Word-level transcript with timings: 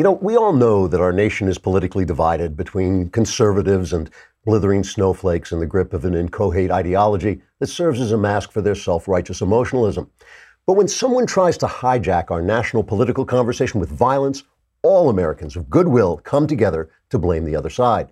You 0.00 0.04
know, 0.04 0.12
we 0.12 0.34
all 0.34 0.54
know 0.54 0.88
that 0.88 1.02
our 1.02 1.12
nation 1.12 1.46
is 1.46 1.58
politically 1.58 2.06
divided 2.06 2.56
between 2.56 3.10
conservatives 3.10 3.92
and 3.92 4.08
blithering 4.46 4.82
snowflakes 4.82 5.52
in 5.52 5.60
the 5.60 5.66
grip 5.66 5.92
of 5.92 6.06
an 6.06 6.14
inchoate 6.14 6.70
ideology 6.70 7.42
that 7.58 7.66
serves 7.66 8.00
as 8.00 8.10
a 8.10 8.16
mask 8.16 8.50
for 8.50 8.62
their 8.62 8.74
self 8.74 9.06
righteous 9.06 9.42
emotionalism. 9.42 10.10
But 10.66 10.78
when 10.78 10.88
someone 10.88 11.26
tries 11.26 11.58
to 11.58 11.66
hijack 11.66 12.30
our 12.30 12.40
national 12.40 12.82
political 12.82 13.26
conversation 13.26 13.78
with 13.78 13.90
violence, 13.90 14.42
all 14.82 15.10
Americans 15.10 15.54
of 15.54 15.68
goodwill 15.68 16.16
come 16.24 16.46
together 16.46 16.88
to 17.10 17.18
blame 17.18 17.44
the 17.44 17.56
other 17.56 17.68
side. 17.68 18.10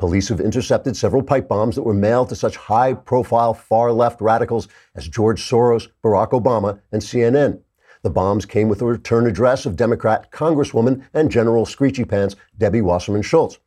Police 0.00 0.30
have 0.30 0.40
intercepted 0.40 0.96
several 0.96 1.22
pipe 1.22 1.46
bombs 1.46 1.76
that 1.76 1.84
were 1.84 1.94
mailed 1.94 2.30
to 2.30 2.34
such 2.34 2.56
high 2.56 2.92
profile 2.92 3.54
far 3.54 3.92
left 3.92 4.20
radicals 4.20 4.66
as 4.96 5.06
George 5.06 5.40
Soros, 5.40 5.86
Barack 6.02 6.30
Obama, 6.30 6.80
and 6.90 7.00
CNN. 7.00 7.60
The 8.02 8.10
bombs 8.10 8.46
came 8.46 8.68
with 8.70 8.80
a 8.80 8.86
return 8.86 9.26
address 9.26 9.66
of 9.66 9.76
Democrat 9.76 10.30
Congresswoman 10.30 11.04
and 11.12 11.30
General 11.30 11.66
Screechy 11.66 12.04
Pants 12.04 12.34
Debbie 12.56 12.80
Wasserman 12.80 13.20
Schultz. 13.20 13.58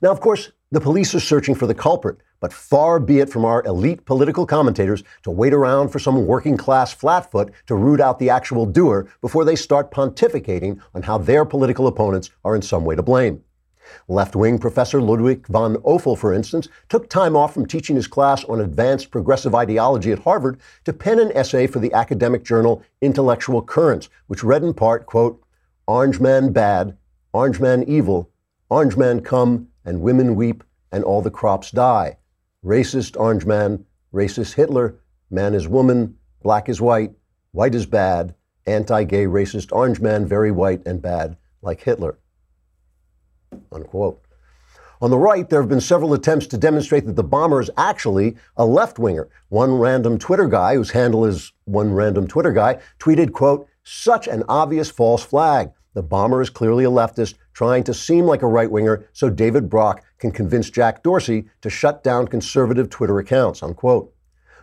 Now, 0.00 0.10
of 0.12 0.20
course, 0.20 0.52
the 0.70 0.80
police 0.80 1.14
are 1.16 1.20
searching 1.20 1.56
for 1.56 1.66
the 1.66 1.74
culprit, 1.74 2.18
but 2.38 2.52
far 2.52 3.00
be 3.00 3.18
it 3.18 3.28
from 3.28 3.44
our 3.44 3.62
elite 3.64 4.04
political 4.04 4.46
commentators 4.46 5.02
to 5.24 5.32
wait 5.32 5.52
around 5.52 5.88
for 5.88 5.98
some 5.98 6.26
working 6.26 6.56
class 6.56 6.92
flatfoot 6.92 7.52
to 7.66 7.74
root 7.74 8.00
out 8.00 8.20
the 8.20 8.30
actual 8.30 8.66
doer 8.66 9.08
before 9.20 9.44
they 9.44 9.56
start 9.56 9.90
pontificating 9.90 10.80
on 10.94 11.02
how 11.02 11.18
their 11.18 11.44
political 11.44 11.88
opponents 11.88 12.30
are 12.44 12.54
in 12.54 12.62
some 12.62 12.84
way 12.84 12.94
to 12.94 13.02
blame. 13.02 13.42
Left 14.08 14.36
wing 14.36 14.58
Professor 14.58 15.00
Ludwig 15.00 15.46
von 15.46 15.76
Oefel, 15.76 16.16
for 16.16 16.32
instance, 16.32 16.68
took 16.88 17.08
time 17.08 17.36
off 17.36 17.54
from 17.54 17.66
teaching 17.66 17.96
his 17.96 18.06
class 18.06 18.44
on 18.44 18.60
advanced 18.60 19.10
progressive 19.10 19.54
ideology 19.54 20.12
at 20.12 20.20
Harvard 20.20 20.60
to 20.84 20.92
pen 20.92 21.18
an 21.18 21.32
essay 21.36 21.66
for 21.66 21.78
the 21.78 21.92
academic 21.92 22.44
journal 22.44 22.82
Intellectual 23.00 23.62
Currents, 23.62 24.08
which 24.26 24.44
read 24.44 24.62
in 24.62 24.74
part, 24.74 25.06
quote, 25.06 25.42
Orange 25.86 26.20
man 26.20 26.52
bad, 26.52 26.96
orange 27.32 27.60
man 27.60 27.82
evil, 27.84 28.30
orange 28.70 28.96
man 28.96 29.20
come 29.20 29.68
and 29.84 30.00
women 30.00 30.36
weep 30.36 30.64
and 30.90 31.04
all 31.04 31.22
the 31.22 31.30
crops 31.30 31.70
die. 31.70 32.18
Racist 32.64 33.18
orange 33.18 33.44
man, 33.44 33.84
racist 34.12 34.54
Hitler, 34.54 34.96
man 35.30 35.54
is 35.54 35.66
woman, 35.66 36.16
black 36.42 36.68
is 36.68 36.80
white, 36.80 37.12
white 37.50 37.74
is 37.74 37.86
bad, 37.86 38.34
anti 38.66 39.04
gay 39.04 39.26
racist 39.26 39.72
orange 39.72 40.00
man, 40.00 40.26
very 40.26 40.50
white 40.50 40.82
and 40.86 41.02
bad, 41.02 41.36
like 41.62 41.82
Hitler 41.82 42.18
unquote. 43.70 44.22
On 45.00 45.10
the 45.10 45.18
right, 45.18 45.48
there 45.48 45.60
have 45.60 45.68
been 45.68 45.80
several 45.80 46.14
attempts 46.14 46.46
to 46.46 46.56
demonstrate 46.56 47.06
that 47.06 47.16
the 47.16 47.24
bomber 47.24 47.60
is 47.60 47.70
actually 47.76 48.36
a 48.56 48.64
left 48.64 49.00
winger. 49.00 49.28
One 49.48 49.72
random 49.78 50.16
Twitter 50.16 50.46
guy, 50.46 50.76
whose 50.76 50.92
handle 50.92 51.24
is 51.24 51.52
one 51.64 51.92
random 51.92 52.28
Twitter 52.28 52.52
guy, 52.52 52.78
tweeted, 53.00 53.32
quote, 53.32 53.66
such 53.82 54.28
an 54.28 54.44
obvious 54.48 54.90
false 54.90 55.24
flag. 55.24 55.72
The 55.94 56.04
bomber 56.04 56.40
is 56.40 56.50
clearly 56.50 56.84
a 56.84 56.90
leftist 56.90 57.34
trying 57.52 57.82
to 57.84 57.94
seem 57.94 58.26
like 58.26 58.42
a 58.42 58.46
right 58.46 58.70
winger 58.70 59.04
so 59.12 59.28
David 59.28 59.68
Brock 59.68 60.04
can 60.18 60.30
convince 60.30 60.70
Jack 60.70 61.02
Dorsey 61.02 61.46
to 61.62 61.68
shut 61.68 62.04
down 62.04 62.28
conservative 62.28 62.88
Twitter 62.88 63.18
accounts, 63.18 63.62
unquote. 63.62 64.11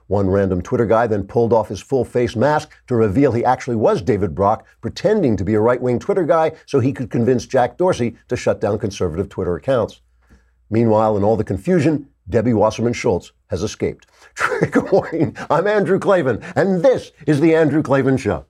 One 0.09 0.27
random 0.27 0.61
Twitter 0.63 0.88
guy 0.88 1.05
then 1.05 1.25
pulled 1.25 1.53
off 1.53 1.69
his 1.69 1.81
full 1.81 2.03
face 2.03 2.35
mask 2.35 2.71
to 2.88 2.95
reveal 2.95 3.31
he 3.31 3.45
actually 3.45 3.75
was 3.75 4.02
David 4.02 4.33
Brock, 4.33 4.66
pretending 4.81 5.38
to 5.38 5.43
be 5.43 5.53
a 5.53 5.59
right 5.59 5.79
wing 5.79 5.99
Twitter 5.99 6.25
guy 6.25 6.53
so 6.66 6.79
he 6.79 6.91
could 6.91 7.11
convince 7.11 7.45
Jack 7.45 7.77
Dorsey 7.77 8.16
to 8.27 8.35
shut 8.35 8.59
down 8.59 8.79
conservative 8.79 9.29
Twitter 9.29 9.55
accounts. 9.55 10.01
Meanwhile, 10.71 11.16
in 11.16 11.23
all 11.23 11.38
the 11.38 11.43
confusion, 11.43 12.07
Debbie 12.27 12.55
Wasserman 12.55 12.93
Schultz 12.93 13.33
has 13.51 13.61
escaped. 13.61 14.07
Trigger 14.33 14.81
warning 14.91 15.38
I'm 15.47 15.67
Andrew 15.67 15.99
Klavan, 15.99 16.41
and 16.55 16.81
this 16.81 17.11
is 17.27 17.39
The 17.39 17.53
Andrew 17.53 17.83
Klavan 17.83 18.17
Show. 18.17 18.45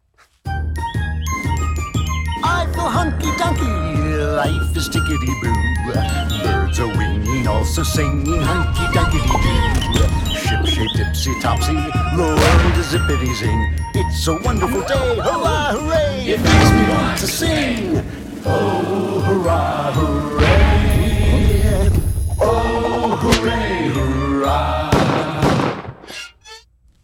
I 2.41 2.69
feel 2.73 2.87
hunky 2.87 3.31
dunky, 3.31 4.37
life 4.37 4.77
is 4.77 4.87
tickety 4.87 5.41
boo. 5.41 5.53
Birds 6.41 6.79
are 6.79 6.87
winging, 6.87 7.49
also 7.49 7.83
singing 7.83 8.41
hunky 8.41 8.97
dunky 8.97 9.19
doo 9.93 10.18
ship 10.87 11.15
shaped 11.15 11.41
topsy. 11.41 11.73
The 11.73 11.81
world 12.17 12.77
is 12.77 12.87
zippity 12.93 13.33
zing. 13.35 13.73
It's 13.93 14.27
a 14.27 14.33
wonderful 14.41 14.81
day. 14.81 15.15
Hurrah, 15.17 15.73
hooray! 15.73 16.25
It 16.27 16.41
makes 16.41 16.71
me 16.71 16.89
want 16.89 17.17
to 17.19 17.27
sing. 17.27 18.05
Oh, 18.45 19.19
hurrah, 19.21 19.91
hooray! 19.91 21.89
Oh, 22.39 23.15
hooray, 23.21 23.89
hurrah! 23.89 24.89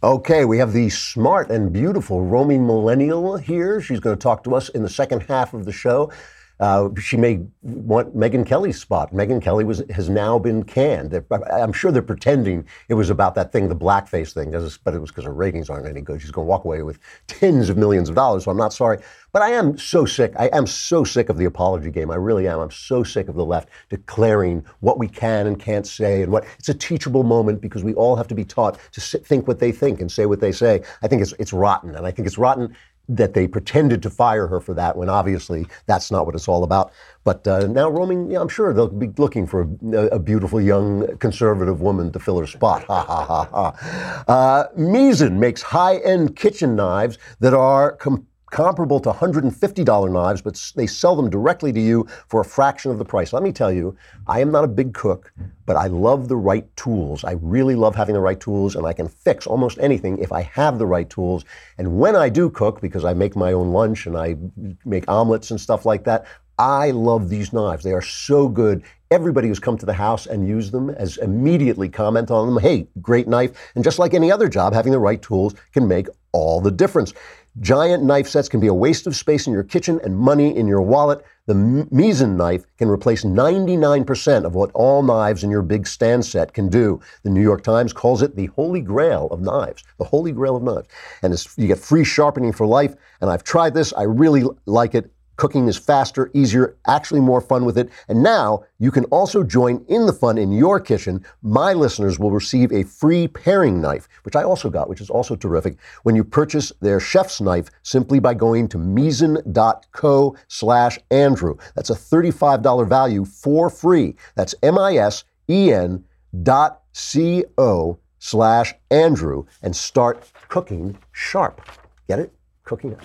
Okay, 0.02 0.44
we 0.44 0.58
have 0.58 0.72
the 0.72 0.88
smart 0.88 1.50
and 1.50 1.72
beautiful 1.72 2.22
roaming 2.22 2.66
millennial 2.66 3.36
here. 3.36 3.80
She's 3.80 4.00
going 4.00 4.16
to 4.16 4.22
talk 4.22 4.44
to 4.44 4.54
us 4.54 4.68
in 4.68 4.82
the 4.82 4.88
second 4.88 5.22
half 5.24 5.52
of 5.52 5.64
the 5.64 5.72
show. 5.72 6.10
Uh, 6.58 6.88
she 6.98 7.16
may 7.16 7.40
want 7.62 8.16
Megyn 8.16 8.46
Kelly's 8.46 8.80
spot. 8.80 9.12
Megyn 9.12 9.42
Kelly 9.42 9.64
was 9.64 9.82
has 9.90 10.08
now 10.08 10.38
been 10.38 10.62
canned. 10.62 11.10
They're, 11.10 11.26
I'm 11.52 11.72
sure 11.72 11.92
they're 11.92 12.02
pretending 12.02 12.66
it 12.88 12.94
was 12.94 13.10
about 13.10 13.34
that 13.34 13.52
thing, 13.52 13.68
the 13.68 13.76
blackface 13.76 14.32
thing, 14.32 14.52
but 14.82 14.94
it 14.94 14.98
was 14.98 15.10
because 15.10 15.24
her 15.24 15.34
ratings 15.34 15.68
aren't 15.68 15.86
any 15.86 16.00
good. 16.00 16.22
She's 16.22 16.30
going 16.30 16.46
to 16.46 16.48
walk 16.48 16.64
away 16.64 16.82
with 16.82 16.98
tens 17.26 17.68
of 17.68 17.76
millions 17.76 18.08
of 18.08 18.14
dollars. 18.14 18.44
So 18.44 18.50
I'm 18.50 18.56
not 18.56 18.72
sorry, 18.72 18.98
but 19.32 19.42
I 19.42 19.50
am 19.50 19.76
so 19.76 20.06
sick. 20.06 20.32
I 20.38 20.46
am 20.52 20.66
so 20.66 21.04
sick 21.04 21.28
of 21.28 21.36
the 21.36 21.44
apology 21.44 21.90
game. 21.90 22.10
I 22.10 22.16
really 22.16 22.48
am. 22.48 22.60
I'm 22.60 22.70
so 22.70 23.04
sick 23.04 23.28
of 23.28 23.34
the 23.34 23.44
left 23.44 23.68
declaring 23.90 24.64
what 24.80 24.98
we 24.98 25.08
can 25.08 25.46
and 25.46 25.60
can't 25.60 25.86
say, 25.86 26.22
and 26.22 26.32
what 26.32 26.46
it's 26.58 26.70
a 26.70 26.74
teachable 26.74 27.22
moment 27.22 27.60
because 27.60 27.84
we 27.84 27.92
all 27.94 28.16
have 28.16 28.28
to 28.28 28.34
be 28.34 28.44
taught 28.44 28.78
to 28.92 29.00
sit, 29.00 29.26
think 29.26 29.46
what 29.46 29.58
they 29.58 29.72
think 29.72 30.00
and 30.00 30.10
say 30.10 30.24
what 30.24 30.40
they 30.40 30.52
say. 30.52 30.82
I 31.02 31.08
think 31.08 31.20
it's 31.20 31.34
it's 31.38 31.52
rotten, 31.52 31.94
and 31.94 32.06
I 32.06 32.10
think 32.10 32.26
it's 32.26 32.38
rotten 32.38 32.74
that 33.08 33.34
they 33.34 33.46
pretended 33.46 34.02
to 34.02 34.10
fire 34.10 34.46
her 34.46 34.60
for 34.60 34.74
that 34.74 34.96
when 34.96 35.08
obviously 35.08 35.66
that's 35.86 36.10
not 36.10 36.26
what 36.26 36.34
it's 36.34 36.48
all 36.48 36.64
about. 36.64 36.92
But 37.24 37.46
uh, 37.46 37.66
now 37.66 37.88
roaming, 37.88 38.30
yeah, 38.30 38.40
I'm 38.40 38.48
sure 38.48 38.72
they'll 38.72 38.88
be 38.88 39.10
looking 39.18 39.46
for 39.46 39.68
a, 39.92 40.06
a, 40.08 40.18
beautiful 40.18 40.60
young 40.60 41.16
conservative 41.18 41.80
woman 41.80 42.12
to 42.12 42.18
fill 42.18 42.38
her 42.38 42.46
spot. 42.46 42.84
Ha 42.84 43.04
ha 43.04 43.24
ha 43.24 43.44
ha. 43.44 44.24
Uh, 44.28 44.68
Misen 44.76 45.38
makes 45.38 45.62
high-end 45.62 46.36
kitchen 46.36 46.76
knives 46.76 47.18
that 47.40 47.54
are. 47.54 47.92
Com- 47.96 48.26
comparable 48.50 49.00
to 49.00 49.10
$150 49.10 50.12
knives, 50.12 50.40
but 50.40 50.72
they 50.76 50.86
sell 50.86 51.16
them 51.16 51.28
directly 51.28 51.72
to 51.72 51.80
you 51.80 52.06
for 52.28 52.40
a 52.40 52.44
fraction 52.44 52.90
of 52.90 52.98
the 52.98 53.04
price. 53.04 53.32
Let 53.32 53.42
me 53.42 53.52
tell 53.52 53.72
you, 53.72 53.96
I 54.26 54.40
am 54.40 54.50
not 54.52 54.64
a 54.64 54.68
big 54.68 54.94
cook, 54.94 55.32
but 55.66 55.76
I 55.76 55.88
love 55.88 56.28
the 56.28 56.36
right 56.36 56.64
tools. 56.76 57.24
I 57.24 57.32
really 57.42 57.74
love 57.74 57.96
having 57.96 58.14
the 58.14 58.20
right 58.20 58.38
tools, 58.38 58.76
and 58.76 58.86
I 58.86 58.92
can 58.92 59.08
fix 59.08 59.46
almost 59.46 59.78
anything 59.78 60.18
if 60.18 60.32
I 60.32 60.42
have 60.42 60.78
the 60.78 60.86
right 60.86 61.08
tools. 61.10 61.44
And 61.78 61.98
when 61.98 62.14
I 62.14 62.28
do 62.28 62.48
cook, 62.50 62.80
because 62.80 63.04
I 63.04 63.14
make 63.14 63.36
my 63.36 63.52
own 63.52 63.72
lunch 63.72 64.06
and 64.06 64.16
I 64.16 64.36
make 64.84 65.08
omelets 65.08 65.50
and 65.50 65.60
stuff 65.60 65.84
like 65.84 66.04
that, 66.04 66.26
I 66.58 66.90
love 66.92 67.28
these 67.28 67.52
knives. 67.52 67.84
They 67.84 67.92
are 67.92 68.00
so 68.00 68.48
good. 68.48 68.82
Everybody 69.10 69.48
who's 69.48 69.58
come 69.58 69.76
to 69.76 69.86
the 69.86 69.92
house 69.92 70.26
and 70.26 70.48
used 70.48 70.72
them 70.72 70.94
has 70.94 71.18
immediately 71.18 71.88
commented 71.88 72.30
on 72.30 72.46
them. 72.46 72.62
Hey, 72.62 72.88
great 73.02 73.28
knife. 73.28 73.52
And 73.74 73.84
just 73.84 73.98
like 73.98 74.14
any 74.14 74.32
other 74.32 74.48
job, 74.48 74.72
having 74.72 74.92
the 74.92 74.98
right 74.98 75.20
tools 75.20 75.54
can 75.74 75.86
make 75.86 76.08
all 76.32 76.60
the 76.60 76.70
difference. 76.70 77.12
Giant 77.60 78.02
knife 78.02 78.28
sets 78.28 78.50
can 78.50 78.60
be 78.60 78.66
a 78.66 78.74
waste 78.74 79.06
of 79.06 79.16
space 79.16 79.46
in 79.46 79.52
your 79.54 79.62
kitchen 79.62 79.98
and 80.04 80.14
money 80.14 80.54
in 80.54 80.66
your 80.66 80.82
wallet. 80.82 81.24
The 81.46 81.54
Misen 81.54 82.36
knife 82.36 82.66
can 82.76 82.90
replace 82.90 83.24
99% 83.24 84.44
of 84.44 84.54
what 84.54 84.70
all 84.74 85.02
knives 85.02 85.42
in 85.42 85.50
your 85.50 85.62
big 85.62 85.86
stand 85.86 86.26
set 86.26 86.52
can 86.52 86.68
do. 86.68 87.00
The 87.22 87.30
New 87.30 87.40
York 87.40 87.62
Times 87.62 87.94
calls 87.94 88.20
it 88.20 88.36
the 88.36 88.46
holy 88.46 88.82
grail 88.82 89.28
of 89.30 89.40
knives. 89.40 89.84
The 89.96 90.04
holy 90.04 90.32
grail 90.32 90.56
of 90.56 90.64
knives. 90.64 90.88
And 91.22 91.32
you 91.56 91.66
get 91.66 91.78
free 91.78 92.04
sharpening 92.04 92.52
for 92.52 92.66
life. 92.66 92.94
And 93.22 93.30
I've 93.30 93.44
tried 93.44 93.72
this. 93.72 93.94
I 93.94 94.02
really 94.02 94.42
like 94.66 94.94
it. 94.94 95.10
Cooking 95.36 95.68
is 95.68 95.76
faster, 95.76 96.30
easier, 96.34 96.76
actually 96.86 97.20
more 97.20 97.40
fun 97.40 97.64
with 97.64 97.76
it. 97.78 97.90
And 98.08 98.22
now 98.22 98.64
you 98.78 98.90
can 98.90 99.04
also 99.06 99.42
join 99.42 99.84
in 99.88 100.06
the 100.06 100.12
fun 100.12 100.38
in 100.38 100.50
your 100.52 100.80
kitchen. 100.80 101.24
My 101.42 101.72
listeners 101.72 102.18
will 102.18 102.30
receive 102.30 102.72
a 102.72 102.84
free 102.84 103.28
paring 103.28 103.80
knife, 103.80 104.08
which 104.22 104.36
I 104.36 104.42
also 104.42 104.70
got, 104.70 104.88
which 104.88 105.00
is 105.00 105.10
also 105.10 105.36
terrific, 105.36 105.76
when 106.02 106.16
you 106.16 106.24
purchase 106.24 106.72
their 106.80 107.00
chef's 107.00 107.40
knife 107.40 107.70
simply 107.82 108.18
by 108.18 108.34
going 108.34 108.68
to 108.68 108.78
misen.co 108.78 110.36
slash 110.48 110.98
Andrew. 111.10 111.56
That's 111.74 111.90
a 111.90 111.94
$35 111.94 112.88
value 112.88 113.24
for 113.24 113.68
free. 113.68 114.16
That's 114.34 114.54
M-I-S-E-N 114.62 116.04
dot 116.42 116.82
C-O 116.92 117.98
slash 118.18 118.74
Andrew 118.90 119.44
and 119.62 119.76
start 119.76 120.30
cooking 120.48 120.98
sharp. 121.12 121.60
Get 122.08 122.18
it? 122.18 122.32
Cooking. 122.64 122.96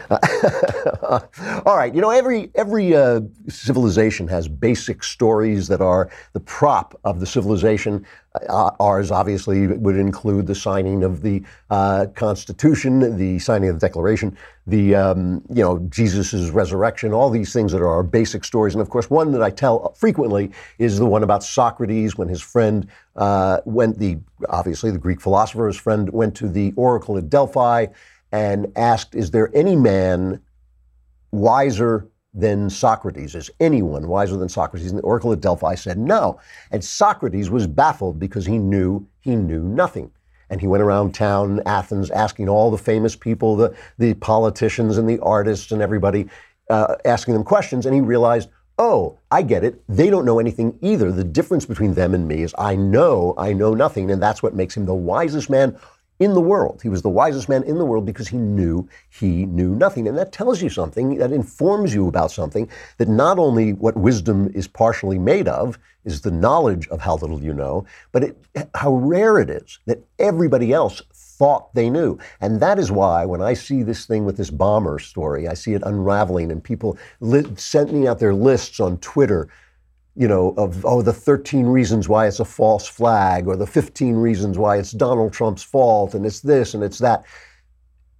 all 0.10 1.76
right, 1.76 1.94
you 1.94 2.00
know 2.00 2.10
every 2.10 2.50
every 2.54 2.94
uh, 2.94 3.20
civilization 3.48 4.28
has 4.28 4.48
basic 4.48 5.02
stories 5.02 5.68
that 5.68 5.80
are 5.80 6.10
the 6.32 6.40
prop 6.40 6.98
of 7.04 7.20
the 7.20 7.26
civilization. 7.26 8.04
Uh, 8.48 8.70
ours 8.80 9.10
obviously 9.10 9.66
would 9.66 9.96
include 9.96 10.46
the 10.46 10.54
signing 10.54 11.04
of 11.04 11.20
the 11.20 11.42
uh, 11.68 12.06
Constitution, 12.14 13.18
the 13.18 13.38
signing 13.38 13.68
of 13.68 13.78
the 13.78 13.86
Declaration, 13.86 14.36
the 14.66 14.94
um, 14.94 15.42
you 15.50 15.62
know 15.62 15.78
Jesus's 15.90 16.50
resurrection, 16.50 17.12
all 17.12 17.30
these 17.30 17.52
things 17.52 17.72
that 17.72 17.82
are 17.82 17.88
our 17.88 18.02
basic 18.02 18.44
stories. 18.44 18.74
And 18.74 18.80
of 18.80 18.88
course, 18.88 19.10
one 19.10 19.32
that 19.32 19.42
I 19.42 19.50
tell 19.50 19.92
frequently 19.92 20.50
is 20.78 20.98
the 20.98 21.06
one 21.06 21.22
about 21.22 21.44
Socrates 21.44 22.16
when 22.16 22.28
his 22.28 22.40
friend 22.40 22.86
uh, 23.16 23.58
went 23.64 23.98
the 23.98 24.18
obviously 24.48 24.90
the 24.90 24.98
Greek 24.98 25.20
philosopher, 25.20 25.66
his 25.66 25.76
friend 25.76 26.10
went 26.10 26.34
to 26.36 26.48
the 26.48 26.72
oracle 26.76 27.18
at 27.18 27.28
Delphi 27.28 27.86
and 28.32 28.72
asked, 28.76 29.14
Is 29.14 29.30
there 29.30 29.50
any 29.54 29.76
man 29.76 30.40
wiser 31.30 32.08
than 32.34 32.70
Socrates? 32.70 33.34
Is 33.34 33.50
anyone 33.60 34.08
wiser 34.08 34.36
than 34.36 34.48
Socrates? 34.48 34.90
And 34.90 34.98
the 34.98 35.04
oracle 35.04 35.32
at 35.32 35.40
Delphi 35.40 35.74
said 35.74 35.98
no. 35.98 36.40
And 36.70 36.82
Socrates 36.82 37.50
was 37.50 37.66
baffled 37.66 38.18
because 38.18 38.46
he 38.46 38.58
knew 38.58 39.06
he 39.20 39.36
knew 39.36 39.62
nothing. 39.62 40.10
And 40.48 40.60
he 40.60 40.66
went 40.66 40.82
around 40.82 41.14
town, 41.14 41.62
Athens, 41.64 42.10
asking 42.10 42.48
all 42.48 42.70
the 42.70 42.78
famous 42.78 43.16
people, 43.16 43.56
the, 43.56 43.74
the 43.98 44.14
politicians 44.14 44.98
and 44.98 45.08
the 45.08 45.18
artists 45.20 45.72
and 45.72 45.80
everybody, 45.80 46.28
uh, 46.68 46.96
asking 47.06 47.32
them 47.32 47.44
questions. 47.44 47.86
And 47.86 47.94
he 47.94 48.02
realized, 48.02 48.50
oh, 48.78 49.18
I 49.30 49.42
get 49.42 49.64
it. 49.64 49.82
They 49.88 50.10
don't 50.10 50.26
know 50.26 50.38
anything 50.38 50.78
either. 50.82 51.10
The 51.10 51.24
difference 51.24 51.64
between 51.64 51.94
them 51.94 52.14
and 52.14 52.28
me 52.28 52.42
is 52.42 52.54
I 52.58 52.76
know 52.76 53.34
I 53.38 53.52
know 53.52 53.74
nothing. 53.74 54.10
And 54.10 54.22
that's 54.22 54.42
what 54.42 54.54
makes 54.54 54.76
him 54.76 54.84
the 54.84 54.94
wisest 54.94 55.48
man 55.48 55.78
in 56.22 56.34
the 56.34 56.40
world. 56.40 56.80
He 56.82 56.88
was 56.88 57.02
the 57.02 57.08
wisest 57.08 57.48
man 57.48 57.62
in 57.64 57.78
the 57.78 57.84
world 57.84 58.06
because 58.06 58.28
he 58.28 58.36
knew 58.36 58.88
he 59.08 59.46
knew 59.46 59.74
nothing. 59.74 60.06
And 60.06 60.16
that 60.18 60.32
tells 60.32 60.62
you 60.62 60.70
something, 60.70 61.18
that 61.18 61.32
informs 61.32 61.92
you 61.94 62.08
about 62.08 62.30
something 62.30 62.68
that 62.98 63.08
not 63.08 63.38
only 63.38 63.72
what 63.72 63.96
wisdom 63.96 64.50
is 64.54 64.68
partially 64.68 65.18
made 65.18 65.48
of 65.48 65.78
is 66.04 66.20
the 66.20 66.30
knowledge 66.30 66.88
of 66.88 67.00
how 67.00 67.16
little 67.16 67.42
you 67.42 67.54
know, 67.54 67.84
but 68.12 68.24
it, 68.24 68.36
how 68.74 68.94
rare 68.94 69.38
it 69.38 69.50
is 69.50 69.78
that 69.86 70.02
everybody 70.18 70.72
else 70.72 71.02
thought 71.12 71.74
they 71.74 71.90
knew. 71.90 72.18
And 72.40 72.60
that 72.60 72.78
is 72.78 72.92
why 72.92 73.24
when 73.24 73.42
I 73.42 73.54
see 73.54 73.82
this 73.82 74.06
thing 74.06 74.24
with 74.24 74.36
this 74.36 74.50
bomber 74.50 74.98
story, 74.98 75.48
I 75.48 75.54
see 75.54 75.74
it 75.74 75.82
unraveling 75.84 76.52
and 76.52 76.62
people 76.62 76.98
li- 77.20 77.56
sending 77.56 78.06
out 78.06 78.18
their 78.18 78.34
lists 78.34 78.80
on 78.80 78.98
Twitter 78.98 79.48
you 80.14 80.28
know, 80.28 80.54
of, 80.56 80.84
oh, 80.84 81.02
the 81.02 81.12
13 81.12 81.66
reasons 81.66 82.08
why 82.08 82.26
it's 82.26 82.40
a 82.40 82.44
false 82.44 82.86
flag 82.86 83.46
or 83.46 83.56
the 83.56 83.66
15 83.66 84.14
reasons 84.16 84.58
why 84.58 84.76
it's 84.76 84.92
Donald 84.92 85.32
Trump's 85.32 85.62
fault 85.62 86.14
and 86.14 86.26
it's 86.26 86.40
this 86.40 86.74
and 86.74 86.82
it's 86.82 86.98
that. 86.98 87.24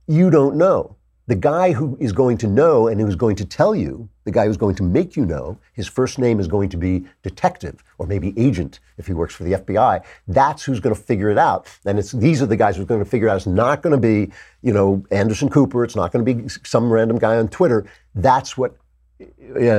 You 0.06 0.30
don't 0.30 0.56
know. 0.56 0.96
The 1.28 1.36
guy 1.36 1.72
who 1.72 1.96
is 2.00 2.12
going 2.12 2.38
to 2.38 2.48
know 2.48 2.88
and 2.88 3.00
who's 3.00 3.14
going 3.14 3.36
to 3.36 3.44
tell 3.44 3.74
you, 3.74 4.08
the 4.24 4.32
guy 4.32 4.46
who's 4.46 4.56
going 4.56 4.74
to 4.76 4.82
make 4.82 5.16
you 5.16 5.24
know, 5.24 5.58
his 5.72 5.86
first 5.86 6.18
name 6.18 6.40
is 6.40 6.48
going 6.48 6.68
to 6.70 6.76
be 6.76 7.04
detective 7.22 7.82
or 7.98 8.06
maybe 8.06 8.34
agent 8.36 8.80
if 8.98 9.06
he 9.06 9.12
works 9.12 9.34
for 9.34 9.44
the 9.44 9.52
FBI. 9.52 10.02
That's 10.26 10.64
who's 10.64 10.80
going 10.80 10.94
to 10.94 11.00
figure 11.00 11.30
it 11.30 11.38
out. 11.38 11.68
And 11.84 11.98
it's 11.98 12.12
these 12.12 12.42
are 12.42 12.46
the 12.46 12.56
guys 12.56 12.76
who 12.76 12.82
are 12.82 12.86
going 12.86 13.04
to 13.04 13.08
figure 13.08 13.28
it 13.28 13.30
out. 13.30 13.36
It's 13.36 13.46
not 13.46 13.82
going 13.82 13.92
to 13.92 13.98
be, 13.98 14.32
you 14.62 14.72
know, 14.72 15.04
Anderson 15.10 15.48
Cooper. 15.48 15.84
It's 15.84 15.96
not 15.96 16.10
going 16.10 16.24
to 16.24 16.34
be 16.34 16.48
some 16.64 16.92
random 16.92 17.18
guy 17.18 17.36
on 17.36 17.48
Twitter. 17.48 17.86
That's 18.14 18.58
what 18.58 18.76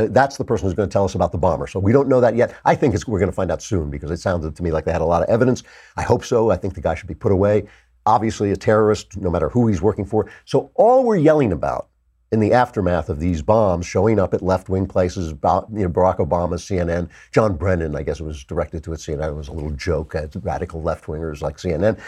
that's 0.09 0.37
the 0.37 0.45
person 0.45 0.67
who's 0.67 0.73
going 0.73 0.87
to 0.87 0.93
tell 0.93 1.05
us 1.05 1.15
about 1.15 1.31
the 1.31 1.37
bomber. 1.37 1.67
So 1.67 1.79
we 1.79 1.91
don't 1.91 2.07
know 2.07 2.21
that 2.21 2.35
yet. 2.35 2.55
I 2.65 2.75
think 2.75 2.95
we're 3.07 3.19
going 3.19 3.31
to 3.31 3.35
find 3.35 3.51
out 3.51 3.61
soon 3.61 3.89
because 3.89 4.11
it 4.11 4.17
sounded 4.17 4.55
to 4.55 4.63
me 4.63 4.71
like 4.71 4.85
they 4.85 4.91
had 4.91 5.01
a 5.01 5.05
lot 5.05 5.23
of 5.23 5.29
evidence. 5.29 5.63
I 5.97 6.03
hope 6.03 6.23
so. 6.23 6.51
I 6.51 6.57
think 6.57 6.75
the 6.75 6.81
guy 6.81 6.95
should 6.95 7.07
be 7.07 7.15
put 7.15 7.31
away. 7.31 7.67
Obviously, 8.05 8.51
a 8.51 8.57
terrorist, 8.57 9.17
no 9.17 9.29
matter 9.29 9.49
who 9.49 9.67
he's 9.67 9.81
working 9.81 10.05
for. 10.05 10.29
So 10.45 10.71
all 10.75 11.03
we're 11.03 11.17
yelling 11.17 11.51
about 11.51 11.89
in 12.33 12.39
the 12.39 12.51
aftermath 12.51 13.09
of 13.09 13.19
these 13.19 13.43
bombs 13.43 13.85
showing 13.85 14.19
up 14.19 14.33
at 14.33 14.41
left-wing 14.41 14.87
places, 14.87 15.27
you 15.27 15.33
know, 15.33 15.89
Barack 15.89 16.17
Obama, 16.17 16.55
CNN, 16.55 17.07
John 17.31 17.55
Brennan, 17.55 17.95
I 17.95 18.01
guess 18.01 18.19
it 18.19 18.23
was 18.23 18.43
directed 18.43 18.83
to 18.85 18.93
at 18.93 18.99
CNN. 18.99 19.29
It 19.29 19.35
was 19.35 19.49
a 19.49 19.53
little 19.53 19.71
joke 19.71 20.15
at 20.15 20.35
radical 20.41 20.81
left-wingers 20.81 21.41
like 21.41 21.57
CNN. 21.57 21.99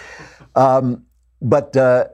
Um, 0.56 1.06
but 1.44 1.78
uh, 1.78 2.08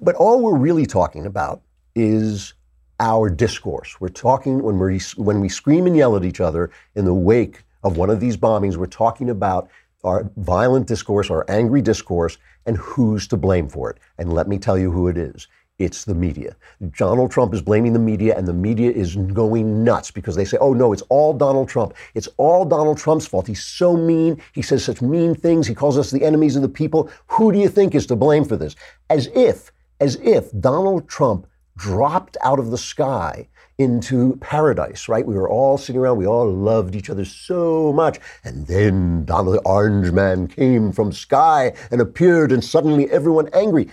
but 0.00 0.14
all 0.14 0.40
we're 0.40 0.56
really 0.56 0.86
talking 0.86 1.26
about 1.26 1.60
is 1.94 2.54
our 3.00 3.30
discourse. 3.30 4.00
We're 4.00 4.08
talking 4.08 4.62
when 4.62 4.78
we 4.78 5.00
when 5.16 5.40
we 5.40 5.48
scream 5.48 5.86
and 5.86 5.96
yell 5.96 6.16
at 6.16 6.24
each 6.24 6.40
other 6.40 6.70
in 6.94 7.04
the 7.04 7.14
wake 7.14 7.64
of 7.82 7.96
one 7.96 8.10
of 8.10 8.20
these 8.20 8.36
bombings. 8.36 8.76
We're 8.76 8.86
talking 8.86 9.30
about 9.30 9.68
our 10.04 10.30
violent 10.36 10.86
discourse, 10.86 11.30
our 11.30 11.44
angry 11.48 11.82
discourse, 11.82 12.38
and 12.66 12.76
who's 12.76 13.26
to 13.28 13.36
blame 13.36 13.68
for 13.68 13.90
it. 13.90 13.98
And 14.18 14.32
let 14.32 14.48
me 14.48 14.58
tell 14.58 14.78
you 14.78 14.92
who 14.92 15.08
it 15.08 15.16
is. 15.16 15.48
It's 15.78 16.04
the 16.04 16.14
media. 16.14 16.56
Donald 16.98 17.30
Trump 17.30 17.54
is 17.54 17.62
blaming 17.62 17.94
the 17.94 17.98
media, 17.98 18.36
and 18.36 18.46
the 18.46 18.52
media 18.52 18.90
is 18.90 19.16
going 19.16 19.82
nuts 19.82 20.10
because 20.10 20.36
they 20.36 20.44
say, 20.44 20.58
oh 20.60 20.74
no, 20.74 20.92
it's 20.92 21.02
all 21.08 21.32
Donald 21.32 21.70
Trump. 21.70 21.94
It's 22.12 22.28
all 22.36 22.66
Donald 22.66 22.98
Trump's 22.98 23.26
fault. 23.26 23.46
He's 23.46 23.62
so 23.62 23.96
mean. 23.96 24.42
He 24.52 24.60
says 24.60 24.84
such 24.84 25.00
mean 25.00 25.34
things. 25.34 25.66
He 25.66 25.74
calls 25.74 25.96
us 25.96 26.10
the 26.10 26.22
enemies 26.22 26.54
of 26.54 26.60
the 26.60 26.68
people. 26.68 27.10
Who 27.28 27.50
do 27.50 27.58
you 27.58 27.68
think 27.68 27.94
is 27.94 28.06
to 28.08 28.16
blame 28.16 28.44
for 28.44 28.58
this? 28.58 28.76
As 29.08 29.28
if, 29.28 29.72
as 30.00 30.16
if 30.16 30.50
Donald 30.60 31.08
Trump 31.08 31.46
dropped 31.80 32.36
out 32.42 32.58
of 32.58 32.70
the 32.70 32.78
sky 32.78 33.48
into 33.78 34.36
paradise, 34.36 35.08
right? 35.08 35.26
We 35.26 35.34
were 35.34 35.48
all 35.48 35.78
sitting 35.78 35.98
around, 35.98 36.18
we 36.18 36.26
all 36.26 36.52
loved 36.52 36.94
each 36.94 37.08
other 37.08 37.24
so 37.24 37.90
much. 37.94 38.20
And 38.44 38.66
then 38.66 39.24
Donald 39.24 39.56
the 39.56 39.62
Orange 39.62 40.12
Man 40.12 40.46
came 40.46 40.92
from 40.92 41.10
sky 41.10 41.72
and 41.90 42.00
appeared, 42.02 42.52
and 42.52 42.62
suddenly 42.62 43.10
everyone 43.10 43.48
angry. 43.54 43.88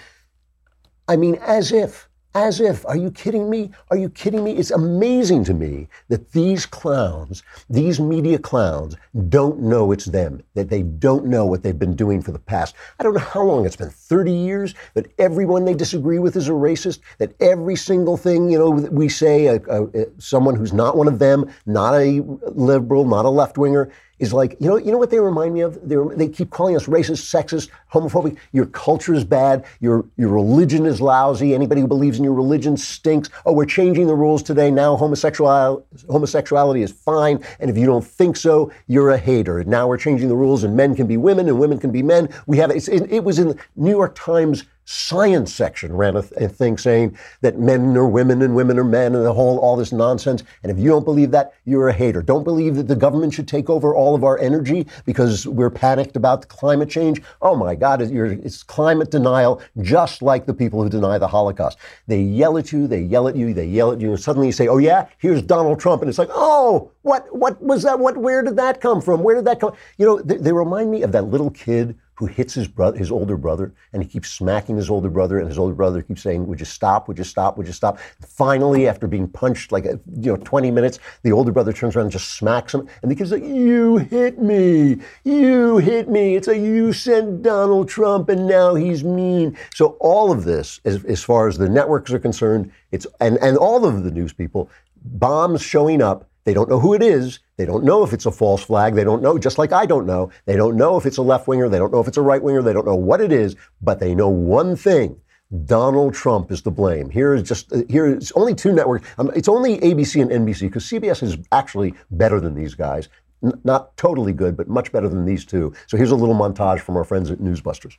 I 1.07 1.15
mean, 1.15 1.35
as 1.35 1.71
if 1.71 2.09
as 2.43 2.59
if, 2.61 2.85
are 2.85 2.97
you 2.97 3.11
kidding 3.11 3.49
me? 3.49 3.71
Are 3.89 3.97
you 3.97 4.09
kidding 4.09 4.43
me? 4.43 4.51
It's 4.51 4.71
amazing 4.71 5.43
to 5.45 5.53
me 5.53 5.87
that 6.09 6.31
these 6.31 6.65
clowns, 6.65 7.43
these 7.69 7.99
media 7.99 8.37
clowns, 8.37 8.95
don't 9.29 9.59
know 9.59 9.91
it's 9.91 10.05
them, 10.05 10.43
that 10.53 10.69
they 10.69 10.83
don't 10.83 11.25
know 11.25 11.45
what 11.45 11.63
they've 11.63 11.77
been 11.77 11.95
doing 11.95 12.21
for 12.21 12.31
the 12.31 12.39
past. 12.39 12.75
I 12.99 13.03
don't 13.03 13.13
know 13.13 13.19
how 13.19 13.43
long 13.43 13.65
it's 13.65 13.75
been 13.75 13.89
30 13.89 14.31
years, 14.31 14.75
that 14.93 15.11
everyone 15.19 15.65
they 15.65 15.73
disagree 15.73 16.19
with 16.19 16.35
is 16.35 16.47
a 16.47 16.51
racist, 16.51 16.99
that 17.17 17.33
every 17.41 17.75
single 17.75 18.17
thing, 18.17 18.49
you 18.49 18.59
know, 18.59 18.69
we 18.69 19.09
say, 19.09 19.47
uh, 19.47 19.59
uh, 19.69 20.05
someone 20.17 20.55
who's 20.55 20.73
not 20.73 20.97
one 20.97 21.07
of 21.07 21.19
them, 21.19 21.49
not 21.65 21.93
a 21.93 22.21
liberal, 22.53 23.05
not 23.05 23.25
a 23.25 23.29
left 23.29 23.57
winger, 23.57 23.91
is 24.19 24.33
like, 24.33 24.57
you 24.59 24.67
know, 24.67 24.77
you 24.77 24.91
know 24.91 24.97
what 24.97 25.09
they 25.09 25.19
remind 25.19 25.53
me 25.53 25.61
of? 25.61 25.87
They, 25.87 25.95
they 26.15 26.27
keep 26.27 26.49
calling 26.49 26.75
us 26.75 26.87
racist, 26.87 27.31
sexist, 27.33 27.69
homophobic. 27.91 28.37
Your 28.51 28.65
culture 28.67 29.13
is 29.13 29.23
bad. 29.23 29.65
Your, 29.79 30.05
your 30.17 30.29
religion 30.29 30.85
is 30.85 30.99
lousy. 30.99 31.53
Anybody 31.53 31.81
who 31.81 31.87
believes 31.87 32.17
in 32.17 32.23
your 32.23 32.33
religion 32.33 32.77
stinks. 32.77 33.29
Oh, 33.45 33.53
we're 33.53 33.65
changing 33.65 34.07
the 34.07 34.15
rules 34.15 34.41
today. 34.41 34.71
Now 34.71 34.95
homosexual, 34.95 35.85
homosexuality 36.09 36.81
is 36.81 36.91
fine. 36.91 37.43
And 37.59 37.69
if 37.69 37.77
you 37.77 37.85
don't 37.85 38.05
think 38.05 38.37
so, 38.37 38.71
you're 38.87 39.11
a 39.11 39.17
hater. 39.17 39.63
Now 39.63 39.87
we're 39.87 39.97
changing 39.97 40.29
the 40.29 40.35
rules 40.35 40.63
and 40.63 40.75
men 40.75 40.95
can 40.95 41.07
be 41.07 41.17
women 41.17 41.47
and 41.47 41.59
women 41.59 41.79
can 41.79 41.91
be 41.91 42.01
men. 42.01 42.29
We 42.47 42.57
have, 42.57 42.71
it, 42.71 42.87
it 42.89 43.23
was 43.23 43.39
in 43.39 43.49
the 43.49 43.57
New 43.75 43.91
York 43.91 44.15
Times 44.15 44.63
science 44.89 45.53
section 45.53 45.93
ran 45.93 46.15
a, 46.15 46.21
th- 46.21 46.41
a, 46.41 46.47
thing 46.47 46.77
saying 46.77 47.17
that 47.41 47.59
men 47.59 47.95
are 47.97 48.07
women 48.07 48.41
and 48.41 48.55
women 48.55 48.79
are 48.79 48.85
men 48.85 49.13
and 49.15 49.25
the 49.25 49.33
whole 49.33 49.59
all 49.59 49.75
this 49.75 49.91
nonsense. 49.91 50.43
And 50.63 50.71
if 50.71 50.79
you 50.79 50.89
don't 50.89 51.03
believe 51.03 51.29
that, 51.31 51.53
you're 51.65 51.89
a 51.89 51.93
hater. 51.93 52.21
Don't 52.21 52.45
believe 52.45 52.77
that 52.77 52.87
the 52.87 52.95
government 52.95 53.33
should 53.33 53.49
take 53.49 53.69
over 53.69 53.93
all 53.93 54.15
of 54.15 54.23
our 54.23 54.39
energy 54.39 54.87
because 55.05 55.45
we're 55.45 55.69
panicked 55.69 56.15
about 56.15 56.47
climate 56.47 56.89
change. 56.89 57.21
Oh 57.41 57.53
my 57.53 57.75
God, 57.75 58.01
it's 58.01 58.63
climate 58.63 59.11
denial, 59.11 59.61
just 59.81 60.21
like 60.21 60.45
the 60.45 60.53
people 60.53 60.81
who 60.81 60.89
deny 60.89 61.17
the 61.17 61.27
Holocaust. 61.27 61.77
They 62.07 62.21
yell 62.21 62.57
at 62.57 62.71
you, 62.71 62.87
they 62.87 63.01
yell 63.01 63.27
at 63.27 63.35
you, 63.35 63.53
they 63.53 63.65
yell 63.65 63.91
at 63.91 63.99
you, 63.99 64.11
and 64.11 64.19
suddenly 64.19 64.47
you 64.47 64.53
say, 64.53 64.69
"Oh 64.69 64.77
yeah, 64.77 65.07
here's 65.17 65.41
Donald 65.41 65.81
Trump," 65.81 66.01
and 66.01 66.07
it's 66.07 66.17
like, 66.17 66.29
"Oh, 66.31 66.91
what? 67.01 67.27
What 67.35 67.61
was 67.61 67.83
that? 67.83 67.99
What? 67.99 68.15
Where 68.15 68.41
did 68.41 68.56
that 68.56 68.79
come 68.79 69.01
from? 69.01 69.21
Where 69.21 69.35
did 69.35 69.45
that 69.45 69.59
come?" 69.59 69.73
You 69.97 70.06
know, 70.06 70.21
they, 70.21 70.37
they 70.37 70.53
remind 70.53 70.91
me 70.91 71.01
of 71.01 71.11
that 71.11 71.25
little 71.25 71.49
kid 71.49 71.97
who 72.18 72.26
hits 72.26 72.56
his 72.56 72.68
brother, 72.68 72.97
his 72.97 73.12
older 73.12 73.38
brother, 73.38 73.71
and 73.94 74.02
he 74.02 74.09
keeps 74.09 74.30
smacking 74.30 74.76
his 74.76 74.90
older 74.90 75.09
brother, 75.09 75.38
and 75.38 75.47
his 75.47 75.59
older 75.59 75.76
brother 75.76 76.02
keeps 76.02 76.24
saying, 76.24 76.47
"Would 76.47 76.59
you 76.59 76.66
stop? 76.66 77.07
Would 77.07 77.19
you 77.19 77.24
stop? 77.24 77.57
Would 77.57 77.68
you 77.68 77.74
stop?" 77.74 78.00
finally, 78.28 78.88
after 78.88 79.06
being 79.06 79.28
punched 79.28 79.71
like 79.71 79.86
you 79.86 80.02
know 80.31 80.38
20 80.38 80.71
minutes, 80.71 80.97
the 81.21 81.31
older 81.31 81.52
brother 81.52 81.71
turns 81.71 81.95
around 81.95 82.06
and 82.06 82.12
just 82.12 82.33
smacks 82.33 82.74
him, 82.74 82.88
and 83.04 83.12
the 83.12 83.16
kid's 83.16 83.31
like, 83.31 83.44
"You 83.44 83.97
hit 83.97 84.42
me! 84.42 84.97
You 85.24 85.78
hit 85.78 86.09
me! 86.09 86.36
It's 86.36 86.47
like 86.47 86.59
you 86.59 86.92
sent 86.92 87.44
Donald 87.44 87.88
Trump, 87.88 88.30
and 88.30 88.47
now 88.47 88.74
he's 88.74 89.04
mean." 89.04 89.56
So 89.76 89.97
all 90.00 90.31
of 90.31 90.44
this, 90.44 90.81
as, 90.86 91.06
as 91.06 91.24
far 91.24 91.47
as 91.47 91.59
the 91.59 91.69
networks 91.69 92.12
are 92.12 92.19
concerned, 92.19 92.71
it's 92.92 93.06
and 93.19 93.38
and 93.44 93.57
all 93.57 93.86
of 93.86 94.04
the 94.04 94.12
news 94.12 94.33
people, 94.33 94.71
bombs 95.06 95.62
showing 95.62 96.02
up 96.02 96.28
they 96.47 96.54
don't 96.54 96.69
know 96.69 96.80
who 96.80 96.94
it 96.94 97.04
is. 97.04 97.39
They 97.57 97.66
don't 97.66 97.83
know 97.83 98.06
if 98.06 98.13
it's 98.13 98.25
a 98.25 98.31
false 98.31 98.63
flag. 98.63 98.95
They 98.95 99.04
don't 99.04 99.21
know, 99.21 99.37
just 99.37 99.57
like 99.57 99.73
I 99.73 99.85
don't 99.85 100.06
know. 100.06 100.31
They 100.45 100.56
don't 100.56 100.77
know 100.77 100.95
if 100.95 101.06
it's 101.06 101.18
a 101.18 101.21
left 101.21 101.45
winger. 101.45 101.68
They 101.68 101.77
don't 101.77 101.92
know 101.92 101.99
if 101.99 102.07
it's 102.07 102.16
a 102.16 102.21
right 102.21 102.42
winger. 102.42 102.61
They 102.61 102.71
don't 102.71 102.85
know 102.85 102.95
what 102.95 103.19
it 103.19 103.33
is, 103.33 103.57
but 103.81 103.99
they 103.99 104.16
know 104.16 104.30
one 104.30 104.77
thing. 104.77 105.19
Donald 105.66 106.13
Trump 106.13 106.49
is 106.49 106.61
to 106.61 106.71
blame. 106.71 107.09
Here 107.09 107.33
is 107.33 107.44
just 107.44 107.73
here 107.89 108.16
is 108.16 108.31
only 108.31 108.56
two 108.56 108.71
networks. 108.71 109.06
Um, 109.18 109.30
it's 109.35 109.49
only 109.49 109.77
ABC 109.80 110.21
and 110.21 110.31
NBC 110.31 110.61
because 110.61 110.85
CBS 110.85 111.21
is 111.21 111.37
actually 111.51 111.94
better 112.11 112.39
than 112.39 112.56
these 112.56 112.75
guys. 112.75 113.09
N- 113.44 113.59
not 113.66 113.97
totally 113.97 114.31
good, 114.31 114.56
but 114.56 114.69
much 114.69 114.94
better 114.94 115.09
than 115.09 115.25
these 115.25 115.44
two. 115.44 115.73
So 115.87 115.97
here's 115.97 116.11
a 116.11 116.16
little 116.16 116.35
montage 116.35 116.80
from 116.80 116.95
our 116.95 117.04
friends 117.04 117.30
at 117.30 117.39
Newsbusters. 117.39 117.97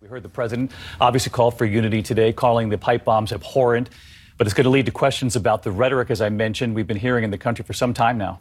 We 0.00 0.06
heard 0.06 0.22
the 0.22 0.28
president 0.28 0.70
obviously 1.00 1.32
call 1.32 1.50
for 1.50 1.64
unity 1.64 2.02
today, 2.02 2.32
calling 2.32 2.68
the 2.68 2.78
pipe 2.78 3.04
bombs 3.04 3.32
abhorrent. 3.32 3.90
But 4.40 4.46
it's 4.46 4.54
going 4.54 4.64
to 4.64 4.70
lead 4.70 4.86
to 4.86 4.90
questions 4.90 5.36
about 5.36 5.64
the 5.64 5.70
rhetoric, 5.70 6.10
as 6.10 6.22
I 6.22 6.30
mentioned, 6.30 6.74
we've 6.74 6.86
been 6.86 6.96
hearing 6.96 7.24
in 7.24 7.30
the 7.30 7.36
country 7.36 7.62
for 7.62 7.74
some 7.74 7.92
time 7.92 8.16
now. 8.16 8.40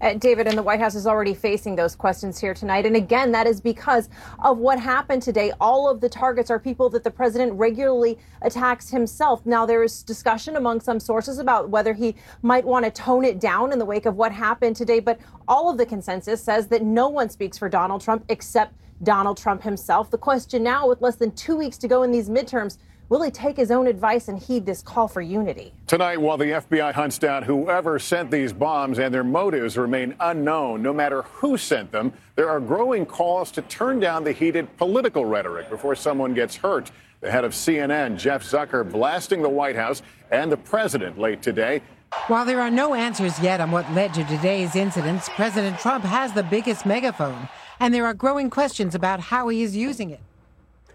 Uh, 0.00 0.14
David, 0.14 0.48
and 0.48 0.58
the 0.58 0.64
White 0.64 0.80
House 0.80 0.96
is 0.96 1.06
already 1.06 1.32
facing 1.32 1.76
those 1.76 1.94
questions 1.94 2.40
here 2.40 2.54
tonight. 2.54 2.86
And 2.86 2.96
again, 2.96 3.30
that 3.30 3.46
is 3.46 3.60
because 3.60 4.08
of 4.40 4.58
what 4.58 4.80
happened 4.80 5.22
today. 5.22 5.52
All 5.60 5.88
of 5.88 6.00
the 6.00 6.08
targets 6.08 6.50
are 6.50 6.58
people 6.58 6.90
that 6.90 7.04
the 7.04 7.10
president 7.12 7.52
regularly 7.52 8.18
attacks 8.40 8.90
himself. 8.90 9.46
Now, 9.46 9.64
there 9.64 9.84
is 9.84 10.02
discussion 10.02 10.56
among 10.56 10.80
some 10.80 10.98
sources 10.98 11.38
about 11.38 11.68
whether 11.68 11.92
he 11.92 12.16
might 12.42 12.64
want 12.64 12.84
to 12.84 12.90
tone 12.90 13.24
it 13.24 13.38
down 13.38 13.70
in 13.70 13.78
the 13.78 13.84
wake 13.84 14.06
of 14.06 14.16
what 14.16 14.32
happened 14.32 14.74
today. 14.74 14.98
But 14.98 15.20
all 15.46 15.70
of 15.70 15.78
the 15.78 15.86
consensus 15.86 16.42
says 16.42 16.66
that 16.66 16.82
no 16.82 17.08
one 17.08 17.30
speaks 17.30 17.56
for 17.56 17.68
Donald 17.68 18.00
Trump 18.00 18.24
except 18.28 18.74
Donald 19.04 19.36
Trump 19.36 19.62
himself. 19.62 20.10
The 20.10 20.18
question 20.18 20.64
now, 20.64 20.88
with 20.88 21.00
less 21.00 21.14
than 21.14 21.30
two 21.32 21.56
weeks 21.56 21.78
to 21.78 21.86
go 21.86 22.02
in 22.02 22.10
these 22.10 22.28
midterms, 22.28 22.78
Will 23.12 23.20
he 23.20 23.30
take 23.30 23.58
his 23.58 23.70
own 23.70 23.88
advice 23.88 24.28
and 24.28 24.38
heed 24.38 24.64
this 24.64 24.80
call 24.80 25.06
for 25.06 25.20
unity? 25.20 25.74
Tonight, 25.86 26.18
while 26.18 26.38
the 26.38 26.46
FBI 26.46 26.94
hunts 26.94 27.18
down 27.18 27.42
whoever 27.42 27.98
sent 27.98 28.30
these 28.30 28.54
bombs 28.54 28.98
and 28.98 29.12
their 29.12 29.22
motives 29.22 29.76
remain 29.76 30.14
unknown, 30.18 30.80
no 30.80 30.94
matter 30.94 31.20
who 31.20 31.58
sent 31.58 31.92
them, 31.92 32.14
there 32.36 32.48
are 32.48 32.58
growing 32.58 33.04
calls 33.04 33.50
to 33.50 33.60
turn 33.60 34.00
down 34.00 34.24
the 34.24 34.32
heated 34.32 34.74
political 34.78 35.26
rhetoric 35.26 35.68
before 35.68 35.94
someone 35.94 36.32
gets 36.32 36.56
hurt. 36.56 36.90
The 37.20 37.30
head 37.30 37.44
of 37.44 37.52
CNN, 37.52 38.16
Jeff 38.16 38.44
Zucker, 38.44 38.90
blasting 38.90 39.42
the 39.42 39.50
White 39.50 39.76
House 39.76 40.00
and 40.30 40.50
the 40.50 40.56
president 40.56 41.18
late 41.18 41.42
today. 41.42 41.82
While 42.28 42.46
there 42.46 42.62
are 42.62 42.70
no 42.70 42.94
answers 42.94 43.38
yet 43.40 43.60
on 43.60 43.72
what 43.72 43.92
led 43.92 44.14
to 44.14 44.24
today's 44.24 44.74
incidents, 44.74 45.28
President 45.28 45.78
Trump 45.78 46.04
has 46.04 46.32
the 46.32 46.44
biggest 46.44 46.86
megaphone, 46.86 47.50
and 47.78 47.92
there 47.92 48.06
are 48.06 48.14
growing 48.14 48.48
questions 48.48 48.94
about 48.94 49.20
how 49.20 49.48
he 49.48 49.62
is 49.62 49.76
using 49.76 50.08
it. 50.08 50.20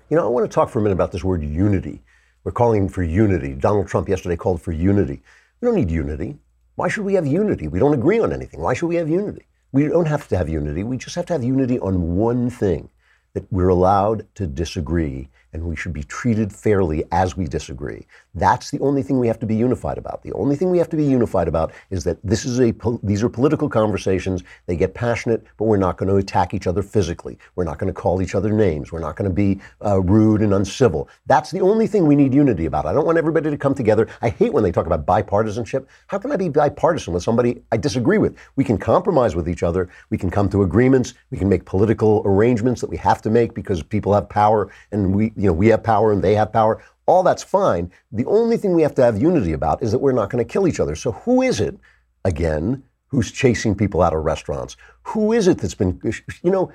You 0.09 0.17
know, 0.17 0.25
I 0.25 0.29
want 0.29 0.49
to 0.49 0.55
talk 0.55 0.69
for 0.69 0.79
a 0.79 0.81
minute 0.81 0.95
about 0.95 1.11
this 1.11 1.23
word 1.23 1.43
unity. 1.43 2.01
We're 2.47 2.53
calling 2.53 2.87
for 2.87 3.03
unity. 3.03 3.55
Donald 3.55 3.89
Trump 3.89 4.07
yesterday 4.07 4.37
called 4.37 4.61
for 4.61 4.71
unity. 4.71 5.21
We 5.59 5.65
don't 5.65 5.75
need 5.75 5.91
unity. 5.91 6.37
Why 6.75 6.87
should 6.87 7.03
we 7.03 7.15
have 7.15 7.27
unity? 7.27 7.67
We 7.67 7.77
don't 7.77 7.93
agree 7.93 8.21
on 8.21 8.31
anything. 8.31 8.61
Why 8.61 8.73
should 8.73 8.87
we 8.87 8.95
have 8.95 9.09
unity? 9.09 9.47
We 9.73 9.89
don't 9.89 10.05
have 10.05 10.29
to 10.29 10.37
have 10.37 10.47
unity. 10.47 10.85
We 10.85 10.95
just 10.95 11.17
have 11.17 11.25
to 11.25 11.33
have 11.33 11.43
unity 11.43 11.77
on 11.77 12.15
one 12.15 12.49
thing 12.49 12.87
that 13.33 13.51
we're 13.51 13.67
allowed 13.67 14.33
to 14.35 14.47
disagree 14.47 15.27
and 15.51 15.63
we 15.63 15.75
should 15.75 15.91
be 15.91 16.03
treated 16.03 16.53
fairly 16.53 17.03
as 17.11 17.35
we 17.35 17.47
disagree. 17.47 18.07
That's 18.37 18.69
the 18.69 18.79
only 18.79 19.01
thing 19.01 19.19
we 19.19 19.27
have 19.27 19.39
to 19.39 19.45
be 19.45 19.55
unified 19.55 19.97
about. 19.97 20.21
The 20.21 20.33
only 20.33 20.55
thing 20.55 20.69
we 20.69 20.77
have 20.77 20.89
to 20.89 20.95
be 20.95 21.03
unified 21.03 21.47
about 21.47 21.71
is 21.89 22.03
that 22.03 22.17
this 22.23 22.45
is 22.45 22.59
a 22.59 22.73
these 23.01 23.23
are 23.23 23.29
political 23.29 23.67
conversations. 23.67 24.43
They 24.67 24.75
get 24.75 24.93
passionate, 24.93 25.43
but 25.57 25.65
we're 25.65 25.77
not 25.77 25.97
going 25.97 26.09
to 26.09 26.17
attack 26.17 26.53
each 26.53 26.67
other 26.67 26.83
physically. 26.83 27.39
We're 27.55 27.63
not 27.63 27.79
going 27.79 27.93
to 27.93 27.99
call 27.99 28.21
each 28.21 28.35
other 28.35 28.51
names. 28.51 28.91
We're 28.91 28.99
not 28.99 29.15
going 29.15 29.29
to 29.29 29.33
be 29.33 29.59
uh, 29.83 30.01
rude 30.01 30.41
and 30.41 30.53
uncivil. 30.53 31.09
That's 31.25 31.49
the 31.49 31.61
only 31.61 31.87
thing 31.87 32.05
we 32.05 32.15
need 32.15 32.33
unity 32.33 32.65
about. 32.65 32.85
I 32.85 32.93
don't 32.93 33.05
want 33.05 33.17
everybody 33.17 33.49
to 33.49 33.57
come 33.57 33.73
together. 33.73 34.07
I 34.21 34.29
hate 34.29 34.53
when 34.53 34.63
they 34.63 34.71
talk 34.71 34.85
about 34.85 35.05
bipartisanship. 35.05 35.87
How 36.05 36.19
can 36.19 36.31
I 36.31 36.37
be 36.37 36.49
bipartisan 36.49 37.13
with 37.13 37.23
somebody 37.23 37.61
I 37.71 37.77
disagree 37.77 38.19
with? 38.19 38.37
We 38.55 38.63
can 38.63 38.77
compromise 38.77 39.35
with 39.35 39.49
each 39.49 39.63
other. 39.63 39.89
We 40.11 40.17
can 40.17 40.29
come 40.29 40.47
to 40.49 40.61
agreements. 40.61 41.15
We 41.31 41.39
can 41.39 41.49
make 41.49 41.65
political 41.65 42.21
arrangements 42.23 42.81
that 42.81 42.89
we 42.89 42.97
have 42.97 43.21
to 43.23 43.31
make 43.31 43.55
because 43.55 43.81
people 43.81 44.13
have 44.13 44.29
power 44.29 44.69
and 44.91 45.15
we 45.15 45.33
you 45.35 45.47
know, 45.47 45.53
we 45.53 45.67
have 45.67 45.83
power 45.83 46.11
and 46.11 46.23
they 46.23 46.35
have 46.35 46.53
power. 46.53 46.83
All 47.07 47.23
that's 47.23 47.43
fine. 47.43 47.91
The 48.11 48.25
only 48.25 48.57
thing 48.57 48.73
we 48.73 48.81
have 48.81 48.95
to 48.95 49.03
have 49.03 49.19
unity 49.19 49.53
about 49.53 49.81
is 49.81 49.91
that 49.91 49.99
we're 49.99 50.11
not 50.11 50.29
going 50.29 50.45
to 50.45 50.51
kill 50.51 50.67
each 50.67 50.79
other. 50.79 50.95
So 50.95 51.13
who 51.13 51.41
is 51.41 51.59
it, 51.59 51.77
again, 52.25 52.83
who's 53.07 53.31
chasing 53.31 53.73
people 53.73 54.01
out 54.01 54.13
of 54.13 54.23
restaurants? 54.23 54.75
Who 55.03 55.33
is 55.33 55.47
it 55.47 55.57
that's 55.57 55.73
been, 55.73 55.99
you 56.43 56.51
know, 56.51 56.71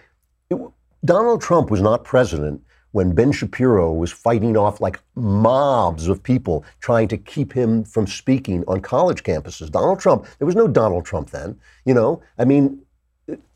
it, 0.51 0.59
Donald 1.05 1.43
Trump 1.43 1.71
was 1.71 1.83
not 1.83 2.05
president 2.05 2.63
when 2.93 3.15
Ben 3.15 3.33
Shapiro 3.33 3.93
was 3.93 4.13
fighting 4.13 4.57
off 4.57 4.81
like 4.81 5.01
mobs 5.15 6.09
of 6.09 6.23
people 6.23 6.65
trying 6.81 7.09
to 7.09 7.17
keep 7.17 7.53
him 7.53 7.85
from 7.85 8.07
speaking 8.07 8.65
on 8.69 8.81
college 8.81 9.23
campuses. 9.23 9.71
Donald 9.71 9.99
Trump, 9.99 10.27
there 10.39 10.47
was 10.47 10.55
no 10.57 10.69
Donald 10.69 11.05
Trump 11.05 11.31
then, 11.31 11.59
you 11.85 11.95
know? 11.95 12.23
I 12.39 12.45
mean, 12.45 12.83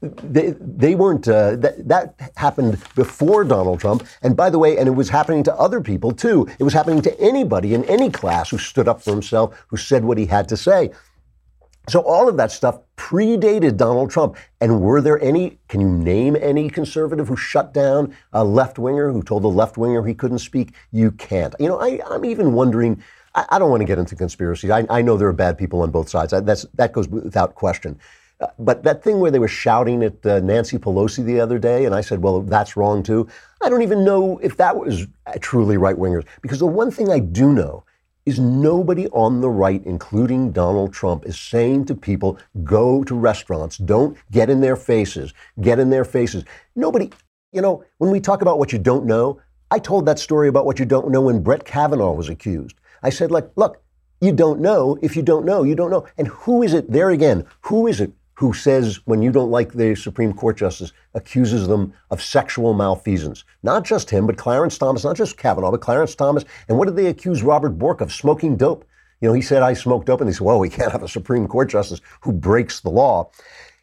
they, 0.01 0.55
they 0.61 0.95
weren't, 0.95 1.27
uh, 1.27 1.57
that, 1.57 1.89
that 1.89 2.33
happened 2.37 2.81
before 2.95 3.45
Donald 3.45 3.81
Trump. 3.81 4.07
And 4.23 4.37
by 4.37 4.51
the 4.51 4.59
way, 4.59 4.79
and 4.79 4.87
it 4.89 4.93
was 4.93 5.09
happening 5.09 5.43
to 5.45 5.55
other 5.55 5.81
people 5.81 6.13
too. 6.13 6.47
It 6.59 6.65
was 6.65 6.73
happening 6.73 7.03
to 7.03 7.21
anybody 7.21 7.75
in 7.75 7.85
any 7.85 8.11
class 8.11 8.51
who 8.51 8.59
stood 8.59 8.89
up 8.89 9.03
for 9.03 9.11
himself, 9.11 9.65
who 9.69 9.77
said 9.77 10.05
what 10.05 10.19
he 10.19 10.27
had 10.27 10.49
to 10.51 10.57
say. 10.57 10.91
So 11.89 12.01
all 12.01 12.29
of 12.29 12.37
that 12.37 12.51
stuff 12.51 12.81
predated 12.97 13.77
Donald 13.77 14.11
Trump. 14.11 14.37
And 14.61 14.81
were 14.81 15.01
there 15.01 15.23
any, 15.23 15.59
can 15.69 15.81
you 15.81 15.89
name 15.89 16.37
any 16.41 16.69
conservative 16.69 17.29
who 17.29 17.37
shut 17.37 17.73
down 17.73 18.15
a 18.33 18.43
left 18.45 18.79
winger, 18.79 19.13
who 19.13 19.23
told 19.23 19.45
a 19.45 19.49
left 19.49 19.77
winger 19.77 20.05
he 20.05 20.15
couldn't 20.15 20.41
speak? 20.41 20.75
You 20.91 21.13
can't. 21.13 21.55
You 21.61 21.69
know, 21.69 21.81
I, 21.81 22.01
I'm 22.09 22.25
even 22.25 22.55
wondering, 22.55 23.03
I, 23.37 23.47
I 23.51 23.59
don't 23.61 23.71
want 23.71 23.83
to 23.83 23.85
get 23.87 23.99
into 23.99 24.17
conspiracies. 24.17 24.71
I, 24.71 24.85
I 24.91 25.03
know 25.03 25.17
there 25.17 25.29
are 25.29 25.33
bad 25.33 25.59
people 25.59 25.83
on 25.83 25.91
both 25.91 26.09
sides. 26.09 26.33
I, 26.33 26.41
that's, 26.41 26.67
that 26.75 26.93
goes 26.93 27.09
without 27.09 27.55
question. 27.55 28.01
Uh, 28.41 28.49
but 28.59 28.83
that 28.83 29.03
thing 29.03 29.19
where 29.19 29.31
they 29.31 29.39
were 29.39 29.49
shouting 29.49 30.03
at 30.03 30.25
uh, 30.27 30.41
Nancy 30.41 30.77
Pelosi 30.77 31.25
the 31.25 31.41
other 31.41 31.59
day, 31.59 31.87
and 31.87 31.95
I 31.95 32.03
said, 32.03 32.23
well, 32.23 32.43
that's 32.43 32.77
wrong 32.77 33.03
too. 33.03 33.27
I 33.63 33.71
don't 33.71 33.83
even 33.83 34.05
know 34.05 34.39
if 34.39 34.59
that 34.59 34.77
was 34.77 35.07
truly 35.41 35.79
right 35.79 35.97
wingers. 35.97 36.27
Because 36.43 36.59
the 36.59 36.67
one 36.67 36.91
thing 36.91 37.11
I 37.11 37.19
do 37.19 37.53
know 37.53 37.85
is 38.27 38.39
nobody 38.39 39.07
on 39.09 39.41
the 39.41 39.49
right, 39.49 39.83
including 39.87 40.53
Donald 40.53 40.93
Trump, 40.93 41.25
is 41.25 41.39
saying 41.39 41.87
to 41.87 41.95
people, 41.95 42.39
go 42.65 43.05
to 43.05 43.15
restaurants, 43.15 43.79
don't 43.79 44.19
get 44.33 44.51
in 44.51 44.61
their 44.61 44.77
faces, 44.77 45.33
get 45.61 45.79
in 45.79 45.89
their 45.89 46.05
faces. 46.05 46.45
Nobody, 46.75 47.11
you 47.53 47.63
know, 47.63 47.85
when 47.99 48.11
we 48.11 48.21
talk 48.21 48.43
about 48.43 48.59
what 48.59 48.73
you 48.73 48.79
don't 48.79 49.07
know, 49.07 49.41
I 49.71 49.79
told 49.79 50.07
that 50.07 50.19
story 50.19 50.49
about 50.49 50.67
what 50.67 50.79
you 50.79 50.85
don't 50.85 51.11
know 51.11 51.23
when 51.23 51.43
Brett 51.43 51.65
Kavanaugh 51.65 52.13
was 52.13 52.29
accused. 52.29 52.77
I 53.03 53.11
said, 53.11 53.31
like, 53.31 53.49
look, 53.57 53.83
you 54.21 54.33
don't 54.33 54.61
know. 54.61 54.99
If 55.03 55.17
you 55.17 55.23
don't 55.23 55.45
know, 55.45 55.63
you 55.63 55.75
don't 55.75 55.91
know. 55.91 56.07
And 56.19 56.29
who 56.29 56.63
is 56.63 56.75
it, 56.75 56.91
there 56.91 57.11
again, 57.11 57.47
who 57.63 57.87
is 57.87 58.01
it 58.01 58.13
who 58.37 58.53
says 58.53 59.01
when 59.07 59.23
you 59.23 59.33
don't 59.33 59.51
like 59.51 59.73
the 59.73 59.95
Supreme 59.95 60.33
Court 60.33 60.59
justice, 60.59 60.93
accuses 61.15 61.67
them 61.67 61.93
of 62.11 62.23
sexual 62.23 62.75
malfeasance. 62.75 63.45
Not 63.63 63.85
just 63.85 64.11
him, 64.11 64.27
but 64.27 64.37
Clarence 64.37 64.77
Thomas, 64.77 65.05
not 65.05 65.17
just 65.17 65.39
Kavanaugh, 65.39 65.71
but 65.71 65.81
Clarence 65.81 66.15
Thomas. 66.15 66.45
And 66.69 66.77
what 66.77 66.85
did 66.85 66.97
they 66.97 67.07
accuse 67.07 67.43
Robert 67.43 67.79
Bork 67.79 68.01
of? 68.03 68.13
Smoking 68.13 68.57
dope. 68.57 68.85
You 69.23 69.29
know, 69.29 69.35
he 69.35 69.41
said, 69.41 69.63
I 69.63 69.73
smoked 69.73 70.07
dope. 70.07 70.21
And 70.21 70.29
they 70.29 70.35
said, 70.35 70.43
well, 70.43 70.59
we 70.59 70.69
can't 70.69 70.93
have 70.93 71.03
a 71.03 71.09
Supreme 71.09 71.49
Court 71.49 71.71
justice 71.71 72.03
who 72.21 72.33
breaks 72.33 72.81
the 72.81 72.91
law. 72.91 73.31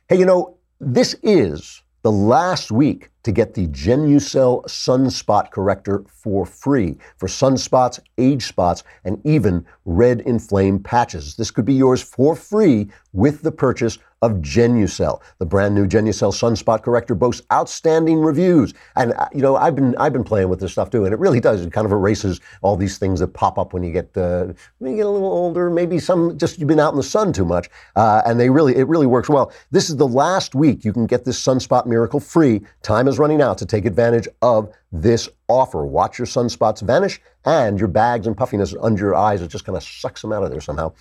Hey, 0.08 0.20
you 0.20 0.26
know, 0.26 0.58
this 0.80 1.16
is 1.24 1.82
the 2.04 2.12
last 2.12 2.72
week 2.72 3.10
to 3.24 3.32
get 3.32 3.54
the 3.54 3.68
Genucel 3.68 4.64
sunspot 4.66 5.52
corrector 5.52 6.04
for 6.08 6.46
free 6.46 6.98
for 7.18 7.28
sunspots, 7.28 8.00
age 8.18 8.46
spots, 8.46 8.84
and 9.04 9.20
even 9.26 9.66
red 9.86 10.22
inflamed 10.22 10.86
patches. 10.86 11.36
This 11.36 11.52
could 11.52 11.66
be 11.66 11.74
yours 11.74 12.02
for 12.02 12.36
free 12.36 12.90
with 13.14 13.42
the 13.42 13.52
purchase 13.52 13.98
of 14.24 14.32
Genucel. 14.38 15.22
The 15.40 15.46
brand 15.46 15.76
new 15.76 15.86
Genucel 15.86 16.32
sunspot 16.32 16.82
corrector 16.82 17.14
boasts 17.14 17.46
outstanding 17.52 18.20
reviews. 18.20 18.74
And 18.96 19.12
uh, 19.14 19.28
you 19.34 19.42
know, 19.42 19.58
I've 19.58 19.76
been 19.76 19.98
I've 19.98 20.14
been 20.14 20.24
playing 20.24 20.48
with 20.48 20.62
this 20.62 20.72
stuff 20.72 20.90
too, 20.90 21.04
and 21.04 21.14
it 21.14 21.20
really 21.20 21.42
does. 21.42 21.62
It 21.62 21.74
kind 21.74 21.86
of 21.86 21.92
erases 21.92 22.40
all 22.62 22.78
these 22.78 22.98
things 22.98 23.20
that 23.20 23.28
pop 23.34 23.60
up 23.60 23.74
when 23.74 23.84
you 23.84 23.92
get 23.92 24.16
uh, 24.16 24.54
when 24.80 24.92
you 24.92 24.98
get 24.98 25.06
a 25.06 25.10
little 25.10 25.28
older. 25.28 25.70
Maybe 25.70 26.00
some 26.00 26.38
just 26.38 26.58
you've 26.58 26.70
been 26.70 26.80
out 26.80 26.94
in 26.94 26.98
the 26.98 27.04
sun 27.04 27.34
too 27.34 27.44
much, 27.44 27.70
uh, 27.98 28.22
and 28.26 28.40
they 28.40 28.50
really 28.50 28.78
it 28.78 28.88
really 28.88 29.08
works 29.08 29.28
well. 29.28 29.52
This 29.72 29.90
is 29.90 29.98
the 29.98 30.08
last 30.08 30.56
week 30.56 30.86
you 30.86 30.94
can 30.94 31.06
get 31.06 31.26
this 31.26 31.44
sunspot 31.44 31.86
miracle 31.86 32.22
free. 32.22 32.62
Time 32.82 33.10
is 33.10 33.13
running 33.20 33.42
out 33.42 33.58
to 33.60 33.66
take 33.66 33.86
advantage 33.86 34.28
of 34.42 34.74
this 34.92 35.30
offer. 35.48 35.86
Watch 35.86 36.18
your 36.18 36.28
sunspots 36.28 36.82
vanish, 36.82 37.22
and 37.46 37.80
your 37.80 37.88
bags 37.88 38.28
and 38.28 38.38
puffiness 38.38 38.76
under 38.82 39.02
your 39.02 39.16
eyes. 39.16 39.42
It 39.42 39.50
just 39.50 39.66
kind 39.66 39.78
of 39.78 39.84
sucks 39.84 40.22
them 40.22 40.32
out 40.32 40.44
of 40.44 40.52
there 40.52 40.62
somehow. 40.62 40.94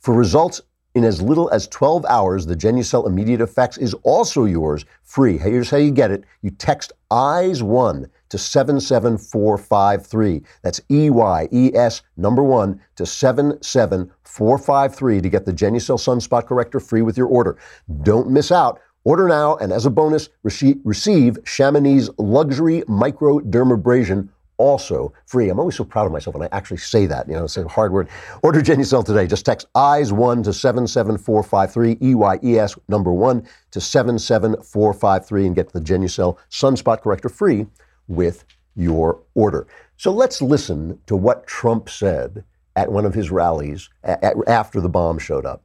For 0.00 0.14
results 0.14 0.60
in 0.94 1.04
as 1.04 1.22
little 1.22 1.48
as 1.50 1.68
12 1.68 2.04
hours, 2.06 2.44
the 2.44 2.56
Genucel 2.56 3.06
Immediate 3.06 3.40
Effects 3.40 3.78
is 3.78 3.94
also 4.02 4.44
yours 4.44 4.84
free. 5.02 5.38
Here's 5.38 5.70
how 5.70 5.78
you 5.78 5.90
get 5.90 6.10
it. 6.10 6.24
You 6.42 6.50
text 6.50 6.92
EYES1 7.10 8.10
to 8.28 8.38
77453. 8.38 10.42
That's 10.62 10.80
E 10.90 11.08
Y 11.10 11.48
E 11.50 11.70
S 11.74 12.02
number 12.16 12.42
1 12.42 12.80
to 12.96 13.06
77453 13.06 15.20
to 15.20 15.28
get 15.28 15.44
the 15.44 15.52
Genucel 15.52 15.98
Sunspot 15.98 16.46
Corrector 16.46 16.80
free 16.80 17.02
with 17.02 17.16
your 17.16 17.28
order. 17.28 17.56
Don't 18.02 18.30
miss 18.30 18.50
out. 18.52 18.80
Order 19.04 19.28
now 19.28 19.56
and 19.56 19.72
as 19.72 19.86
a 19.86 19.90
bonus, 19.90 20.28
receive 20.42 21.38
Chamonix 21.44 22.08
Luxury 22.18 22.82
Microdermabrasion 22.82 24.28
also 24.58 25.12
free. 25.26 25.48
I'm 25.48 25.58
always 25.58 25.74
so 25.74 25.84
proud 25.84 26.06
of 26.06 26.12
myself 26.12 26.36
when 26.36 26.44
I 26.44 26.56
actually 26.56 26.76
say 26.76 27.06
that. 27.06 27.26
You 27.26 27.34
know, 27.34 27.44
it's 27.44 27.56
a 27.56 27.66
hard 27.66 27.92
word. 27.92 28.08
Order 28.42 28.60
Genucel 28.60 29.04
today. 29.04 29.26
Just 29.26 29.44
text 29.44 29.66
EYES1 29.74 30.44
to 30.44 30.52
77453, 30.52 31.98
E-Y-E-S 32.00 32.78
number 32.88 33.12
1 33.12 33.46
to 33.72 33.80
77453 33.80 35.46
and 35.46 35.56
get 35.56 35.72
the 35.72 35.80
Genucel 35.80 36.38
Sunspot 36.50 37.00
Corrector 37.00 37.28
free 37.28 37.66
with 38.06 38.44
your 38.76 39.20
order. 39.34 39.66
So 39.96 40.12
let's 40.12 40.40
listen 40.40 40.98
to 41.06 41.16
what 41.16 41.46
Trump 41.46 41.88
said 41.88 42.44
at 42.76 42.90
one 42.90 43.04
of 43.04 43.14
his 43.14 43.30
rallies 43.30 43.88
at, 44.04 44.34
after 44.46 44.80
the 44.80 44.88
bomb 44.88 45.18
showed 45.18 45.44
up. 45.44 45.62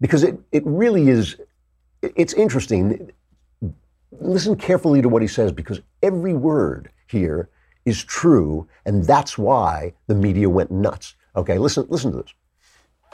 Because 0.00 0.22
it, 0.22 0.38
it 0.52 0.62
really 0.66 1.08
is, 1.08 1.36
it's 2.16 2.32
interesting. 2.34 3.10
Listen 4.12 4.56
carefully 4.56 5.02
to 5.02 5.08
what 5.08 5.22
he 5.22 5.28
says 5.28 5.52
because 5.52 5.80
every 6.02 6.34
word 6.34 6.90
here 7.08 7.48
is 7.84 8.02
true, 8.02 8.66
and 8.84 9.04
that's 9.04 9.36
why 9.36 9.92
the 10.06 10.14
media 10.14 10.48
went 10.48 10.70
nuts. 10.70 11.14
Okay, 11.36 11.58
listen, 11.58 11.86
listen 11.88 12.12
to 12.12 12.18
this. 12.18 12.34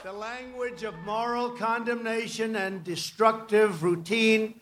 The 0.03 0.13
language 0.13 0.83
of 0.83 0.97
moral 1.05 1.51
condemnation 1.51 2.55
and 2.55 2.83
destructive 2.83 3.83
routine, 3.83 4.59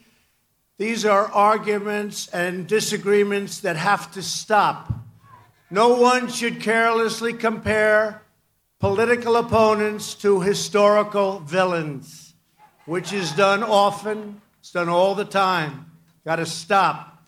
these 0.77 1.05
are 1.05 1.27
arguments 1.27 2.27
and 2.29 2.67
disagreements 2.67 3.59
that 3.62 3.77
have 3.77 4.12
to 4.13 4.21
stop. 4.21 4.91
No 5.69 5.95
one 5.95 6.27
should 6.27 6.62
carelessly 6.62 7.33
compare 7.33 8.24
political 8.79 9.36
opponents 9.36 10.15
to 10.15 10.41
historical 10.41 11.39
villains, 11.39 12.28
which 12.89 13.13
is 13.13 13.31
done 13.34 13.62
often, 13.62 14.41
it's 14.60 14.72
done 14.72 14.89
all 14.89 15.13
the 15.13 15.24
time. 15.24 15.86
Got 16.25 16.38
to 16.38 16.46
stop. 16.48 17.24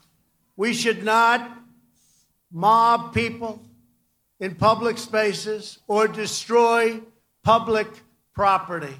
We 0.57 0.73
should 0.73 1.03
not 1.03 1.55
mob 2.51 3.13
people 3.13 3.61
in 4.39 4.55
public 4.55 4.97
spaces 4.97 5.77
or 5.87 6.07
destroy 6.07 6.99
public 7.43 7.87
property. 8.33 8.95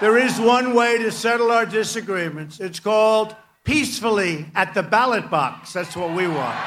There 0.00 0.18
is 0.18 0.38
one 0.38 0.74
way 0.74 0.98
to 0.98 1.10
settle 1.10 1.50
our 1.50 1.64
disagreements. 1.64 2.60
It's 2.60 2.80
called 2.80 3.34
peacefully 3.64 4.44
at 4.54 4.74
the 4.74 4.82
ballot 4.82 5.30
box. 5.30 5.72
That's 5.72 5.96
what 5.96 6.10
we 6.10 6.26
want. 6.28 6.58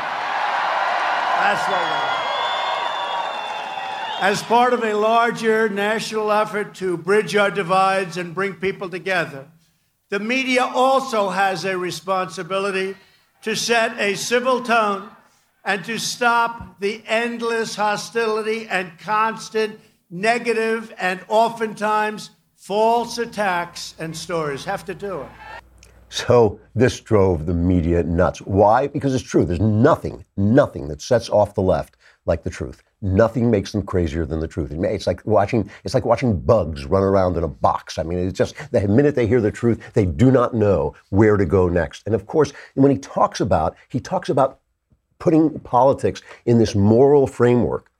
That's 1.37 1.69
what 1.69 1.79
we 1.79 1.89
want. 1.91 2.14
As 4.25 4.41
part 4.41 4.73
of 4.73 4.83
a 4.83 4.95
larger 4.95 5.69
national 5.69 6.31
effort 6.31 6.73
to 6.77 6.97
bridge 6.97 7.35
our 7.35 7.51
divides 7.51 8.17
and 8.17 8.33
bring 8.33 8.55
people 8.55 8.89
together, 8.89 9.47
the 10.09 10.19
media 10.19 10.63
also 10.63 11.29
has 11.29 11.63
a 11.63 11.77
responsibility 11.77 12.95
to 13.43 13.55
set 13.55 13.95
a 13.99 14.15
civil 14.15 14.63
tone 14.63 15.11
and 15.63 15.85
to 15.85 15.99
stop 15.99 16.79
the 16.79 17.03
endless 17.05 17.75
hostility 17.75 18.67
and 18.67 18.97
constant 18.97 19.79
negative 20.09 20.91
and 20.97 21.23
oftentimes 21.27 22.31
false 22.55 23.19
attacks 23.19 23.93
and 23.99 24.17
stories. 24.17 24.65
Have 24.65 24.85
to 24.85 24.95
do 24.95 25.21
it. 25.21 25.29
So 26.09 26.59
this 26.73 26.99
drove 26.99 27.45
the 27.45 27.53
media 27.53 28.01
nuts. 28.01 28.39
Why? 28.39 28.87
Because 28.87 29.13
it's 29.13 29.23
true. 29.23 29.45
There's 29.45 29.59
nothing, 29.59 30.25
nothing 30.35 30.87
that 30.87 31.03
sets 31.03 31.29
off 31.29 31.53
the 31.53 31.61
left 31.61 31.95
like 32.25 32.41
the 32.41 32.49
truth. 32.49 32.81
Nothing 33.01 33.51
makes 33.51 33.71
them 33.71 33.83
crazier 33.83 34.25
than 34.25 34.39
the 34.39 34.47
truth. 34.47 34.71
It's 34.71 35.05
like 35.05 35.21
watching 35.25 35.69
it's 35.83 35.93
like 35.93 36.05
watching 36.05 36.39
bugs 36.39 36.85
run 36.85 37.03
around 37.03 37.37
in 37.37 37.43
a 37.43 37.47
box. 37.47 37.97
I 37.97 38.03
mean, 38.03 38.17
it's 38.19 38.37
just 38.37 38.55
the 38.71 38.87
minute 38.87 39.15
they 39.15 39.27
hear 39.27 39.41
the 39.41 39.51
truth, 39.51 39.93
they 39.93 40.05
do 40.05 40.31
not 40.31 40.53
know 40.53 40.95
where 41.09 41.37
to 41.37 41.45
go 41.45 41.67
next. 41.67 42.03
And 42.05 42.15
of 42.15 42.25
course, 42.25 42.53
when 42.73 42.91
he 42.91 42.97
talks 42.97 43.41
about 43.41 43.75
he 43.89 43.99
talks 43.99 44.29
about 44.29 44.59
putting 45.19 45.59
politics 45.59 46.21
in 46.45 46.57
this 46.57 46.75
moral 46.75 47.27
framework. 47.27 47.91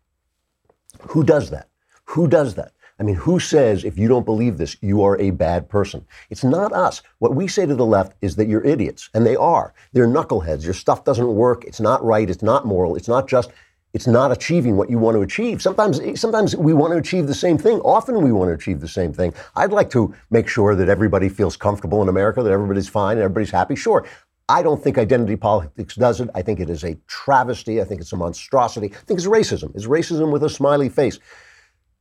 Who 1.02 1.24
does 1.24 1.50
that? 1.52 1.70
Who 2.06 2.28
does 2.28 2.56
that? 2.56 2.72
I 3.00 3.04
mean, 3.04 3.16
who 3.16 3.40
says 3.40 3.84
if 3.84 3.98
you 3.98 4.08
don't 4.08 4.26
believe 4.26 4.58
this, 4.58 4.78
you 4.82 5.04
are 5.04 5.20
a 5.20 5.32
bad 5.32 5.68
person? 5.68 6.06
It's 6.30 6.44
not 6.44 6.72
us. 6.72 7.02
What 7.20 7.36
we 7.36 7.48
say 7.48 7.66
to 7.66 7.76
the 7.76 7.86
left 7.86 8.14
is 8.22 8.38
that 8.38 8.48
you're 8.48 8.64
idiots, 8.64 9.10
and 9.14 9.26
they 9.26 9.36
are. 9.36 9.74
They're 9.92 10.08
knuckleheads. 10.08 10.64
Your 10.64 10.74
stuff 10.74 11.04
doesn't 11.04 11.36
work. 11.36 11.66
It's 11.66 11.82
not 11.82 12.04
right. 12.04 12.30
It's 12.30 12.44
not 12.44 12.66
moral. 12.66 12.96
It's 12.96 13.10
not 13.10 13.28
just. 13.28 13.52
It's 13.96 14.08
not 14.08 14.30
achieving 14.30 14.76
what 14.76 14.90
you 14.90 15.00
want 15.00 15.16
to 15.16 15.22
achieve. 15.22 15.62
Sometimes, 15.62 16.02
sometimes 16.20 16.54
we 16.54 16.74
want 16.74 16.92
to 16.92 16.98
achieve 16.98 17.28
the 17.28 17.34
same 17.34 17.58
thing. 17.58 17.80
Often 17.80 18.22
we 18.22 18.34
want 18.34 18.50
to 18.50 18.54
achieve 18.54 18.82
the 18.82 18.90
same 18.90 19.14
thing. 19.14 19.34
I'd 19.56 19.72
like 19.72 19.90
to 19.92 20.14
make 20.30 20.50
sure 20.50 20.76
that 20.76 20.90
everybody 20.90 21.30
feels 21.30 21.56
comfortable 21.56 22.02
in 22.02 22.10
America, 22.10 22.44
that 22.44 22.52
everybody's 22.52 22.90
fine 22.90 23.14
and 23.14 23.24
everybody's 23.24 23.52
happy. 23.52 23.74
Sure, 23.78 24.06
I 24.50 24.64
don't 24.64 24.84
think 24.84 24.98
identity 24.98 25.38
politics 25.38 25.96
does 25.96 26.20
it. 26.20 26.30
I 26.36 26.42
think 26.42 26.60
it 26.60 26.70
is 26.70 26.84
a 26.84 26.96
travesty. 27.08 27.80
I 27.80 27.86
think 27.86 28.02
it's 28.02 28.12
a 28.12 28.18
monstrosity. 28.18 28.88
I 28.88 28.98
think 29.06 29.18
it's 29.18 29.28
racism. 29.28 29.74
It's 29.76 29.88
racism 29.88 30.30
with 30.30 30.44
a 30.44 30.50
smiley 30.50 30.90
face. 30.90 31.18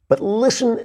But 0.09 0.19
listen, 0.19 0.85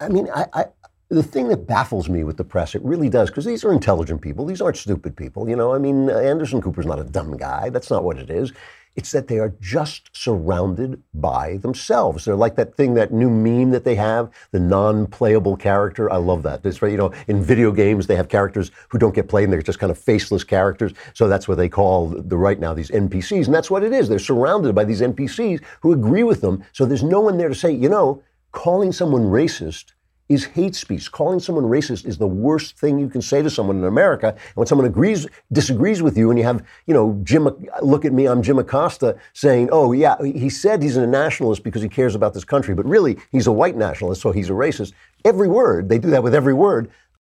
I 0.00 0.08
mean, 0.08 0.28
I, 0.34 0.46
I, 0.52 0.64
the 1.08 1.22
thing 1.22 1.48
that 1.48 1.68
baffles 1.68 2.08
me 2.08 2.24
with 2.24 2.36
the 2.36 2.44
press, 2.44 2.74
it 2.74 2.82
really 2.82 3.08
does, 3.08 3.30
because 3.30 3.44
these 3.44 3.64
are 3.64 3.72
intelligent 3.72 4.22
people. 4.22 4.44
These 4.44 4.60
aren't 4.60 4.76
stupid 4.76 5.16
people. 5.16 5.48
You 5.48 5.54
know, 5.54 5.72
I 5.72 5.78
mean, 5.78 6.10
Anderson 6.10 6.60
Cooper's 6.60 6.84
not 6.84 6.98
a 6.98 7.04
dumb 7.04 7.36
guy. 7.36 7.70
That's 7.70 7.90
not 7.90 8.02
what 8.02 8.18
it 8.18 8.28
is. 8.28 8.52
It's 8.98 9.12
that 9.12 9.28
they 9.28 9.38
are 9.38 9.54
just 9.60 10.10
surrounded 10.12 11.00
by 11.14 11.58
themselves. 11.58 12.24
They're 12.24 12.34
like 12.34 12.56
that 12.56 12.74
thing, 12.74 12.94
that 12.94 13.12
new 13.12 13.30
meme 13.30 13.70
that 13.70 13.84
they 13.84 13.94
have, 13.94 14.28
the 14.50 14.58
non-playable 14.58 15.56
character. 15.56 16.10
I 16.10 16.16
love 16.16 16.42
that. 16.42 16.64
Right, 16.82 16.90
you 16.90 16.98
know, 16.98 17.12
in 17.28 17.40
video 17.40 17.70
games 17.70 18.08
they 18.08 18.16
have 18.16 18.28
characters 18.28 18.72
who 18.88 18.98
don't 18.98 19.14
get 19.14 19.28
played, 19.28 19.44
and 19.44 19.52
they're 19.52 19.62
just 19.62 19.78
kind 19.78 19.92
of 19.92 19.98
faceless 19.98 20.42
characters. 20.42 20.94
So 21.14 21.28
that's 21.28 21.46
what 21.46 21.58
they 21.58 21.68
call 21.68 22.08
the 22.08 22.36
right 22.36 22.58
now 22.58 22.74
these 22.74 22.90
NPCs, 22.90 23.46
and 23.46 23.54
that's 23.54 23.70
what 23.70 23.84
it 23.84 23.92
is. 23.92 24.08
They're 24.08 24.18
surrounded 24.18 24.74
by 24.74 24.82
these 24.82 25.00
NPCs 25.00 25.62
who 25.80 25.92
agree 25.92 26.24
with 26.24 26.40
them. 26.40 26.64
So 26.72 26.84
there's 26.84 27.04
no 27.04 27.20
one 27.20 27.38
there 27.38 27.48
to 27.48 27.54
say, 27.54 27.70
you 27.70 27.88
know, 27.88 28.20
calling 28.50 28.90
someone 28.90 29.26
racist 29.26 29.92
is 30.28 30.44
hate 30.44 30.74
speech. 30.74 31.10
Calling 31.10 31.40
someone 31.40 31.64
racist 31.64 32.04
is 32.06 32.18
the 32.18 32.26
worst 32.26 32.76
thing 32.76 32.98
you 32.98 33.08
can 33.08 33.22
say 33.22 33.42
to 33.42 33.50
someone 33.50 33.78
in 33.78 33.84
America. 33.84 34.28
And 34.28 34.56
when 34.56 34.66
someone 34.66 34.86
agrees, 34.86 35.26
disagrees 35.52 36.02
with 36.02 36.16
you, 36.16 36.30
and 36.30 36.38
you 36.38 36.44
have, 36.44 36.62
you 36.86 36.94
know, 36.94 37.18
Jim, 37.22 37.48
look 37.82 38.04
at 38.04 38.12
me, 38.12 38.26
I'm 38.26 38.42
Jim 38.42 38.58
Acosta, 38.58 39.16
saying, 39.32 39.70
oh, 39.72 39.92
yeah, 39.92 40.16
he 40.22 40.48
said 40.48 40.82
he's 40.82 40.96
a 40.96 41.06
nationalist 41.06 41.62
because 41.62 41.82
he 41.82 41.88
cares 41.88 42.14
about 42.14 42.34
this 42.34 42.44
country, 42.44 42.74
but 42.74 42.86
really 42.86 43.18
he's 43.32 43.46
a 43.46 43.52
white 43.52 43.76
nationalist, 43.76 44.20
so 44.20 44.32
he's 44.32 44.50
a 44.50 44.54
racist. 44.54 44.92
Every 45.24 45.48
word, 45.48 45.88
they 45.88 45.98
do 45.98 46.10
that 46.10 46.22
with 46.22 46.34
every 46.34 46.54
word. 46.54 46.90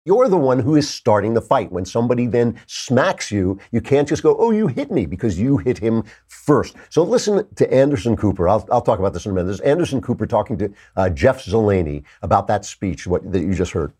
You're 0.04 0.28
the 0.28 0.36
one 0.36 0.58
who 0.58 0.74
is 0.74 0.90
starting 0.90 1.32
the 1.32 1.40
fight. 1.40 1.70
When 1.70 1.84
somebody 1.84 2.26
then 2.26 2.58
smacks 2.66 3.30
you, 3.30 3.60
you 3.70 3.80
can't 3.80 4.08
just 4.08 4.24
go, 4.24 4.34
oh, 4.36 4.50
you 4.50 4.66
hit 4.66 4.90
me, 4.90 5.06
because 5.06 5.38
you 5.38 5.58
hit 5.58 5.78
him 5.78 6.02
first. 6.26 6.74
So 6.90 7.04
listen 7.04 7.46
to 7.54 7.72
Anderson 7.72 8.16
Cooper. 8.16 8.48
I'll, 8.48 8.66
I'll 8.72 8.80
talk 8.80 8.98
about 8.98 9.12
this 9.12 9.26
in 9.26 9.30
a 9.30 9.34
minute. 9.34 9.46
There's 9.46 9.60
Anderson 9.60 10.00
Cooper 10.00 10.26
talking 10.26 10.58
to 10.58 10.72
uh, 10.96 11.08
Jeff 11.10 11.44
Zeleny 11.44 12.02
about 12.22 12.48
that 12.48 12.64
speech 12.64 13.06
what, 13.06 13.30
that 13.30 13.42
you 13.42 13.54
just 13.54 13.70
heard. 13.70 13.92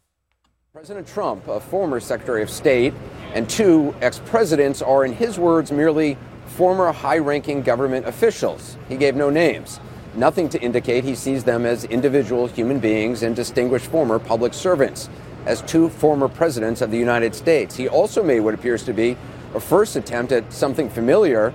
President 0.72 1.06
Trump, 1.06 1.46
a 1.46 1.60
former 1.60 2.00
Secretary 2.00 2.42
of 2.42 2.50
State, 2.50 2.94
and 3.34 3.48
two 3.48 3.94
ex 4.00 4.18
presidents 4.24 4.82
are, 4.82 5.04
in 5.04 5.12
his 5.12 5.38
words, 5.38 5.70
merely 5.70 6.18
former 6.46 6.90
high 6.90 7.18
ranking 7.18 7.62
government 7.62 8.08
officials. 8.08 8.76
He 8.88 8.96
gave 8.96 9.14
no 9.14 9.30
names. 9.30 9.78
Nothing 10.16 10.48
to 10.48 10.60
indicate 10.60 11.04
he 11.04 11.14
sees 11.14 11.44
them 11.44 11.64
as 11.64 11.84
individual 11.84 12.48
human 12.48 12.80
beings 12.80 13.22
and 13.22 13.36
distinguished 13.36 13.86
former 13.86 14.18
public 14.18 14.52
servants 14.52 15.08
as 15.46 15.62
two 15.62 15.88
former 15.88 16.28
presidents 16.28 16.80
of 16.80 16.90
the 16.90 16.98
United 16.98 17.34
States. 17.34 17.76
He 17.76 17.88
also 17.88 18.22
made 18.22 18.40
what 18.40 18.54
appears 18.54 18.84
to 18.84 18.92
be 18.92 19.16
a 19.54 19.60
first 19.60 19.96
attempt 19.96 20.32
at 20.32 20.52
something 20.52 20.88
familiar, 20.88 21.52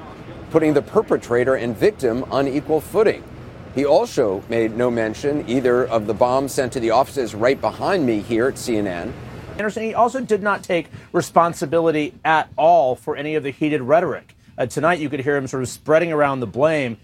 putting 0.52 0.74
the 0.74 0.82
perpetrator 0.82 1.56
and 1.56 1.76
victim 1.76 2.24
on 2.32 2.48
equal 2.48 2.82
footing. 2.82 3.24
He 3.76 3.86
also 3.86 4.44
made 4.50 4.76
no 4.76 4.90
mention 4.90 5.48
either 5.48 5.86
of 5.86 6.08
the 6.08 6.14
bombs 6.14 6.52
sent 6.52 6.74
to 6.74 6.80
the 6.80 6.92
offices 6.92 7.36
right 7.36 7.60
behind 7.60 8.06
me 8.06 8.22
here 8.22 8.48
at 8.48 8.56
CNN. 8.56 9.14
Anderson, 9.58 9.84
he 9.84 9.94
also 9.94 10.22
did 10.22 10.42
not 10.44 10.64
take 10.64 10.88
responsibility 11.12 12.14
at 12.24 12.50
all 12.58 12.96
for 12.96 13.16
any 13.16 13.36
of 13.36 13.44
the 13.44 13.52
heated 13.52 13.82
rhetoric. 13.82 14.36
Uh, 14.58 14.66
tonight, 14.66 15.00
you 15.00 15.10
could 15.10 15.20
hear 15.20 15.38
him 15.38 15.48
sort 15.48 15.64
of 15.64 15.70
spreading 15.70 16.12
around 16.12 16.40
the 16.40 16.48
blame. 16.48 16.98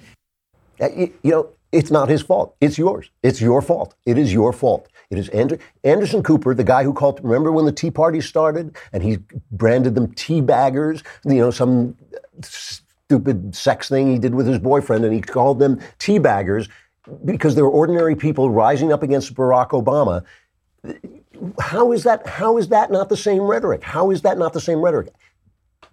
Uh, 0.79 0.89
you, 0.95 1.13
you 1.21 1.31
know, 1.31 1.49
it's 1.71 1.91
not 1.91 2.09
his 2.09 2.21
fault. 2.21 2.55
It's 2.61 2.77
yours. 2.77 3.09
It's 3.21 3.41
your 3.41 3.61
fault. 3.61 3.95
It 4.05 4.17
is 4.17 4.33
your 4.33 4.53
fault. 4.53 4.87
It 5.13 5.19
is 5.19 5.29
Anderson 5.83 6.23
Cooper, 6.23 6.55
the 6.55 6.63
guy 6.63 6.83
who 6.83 6.91
called. 6.91 7.19
Remember 7.23 7.51
when 7.51 7.65
the 7.65 7.71
Tea 7.71 7.91
Party 7.91 8.19
started, 8.19 8.75
and 8.91 9.03
he 9.03 9.19
branded 9.51 9.93
them 9.93 10.11
tea 10.13 10.41
baggers. 10.41 11.03
You 11.23 11.35
know, 11.35 11.51
some 11.51 11.95
stupid 12.41 13.55
sex 13.55 13.89
thing 13.89 14.11
he 14.11 14.17
did 14.17 14.33
with 14.33 14.47
his 14.47 14.57
boyfriend, 14.57 15.05
and 15.05 15.13
he 15.13 15.21
called 15.21 15.59
them 15.59 15.79
tea 15.99 16.17
baggers 16.17 16.67
because 17.25 17.53
they 17.55 17.61
were 17.61 17.69
ordinary 17.69 18.15
people 18.15 18.49
rising 18.49 18.91
up 18.91 19.03
against 19.03 19.35
Barack 19.35 19.69
Obama. 19.69 20.23
How 21.59 21.91
is 21.91 22.03
that? 22.03 22.25
How 22.25 22.57
is 22.57 22.69
that 22.69 22.89
not 22.89 23.09
the 23.09 23.17
same 23.17 23.43
rhetoric? 23.43 23.83
How 23.83 24.09
is 24.09 24.23
that 24.23 24.37
not 24.39 24.53
the 24.53 24.61
same 24.61 24.81
rhetoric? 24.81 25.13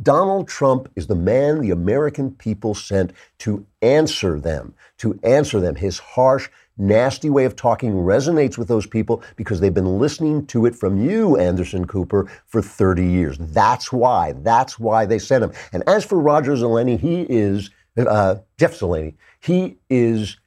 Donald 0.02 0.48
Trump 0.48 0.90
is 0.96 1.09
the 1.09 1.14
man 1.14 1.61
the 1.61 1.70
American 1.70 2.30
people 2.30 2.74
sent 2.74 3.12
to 3.38 3.66
answer 3.83 4.40
them, 4.40 4.74
to 4.96 5.18
answer 5.22 5.61
them. 5.61 5.74
His 5.74 5.98
harsh, 5.98 6.48
nasty 6.81 7.31
way 7.31 7.45
of 7.45 7.55
talking 7.55 7.93
resonates 7.93 8.59
with 8.59 8.69
those 8.69 8.87
people 8.87 9.23
because 9.37 9.61
they've 9.61 9.75
been 9.75 9.99
listening 9.99 10.47
to 10.47 10.66
it 10.66 10.75
from 10.75 10.99
you, 10.99 11.37
Anderson 11.37 11.87
Cooper, 11.87 12.31
for 12.47 12.62
30 12.62 13.05
years. 13.05 13.38
That's 13.38 13.93
why. 13.93 14.33
That's 14.33 14.79
why 14.79 15.07
they 15.07 15.19
sent 15.19 15.45
him. 15.45 15.53
And 15.73 15.85
as 15.87 16.05
for 16.05 16.19
Roger 16.19 16.53
Zeleny, 16.53 16.99
he 16.99 17.27
is, 17.29 17.71
uh, 17.99 18.37
Jeff 18.59 18.73
Zeleny, 18.73 19.14
he 19.40 19.77
is 19.88 20.38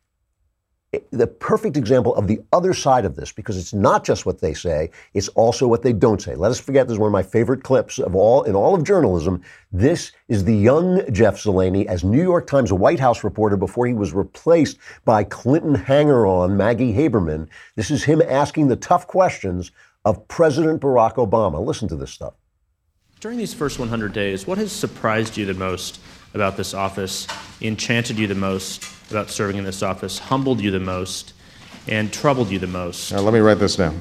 the 1.12 1.28
perfect 1.28 1.78
example 1.78 2.16
of 2.16 2.28
the 2.28 2.40
other 2.52 2.74
side 2.74 3.06
of 3.06 3.16
this 3.16 3.32
because 3.32 3.58
it's 3.58 3.74
not 3.74 4.04
just 4.04 4.26
what 4.26 4.40
they 4.40 4.54
say, 4.54 4.92
it's 5.14 5.28
also 5.30 5.68
what 5.68 5.82
they 5.82 5.94
don't 5.94 6.22
say. 6.22 6.36
Let 6.36 6.52
us 6.52 6.60
forget 6.60 6.88
this 6.88 6.94
is 6.96 7.00
one 7.00 7.08
of 7.08 7.14
my 7.14 7.24
favorite 7.24 7.64
clips 7.64 8.00
of 8.00 8.16
all 8.16 8.44
in 8.44 8.56
all 8.56 8.76
of 8.76 8.84
journalism. 8.84 9.42
This 9.72 10.12
is 10.28 10.46
the 10.46 10.56
young 10.56 11.02
Jeff 11.12 11.38
Zeleny 11.38 11.86
as 11.86 12.04
New 12.04 12.22
York 12.22 12.46
Times 12.48 12.72
White 12.72 13.00
House 13.00 13.24
reporter 13.24 13.58
before 13.58 13.88
he 13.88 13.94
was 13.94 14.14
replaced 14.14 14.78
by 15.04 15.24
Clinton 15.24 15.76
hanger-on 15.76 16.56
Maggie 16.56 16.94
Haberman. 16.94 17.48
This 17.76 17.90
is 17.90 18.04
him 18.04 18.22
asking 18.22 18.68
the 18.68 18.76
tough 18.76 19.08
questions 19.08 19.72
of 20.06 20.28
President 20.28 20.82
Barack 20.82 21.16
Obama. 21.16 21.66
Listen 21.66 21.88
to 21.88 21.96
this 21.96 22.12
stuff. 22.12 22.34
During 23.20 23.38
these 23.38 23.54
first 23.54 23.80
100 23.80 24.12
days, 24.12 24.46
what 24.46 24.58
has 24.58 24.72
surprised 24.72 25.38
you 25.38 25.46
the 25.46 25.54
most 25.54 26.00
about 26.34 26.58
this 26.58 26.74
office, 26.74 27.28
enchanted 27.62 28.18
you 28.18 28.28
the 28.28 28.36
most 28.36 28.84
about 29.14 29.30
serving 29.30 29.58
in 29.58 29.64
this 29.64 29.84
office, 29.84 30.18
humbled 30.18 30.60
you 30.60 30.72
the 30.72 30.80
most, 30.80 31.34
and 31.88 32.12
troubled 32.12 32.50
you 32.50 32.60
the 32.60 32.68
most? 32.68 33.12
Now, 33.12 33.20
let 33.22 33.34
me 33.34 33.40
write 33.40 33.60
this 33.60 33.76
down. 33.76 33.94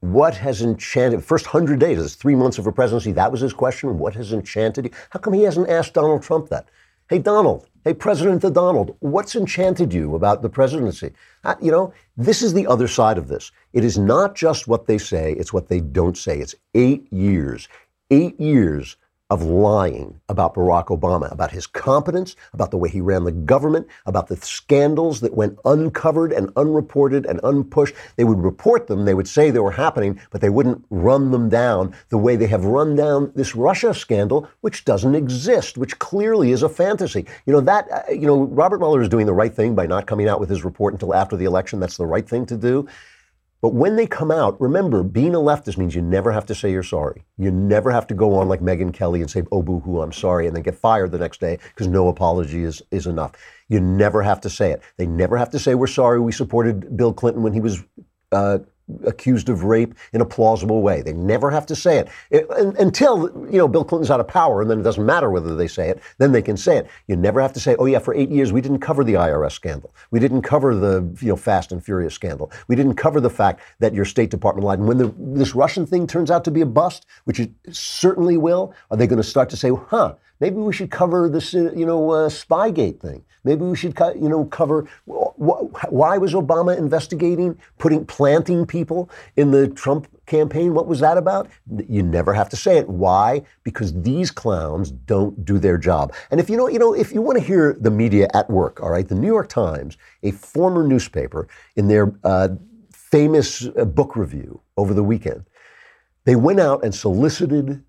What 0.00 0.34
has 0.36 0.62
enchanted, 0.62 1.24
first 1.24 1.46
100 1.46 1.78
days, 1.78 1.98
it's 1.98 2.14
three 2.14 2.34
months 2.34 2.58
of 2.58 2.66
a 2.66 2.72
presidency, 2.72 3.12
that 3.12 3.32
was 3.32 3.40
his 3.40 3.52
question. 3.52 3.98
What 3.98 4.14
has 4.14 4.32
enchanted 4.32 4.84
you? 4.86 4.90
How 5.10 5.18
come 5.18 5.32
he 5.32 5.42
hasn't 5.42 5.68
asked 5.70 5.94
Donald 5.94 6.22
Trump 6.22 6.48
that? 6.50 6.68
Hey, 7.08 7.18
Donald, 7.18 7.68
hey, 7.84 7.94
President 7.94 8.40
the 8.40 8.50
Donald, 8.50 8.96
what's 9.00 9.36
enchanted 9.36 9.92
you 9.92 10.14
about 10.14 10.42
the 10.42 10.48
presidency? 10.48 11.12
Uh, 11.42 11.54
you 11.60 11.70
know, 11.70 11.92
this 12.16 12.42
is 12.42 12.54
the 12.54 12.66
other 12.66 12.88
side 12.88 13.18
of 13.18 13.28
this. 13.28 13.52
It 13.72 13.84
is 13.84 13.98
not 13.98 14.34
just 14.34 14.66
what 14.68 14.86
they 14.86 14.98
say, 14.98 15.32
it's 15.34 15.52
what 15.52 15.68
they 15.68 15.80
don't 15.80 16.16
say. 16.16 16.38
It's 16.38 16.54
eight 16.74 17.12
years 17.12 17.68
eight 18.10 18.38
years 18.40 18.96
of 19.30 19.42
lying 19.42 20.20
about 20.28 20.54
Barack 20.54 20.86
Obama, 20.86 21.32
about 21.32 21.50
his 21.50 21.66
competence, 21.66 22.36
about 22.52 22.70
the 22.70 22.76
way 22.76 22.90
he 22.90 23.00
ran 23.00 23.24
the 23.24 23.32
government, 23.32 23.86
about 24.04 24.28
the 24.28 24.36
scandals 24.36 25.20
that 25.20 25.34
went 25.34 25.58
uncovered 25.64 26.30
and 26.30 26.50
unreported 26.56 27.24
and 27.24 27.40
unpushed. 27.42 27.94
They 28.16 28.24
would 28.24 28.42
report 28.42 28.86
them, 28.86 29.06
they 29.06 29.14
would 29.14 29.26
say 29.26 29.50
they 29.50 29.58
were 29.60 29.72
happening, 29.72 30.20
but 30.30 30.42
they 30.42 30.50
wouldn't 30.50 30.84
run 30.90 31.30
them 31.30 31.48
down 31.48 31.94
the 32.10 32.18
way 32.18 32.36
they 32.36 32.46
have 32.48 32.66
run 32.66 32.94
down 32.96 33.32
this 33.34 33.54
Russia 33.54 33.94
scandal, 33.94 34.48
which 34.60 34.84
doesn't 34.84 35.14
exist, 35.14 35.78
which 35.78 35.98
clearly 35.98 36.52
is 36.52 36.62
a 36.62 36.68
fantasy. 36.68 37.24
You 37.46 37.54
know, 37.54 37.60
that, 37.62 37.90
uh, 37.90 38.12
you 38.12 38.26
know, 38.26 38.42
Robert 38.44 38.78
Mueller 38.78 39.00
is 39.00 39.08
doing 39.08 39.26
the 39.26 39.32
right 39.32 39.54
thing 39.54 39.74
by 39.74 39.86
not 39.86 40.06
coming 40.06 40.28
out 40.28 40.38
with 40.38 40.50
his 40.50 40.64
report 40.64 40.92
until 40.92 41.14
after 41.14 41.36
the 41.36 41.46
election. 41.46 41.80
That's 41.80 41.96
the 41.96 42.06
right 42.06 42.28
thing 42.28 42.44
to 42.46 42.56
do. 42.56 42.86
But 43.64 43.72
when 43.72 43.96
they 43.96 44.06
come 44.06 44.30
out, 44.30 44.60
remember, 44.60 45.02
being 45.02 45.34
a 45.34 45.38
leftist 45.38 45.78
means 45.78 45.94
you 45.94 46.02
never 46.02 46.30
have 46.32 46.44
to 46.44 46.54
say 46.54 46.70
you're 46.70 46.82
sorry. 46.82 47.24
You 47.38 47.50
never 47.50 47.90
have 47.90 48.06
to 48.08 48.14
go 48.14 48.34
on 48.34 48.46
like 48.46 48.60
Megyn 48.60 48.92
Kelly 48.92 49.22
and 49.22 49.30
say, 49.30 49.42
oh, 49.50 49.62
boo 49.62 49.80
hoo, 49.80 50.02
I'm 50.02 50.12
sorry, 50.12 50.46
and 50.46 50.54
then 50.54 50.62
get 50.62 50.74
fired 50.74 51.12
the 51.12 51.18
next 51.18 51.40
day 51.40 51.58
because 51.68 51.88
no 51.88 52.08
apology 52.08 52.62
is, 52.62 52.82
is 52.90 53.06
enough. 53.06 53.32
You 53.70 53.80
never 53.80 54.22
have 54.22 54.42
to 54.42 54.50
say 54.50 54.70
it. 54.72 54.82
They 54.98 55.06
never 55.06 55.38
have 55.38 55.48
to 55.48 55.58
say, 55.58 55.74
we're 55.74 55.86
sorry 55.86 56.20
we 56.20 56.30
supported 56.30 56.94
Bill 56.94 57.14
Clinton 57.14 57.42
when 57.42 57.54
he 57.54 57.60
was 57.60 57.82
uh, 58.32 58.58
accused 59.04 59.48
of 59.48 59.64
rape 59.64 59.94
in 60.12 60.20
a 60.20 60.24
plausible 60.24 60.82
way. 60.82 61.02
They 61.02 61.12
never 61.12 61.50
have 61.50 61.66
to 61.66 61.76
say 61.76 61.98
it. 61.98 62.08
it 62.30 62.46
until 62.50 63.28
you 63.50 63.58
know 63.58 63.68
Bill 63.68 63.84
Clinton's 63.84 64.10
out 64.10 64.20
of 64.20 64.28
power, 64.28 64.60
and 64.60 64.70
then 64.70 64.80
it 64.80 64.82
doesn't 64.82 65.04
matter 65.04 65.30
whether 65.30 65.56
they 65.56 65.68
say 65.68 65.88
it. 65.88 66.00
Then 66.18 66.32
they 66.32 66.42
can 66.42 66.56
say 66.56 66.78
it. 66.78 66.88
You 67.06 67.16
never 67.16 67.40
have 67.40 67.52
to 67.54 67.60
say, 67.60 67.76
"Oh 67.78 67.86
yeah, 67.86 67.98
for 67.98 68.14
eight 68.14 68.30
years 68.30 68.52
we 68.52 68.60
didn't 68.60 68.80
cover 68.80 69.04
the 69.04 69.14
IRS 69.14 69.52
scandal. 69.52 69.94
We 70.10 70.20
didn't 70.20 70.42
cover 70.42 70.74
the 70.74 71.16
you 71.20 71.28
know 71.28 71.36
Fast 71.36 71.72
and 71.72 71.84
Furious 71.84 72.14
scandal. 72.14 72.50
We 72.68 72.76
didn't 72.76 72.96
cover 72.96 73.20
the 73.20 73.30
fact 73.30 73.60
that 73.78 73.94
your 73.94 74.04
State 74.04 74.30
Department 74.30 74.66
lied." 74.66 74.78
And 74.78 74.88
when 74.88 74.98
the, 74.98 75.14
this 75.18 75.54
Russian 75.54 75.86
thing 75.86 76.06
turns 76.06 76.30
out 76.30 76.44
to 76.44 76.50
be 76.50 76.60
a 76.60 76.66
bust, 76.66 77.06
which 77.24 77.40
it 77.40 77.52
certainly 77.70 78.36
will, 78.36 78.74
are 78.90 78.96
they 78.96 79.06
going 79.06 79.22
to 79.22 79.28
start 79.28 79.50
to 79.50 79.56
say, 79.56 79.70
"Huh"? 79.70 80.14
Maybe 80.40 80.56
we 80.56 80.72
should 80.72 80.90
cover 80.90 81.28
this, 81.28 81.54
you 81.54 81.86
know, 81.86 82.10
uh, 82.10 82.28
Spygate 82.28 83.00
thing. 83.00 83.24
Maybe 83.44 83.64
we 83.64 83.76
should, 83.76 83.96
you 84.16 84.28
know, 84.28 84.46
cover 84.46 84.88
wh- 85.06 85.92
why 85.92 86.16
was 86.18 86.32
Obama 86.32 86.76
investigating, 86.76 87.58
putting, 87.78 88.04
planting 88.06 88.66
people 88.66 89.10
in 89.36 89.50
the 89.50 89.68
Trump 89.68 90.08
campaign? 90.26 90.74
What 90.74 90.86
was 90.86 91.00
that 91.00 91.18
about? 91.18 91.48
You 91.88 92.02
never 92.02 92.32
have 92.32 92.48
to 92.50 92.56
say 92.56 92.78
it. 92.78 92.88
Why? 92.88 93.42
Because 93.62 94.00
these 94.02 94.30
clowns 94.30 94.90
don't 94.90 95.44
do 95.44 95.58
their 95.58 95.76
job. 95.76 96.14
And 96.30 96.40
if 96.40 96.48
you 96.48 96.56
know, 96.56 96.68
you 96.68 96.78
know, 96.78 96.94
if 96.94 97.12
you 97.12 97.20
want 97.20 97.38
to 97.38 97.44
hear 97.44 97.76
the 97.78 97.90
media 97.90 98.28
at 98.34 98.48
work, 98.50 98.82
all 98.82 98.90
right, 98.90 99.06
the 99.06 99.14
New 99.14 99.28
York 99.28 99.48
Times, 99.48 99.98
a 100.22 100.30
former 100.30 100.86
newspaper, 100.86 101.46
in 101.76 101.88
their 101.88 102.14
uh, 102.24 102.48
famous 102.90 103.66
uh, 103.66 103.84
book 103.84 104.16
review 104.16 104.60
over 104.76 104.94
the 104.94 105.04
weekend, 105.04 105.44
they 106.24 106.34
went 106.34 106.60
out 106.60 106.82
and 106.82 106.94
solicited 106.94 107.84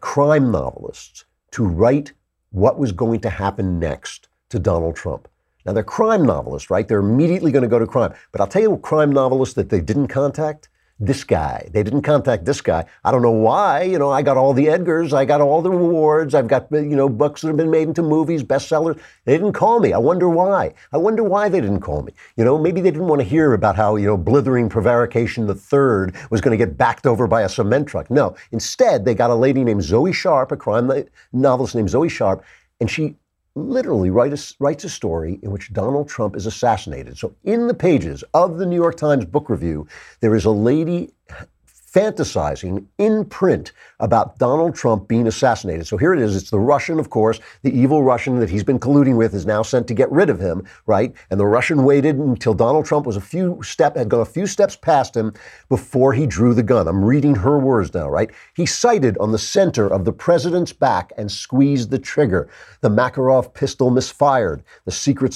crime 0.00 0.50
novelists 0.50 1.26
to 1.52 1.64
write 1.64 2.12
what 2.50 2.78
was 2.78 2.92
going 2.92 3.20
to 3.20 3.30
happen 3.30 3.78
next 3.78 4.28
to 4.50 4.58
Donald 4.58 4.96
Trump. 4.96 5.28
Now, 5.64 5.72
they're 5.72 5.84
crime 5.84 6.24
novelists, 6.24 6.70
right? 6.70 6.86
They're 6.86 6.98
immediately 6.98 7.52
going 7.52 7.62
to 7.62 7.68
go 7.68 7.78
to 7.78 7.86
crime. 7.86 8.12
But 8.32 8.40
I'll 8.40 8.48
tell 8.48 8.62
you 8.62 8.74
a 8.74 8.78
crime 8.78 9.12
novelist 9.12 9.54
that 9.56 9.70
they 9.70 9.80
didn't 9.80 10.08
contact 10.08 10.68
this 11.04 11.24
guy. 11.24 11.68
They 11.72 11.82
didn't 11.82 12.02
contact 12.02 12.44
this 12.44 12.60
guy. 12.60 12.84
I 13.04 13.10
don't 13.10 13.22
know 13.22 13.32
why. 13.32 13.82
You 13.82 13.98
know, 13.98 14.10
I 14.10 14.22
got 14.22 14.36
all 14.36 14.54
the 14.54 14.66
Edgars, 14.66 15.12
I 15.12 15.24
got 15.24 15.40
all 15.40 15.60
the 15.60 15.70
awards, 15.70 16.32
I've 16.32 16.46
got, 16.46 16.68
you 16.70 16.94
know, 16.94 17.08
books 17.08 17.40
that 17.40 17.48
have 17.48 17.56
been 17.56 17.72
made 17.72 17.88
into 17.88 18.02
movies, 18.02 18.44
bestsellers. 18.44 19.00
They 19.24 19.32
didn't 19.36 19.54
call 19.54 19.80
me. 19.80 19.92
I 19.92 19.98
wonder 19.98 20.28
why. 20.28 20.74
I 20.92 20.98
wonder 20.98 21.24
why 21.24 21.48
they 21.48 21.60
didn't 21.60 21.80
call 21.80 22.02
me. 22.02 22.12
You 22.36 22.44
know, 22.44 22.56
maybe 22.56 22.80
they 22.80 22.92
didn't 22.92 23.08
want 23.08 23.20
to 23.20 23.26
hear 23.26 23.52
about 23.52 23.74
how, 23.74 23.96
you 23.96 24.06
know, 24.06 24.16
blithering 24.16 24.68
prevarication 24.68 25.48
the 25.48 25.56
third 25.56 26.14
was 26.30 26.40
going 26.40 26.56
to 26.56 26.64
get 26.64 26.78
backed 26.78 27.04
over 27.04 27.26
by 27.26 27.42
a 27.42 27.48
cement 27.48 27.88
truck. 27.88 28.08
No. 28.08 28.36
Instead, 28.52 29.04
they 29.04 29.14
got 29.14 29.30
a 29.30 29.34
lady 29.34 29.64
named 29.64 29.82
Zoe 29.82 30.12
Sharp, 30.12 30.52
a 30.52 30.56
crime 30.56 30.90
novelist 31.32 31.74
named 31.74 31.90
Zoe 31.90 32.08
Sharp, 32.08 32.44
and 32.80 32.88
she 32.88 33.16
literally 33.54 34.10
write 34.10 34.32
a, 34.32 34.54
writes 34.58 34.84
a 34.84 34.88
story 34.88 35.38
in 35.42 35.50
which 35.50 35.72
Donald 35.72 36.08
Trump 36.08 36.36
is 36.36 36.46
assassinated. 36.46 37.18
So, 37.18 37.34
in 37.44 37.66
the 37.66 37.74
pages 37.74 38.24
of 38.34 38.58
the 38.58 38.66
New 38.66 38.76
York 38.76 38.96
Times 38.96 39.24
book 39.24 39.50
review, 39.50 39.86
there 40.20 40.34
is 40.34 40.44
a 40.44 40.50
lady 40.50 41.12
fantasizing 41.92 42.86
in 42.98 43.24
print 43.26 43.72
about 44.00 44.38
Donald 44.38 44.74
Trump 44.74 45.08
being 45.08 45.26
assassinated. 45.26 45.86
So 45.86 45.96
here 45.96 46.14
it 46.14 46.20
is. 46.20 46.34
It's 46.34 46.50
the 46.50 46.58
Russian, 46.58 46.98
of 46.98 47.10
course, 47.10 47.38
the 47.62 47.70
evil 47.70 48.02
Russian 48.02 48.40
that 48.40 48.48
he's 48.50 48.64
been 48.64 48.78
colluding 48.78 49.16
with 49.16 49.34
is 49.34 49.46
now 49.46 49.62
sent 49.62 49.86
to 49.88 49.94
get 49.94 50.10
rid 50.10 50.30
of 50.30 50.40
him, 50.40 50.64
right? 50.86 51.14
And 51.30 51.38
the 51.38 51.46
Russian 51.46 51.84
waited 51.84 52.16
until 52.16 52.54
Donald 52.54 52.86
Trump 52.86 53.06
was 53.06 53.16
a 53.16 53.20
few 53.20 53.60
step 53.62 53.96
had 53.96 54.08
gone 54.08 54.20
a 54.20 54.24
few 54.24 54.46
steps 54.46 54.74
past 54.74 55.16
him 55.16 55.34
before 55.68 56.12
he 56.12 56.26
drew 56.26 56.54
the 56.54 56.62
gun. 56.62 56.88
I'm 56.88 57.04
reading 57.04 57.34
her 57.34 57.58
words 57.58 57.92
now, 57.92 58.08
right? 58.08 58.30
He 58.54 58.66
sighted 58.66 59.18
on 59.18 59.32
the 59.32 59.38
center 59.38 59.86
of 59.86 60.04
the 60.04 60.12
president's 60.12 60.72
back 60.72 61.12
and 61.16 61.30
squeezed 61.30 61.90
the 61.90 61.98
trigger. 61.98 62.48
The 62.80 62.90
Makarov 62.90 63.52
pistol 63.52 63.90
misfired. 63.90 64.62
The 64.84 64.92
Secret 64.92 65.32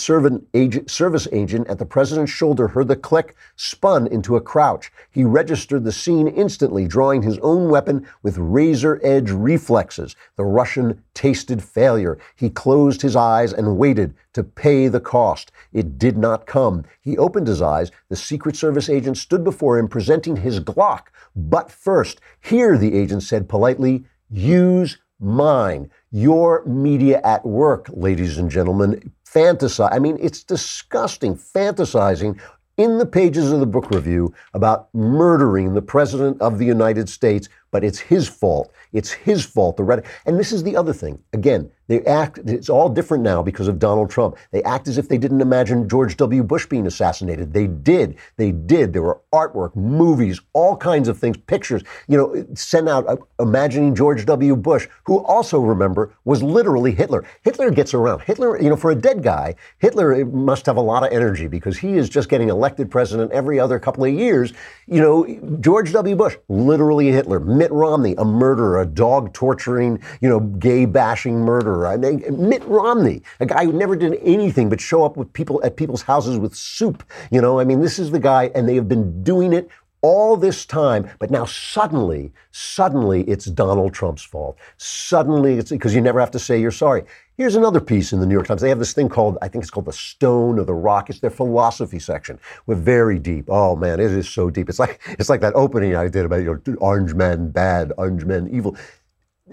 agent, 0.54 0.90
Service 0.90 1.28
agent 1.32 1.68
at 1.68 1.78
the 1.78 1.86
president's 1.86 2.32
shoulder 2.32 2.68
heard 2.68 2.88
the 2.88 2.96
click, 2.96 3.36
spun 3.56 4.06
into 4.06 4.36
a 4.36 4.40
crouch. 4.40 4.90
He 5.10 5.24
registered 5.24 5.84
the 5.84 5.92
scene 5.92 6.28
instantly, 6.46 6.86
drawing 6.86 7.22
his 7.22 7.40
own 7.40 7.68
weapon 7.68 8.06
with 8.22 8.38
razor 8.38 9.00
edge 9.02 9.32
reflexes. 9.32 10.14
The 10.36 10.44
Russian 10.44 11.02
tasted 11.12 11.60
failure. 11.60 12.18
He 12.36 12.50
closed 12.50 13.02
his 13.02 13.16
eyes 13.16 13.52
and 13.52 13.76
waited 13.76 14.14
to 14.34 14.44
pay 14.44 14.86
the 14.86 15.00
cost. 15.00 15.50
It 15.72 15.98
did 15.98 16.16
not 16.16 16.46
come. 16.46 16.84
He 17.00 17.18
opened 17.18 17.48
his 17.48 17.60
eyes. 17.60 17.90
The 18.08 18.14
Secret 18.14 18.54
Service 18.54 18.88
agent 18.88 19.16
stood 19.16 19.42
before 19.42 19.76
him, 19.76 19.88
presenting 19.88 20.36
his 20.36 20.60
Glock. 20.60 21.08
But 21.34 21.72
first, 21.72 22.20
here, 22.40 22.78
the 22.78 22.94
agent 22.94 23.24
said 23.24 23.48
politely, 23.48 24.04
use 24.30 24.98
mine. 25.18 25.90
Your 26.12 26.64
media 26.64 27.20
at 27.24 27.44
work, 27.44 27.88
ladies 27.92 28.38
and 28.38 28.48
gentlemen, 28.48 29.12
fantasize. 29.28 29.92
I 29.92 29.98
mean, 29.98 30.16
it's 30.20 30.44
disgusting 30.44 31.34
fantasizing 31.34 32.40
in 32.76 32.98
the 32.98 33.06
pages 33.06 33.52
of 33.52 33.60
the 33.60 33.66
book 33.66 33.90
review 33.90 34.34
about 34.54 34.92
murdering 34.94 35.74
the 35.74 35.82
President 35.82 36.40
of 36.40 36.58
the 36.58 36.66
United 36.66 37.08
States, 37.08 37.48
but 37.70 37.84
it's 37.84 37.98
his 37.98 38.28
fault. 38.28 38.72
It's 38.92 39.12
his 39.12 39.44
fault. 39.44 39.76
The 39.76 39.84
red, 39.84 40.04
and 40.26 40.38
this 40.38 40.52
is 40.52 40.62
the 40.62 40.76
other 40.76 40.92
thing. 40.92 41.18
Again, 41.32 41.70
they 41.88 42.02
act, 42.04 42.38
it's 42.46 42.68
all 42.68 42.88
different 42.88 43.22
now 43.22 43.42
because 43.42 43.68
of 43.68 43.78
Donald 43.78 44.10
Trump. 44.10 44.36
They 44.50 44.62
act 44.64 44.88
as 44.88 44.98
if 44.98 45.08
they 45.08 45.18
didn't 45.18 45.40
imagine 45.40 45.88
George 45.88 46.16
W. 46.16 46.42
Bush 46.42 46.66
being 46.66 46.86
assassinated. 46.86 47.52
They 47.52 47.66
did. 47.66 48.16
They 48.36 48.52
did. 48.52 48.92
There 48.92 49.02
were 49.02 49.20
artwork, 49.32 49.76
movies, 49.76 50.40
all 50.52 50.76
kinds 50.76 51.08
of 51.08 51.18
things, 51.18 51.36
pictures, 51.36 51.82
you 52.08 52.16
know, 52.16 52.46
sent 52.54 52.88
out 52.88 53.06
uh, 53.08 53.16
imagining 53.38 53.94
George 53.94 54.26
W. 54.26 54.56
Bush, 54.56 54.88
who 55.04 55.24
also, 55.24 55.60
remember, 55.60 56.12
was 56.24 56.42
literally 56.42 56.92
Hitler. 56.92 57.24
Hitler 57.42 57.70
gets 57.70 57.94
around. 57.94 58.22
Hitler, 58.22 58.60
you 58.60 58.68
know, 58.68 58.76
for 58.76 58.90
a 58.90 58.94
dead 58.94 59.22
guy, 59.22 59.54
Hitler 59.78 60.24
must 60.24 60.66
have 60.66 60.76
a 60.76 60.80
lot 60.80 61.04
of 61.04 61.12
energy 61.12 61.46
because 61.46 61.78
he 61.78 61.96
is 61.96 62.08
just 62.08 62.28
getting 62.28 62.48
elected 62.48 62.90
president 62.90 63.30
every 63.32 63.60
other 63.60 63.78
couple 63.78 64.04
of 64.04 64.12
years. 64.12 64.52
You 64.86 65.00
know, 65.00 65.58
George 65.60 65.92
W. 65.92 66.16
Bush, 66.16 66.36
literally 66.48 67.08
Hitler. 67.08 67.38
Mitt 67.38 67.70
Romney, 67.70 68.14
a 68.18 68.24
murderer, 68.24 68.80
a 68.80 68.86
dog 68.86 69.32
torturing, 69.32 70.02
you 70.20 70.28
know, 70.28 70.40
gay 70.40 70.84
bashing 70.84 71.38
murderer 71.40 71.75
murderer. 71.76 71.86
I 71.86 71.96
mean, 71.96 72.48
Mitt 72.48 72.64
Romney, 72.64 73.22
a 73.40 73.46
guy 73.46 73.64
who 73.64 73.72
never 73.72 73.96
did 73.96 74.18
anything 74.22 74.68
but 74.68 74.80
show 74.80 75.04
up 75.04 75.16
with 75.16 75.32
people 75.32 75.60
at 75.64 75.76
people's 75.76 76.02
houses 76.02 76.38
with 76.38 76.54
soup. 76.54 77.02
You 77.30 77.40
know, 77.40 77.60
I 77.60 77.64
mean, 77.64 77.80
this 77.80 77.98
is 77.98 78.10
the 78.10 78.20
guy, 78.20 78.50
and 78.54 78.68
they 78.68 78.74
have 78.74 78.88
been 78.88 79.22
doing 79.22 79.52
it 79.52 79.68
all 80.02 80.36
this 80.36 80.64
time, 80.66 81.10
but 81.18 81.30
now 81.30 81.44
suddenly, 81.44 82.32
suddenly 82.52 83.22
it's 83.22 83.46
Donald 83.46 83.92
Trump's 83.92 84.22
fault. 84.22 84.56
Suddenly 84.76 85.54
it's 85.54 85.70
because 85.70 85.94
you 85.94 86.00
never 86.00 86.20
have 86.20 86.30
to 86.32 86.38
say 86.38 86.60
you're 86.60 86.70
sorry. 86.70 87.02
Here's 87.36 87.56
another 87.56 87.80
piece 87.80 88.12
in 88.12 88.20
the 88.20 88.26
New 88.26 88.34
York 88.34 88.46
Times. 88.46 88.62
They 88.62 88.68
have 88.68 88.78
this 88.78 88.92
thing 88.92 89.08
called, 89.08 89.36
I 89.42 89.48
think 89.48 89.64
it's 89.64 89.70
called 89.70 89.86
the 89.86 89.92
Stone 89.92 90.60
or 90.60 90.64
the 90.64 90.74
Rock. 90.74 91.10
It's 91.10 91.20
their 91.20 91.30
philosophy 91.30 91.98
section. 91.98 92.38
We're 92.66 92.76
very 92.76 93.18
deep. 93.18 93.46
Oh 93.48 93.74
man, 93.74 93.98
it 93.98 94.12
is 94.12 94.28
so 94.28 94.48
deep. 94.48 94.68
It's 94.68 94.78
like 94.78 95.00
it's 95.18 95.28
like 95.28 95.40
that 95.40 95.54
opening 95.54 95.96
I 95.96 96.08
did 96.08 96.24
about 96.24 96.42
you 96.42 96.62
know 96.66 96.74
orange 96.76 97.14
men 97.14 97.50
bad, 97.50 97.92
orange 97.98 98.24
men 98.24 98.48
evil. 98.52 98.76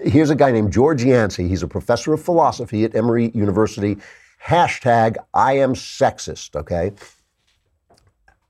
Here's 0.02 0.30
a 0.30 0.34
guy 0.34 0.50
named 0.50 0.72
George 0.72 1.04
Yancey. 1.04 1.46
He's 1.46 1.62
a 1.62 1.68
professor 1.68 2.12
of 2.12 2.22
philosophy 2.22 2.84
at 2.84 2.96
Emory 2.96 3.30
University. 3.32 3.96
Hashtag 4.44 5.16
I 5.32 5.58
am 5.58 5.74
sexist, 5.74 6.56
okay? 6.56 6.90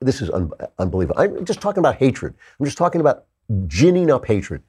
This 0.00 0.22
is 0.22 0.30
un- 0.30 0.50
unbelievable. 0.78 1.20
I'm 1.20 1.44
just 1.44 1.61
talking 1.61 1.80
about 1.80 1.96
hatred. 1.96 2.35
I'm 2.59 2.64
just 2.64 2.78
talking 2.78 3.02
about 3.02 3.26
ginning 3.66 4.11
up 4.11 4.24
hatred. 4.24 4.62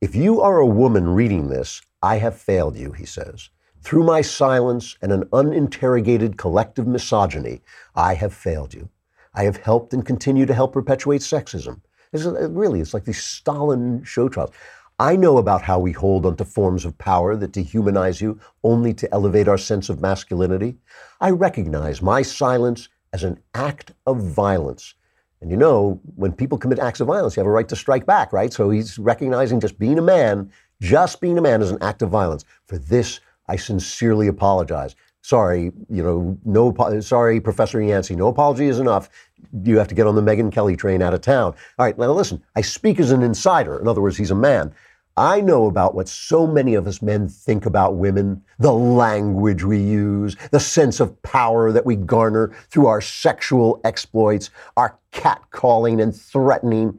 If 0.00 0.14
you 0.14 0.40
are 0.40 0.58
a 0.58 0.66
woman 0.66 1.08
reading 1.08 1.48
this, 1.48 1.82
I 2.02 2.18
have 2.18 2.36
failed 2.36 2.76
you, 2.76 2.92
he 2.92 3.04
says. 3.04 3.50
Through 3.82 4.04
my 4.04 4.20
silence 4.20 4.96
and 5.02 5.10
an 5.10 5.28
uninterrogated 5.32 6.36
collective 6.36 6.86
misogyny, 6.86 7.62
I 7.96 8.14
have 8.14 8.32
failed 8.32 8.74
you. 8.74 8.88
I 9.34 9.42
have 9.42 9.56
helped 9.56 9.92
and 9.92 10.06
continue 10.06 10.46
to 10.46 10.54
help 10.54 10.72
perpetuate 10.72 11.22
sexism. 11.22 11.80
It's, 12.12 12.26
uh, 12.26 12.48
really, 12.50 12.80
it's 12.80 12.94
like 12.94 13.04
these 13.04 13.22
Stalin 13.22 14.04
show 14.04 14.28
trials. 14.28 14.52
I 15.02 15.16
know 15.16 15.38
about 15.38 15.62
how 15.62 15.80
we 15.80 15.90
hold 15.90 16.24
onto 16.24 16.44
forms 16.44 16.84
of 16.84 16.96
power 16.96 17.34
that 17.34 17.50
dehumanize 17.50 18.20
you 18.20 18.38
only 18.62 18.94
to 18.94 19.12
elevate 19.12 19.48
our 19.48 19.58
sense 19.58 19.88
of 19.88 20.00
masculinity. 20.00 20.76
I 21.20 21.30
recognize 21.30 22.00
my 22.00 22.22
silence 22.22 22.88
as 23.12 23.24
an 23.24 23.40
act 23.52 23.90
of 24.06 24.22
violence. 24.22 24.94
And 25.40 25.50
you 25.50 25.56
know, 25.56 26.00
when 26.14 26.30
people 26.30 26.56
commit 26.56 26.78
acts 26.78 27.00
of 27.00 27.08
violence, 27.08 27.34
you 27.34 27.40
have 27.40 27.48
a 27.48 27.50
right 27.50 27.68
to 27.68 27.74
strike 27.74 28.06
back, 28.06 28.32
right? 28.32 28.52
So 28.52 28.70
he's 28.70 28.96
recognizing 28.96 29.58
just 29.58 29.76
being 29.76 29.98
a 29.98 30.02
man, 30.02 30.52
just 30.80 31.20
being 31.20 31.36
a 31.36 31.42
man 31.42 31.62
is 31.62 31.72
an 31.72 31.82
act 31.82 32.02
of 32.02 32.10
violence. 32.10 32.44
For 32.66 32.78
this, 32.78 33.18
I 33.48 33.56
sincerely 33.56 34.28
apologize. 34.28 34.94
Sorry, 35.22 35.72
you 35.90 36.04
know, 36.04 36.38
no, 36.44 37.00
sorry, 37.00 37.40
Professor 37.40 37.82
Yancey, 37.82 38.14
no 38.14 38.28
apology 38.28 38.66
is 38.66 38.78
enough. 38.78 39.08
You 39.64 39.78
have 39.78 39.88
to 39.88 39.96
get 39.96 40.06
on 40.06 40.14
the 40.14 40.22
Megyn 40.22 40.52
Kelly 40.52 40.76
train 40.76 41.02
out 41.02 41.12
of 41.12 41.22
town. 41.22 41.54
All 41.76 41.86
right, 41.86 41.98
now 41.98 42.12
listen, 42.12 42.40
I 42.54 42.60
speak 42.60 43.00
as 43.00 43.10
an 43.10 43.22
insider. 43.22 43.80
In 43.80 43.88
other 43.88 44.00
words, 44.00 44.16
he's 44.16 44.30
a 44.30 44.36
man. 44.36 44.72
I 45.16 45.42
know 45.42 45.66
about 45.66 45.94
what 45.94 46.08
so 46.08 46.46
many 46.46 46.74
of 46.74 46.86
us 46.86 47.02
men 47.02 47.28
think 47.28 47.66
about 47.66 47.96
women, 47.96 48.42
the 48.58 48.72
language 48.72 49.62
we 49.62 49.78
use, 49.78 50.36
the 50.50 50.60
sense 50.60 51.00
of 51.00 51.20
power 51.22 51.70
that 51.70 51.84
we 51.84 51.96
garner 51.96 52.54
through 52.70 52.86
our 52.86 53.02
sexual 53.02 53.80
exploits, 53.84 54.48
our 54.76 54.98
catcalling 55.12 56.02
and 56.02 56.16
threatening. 56.16 56.98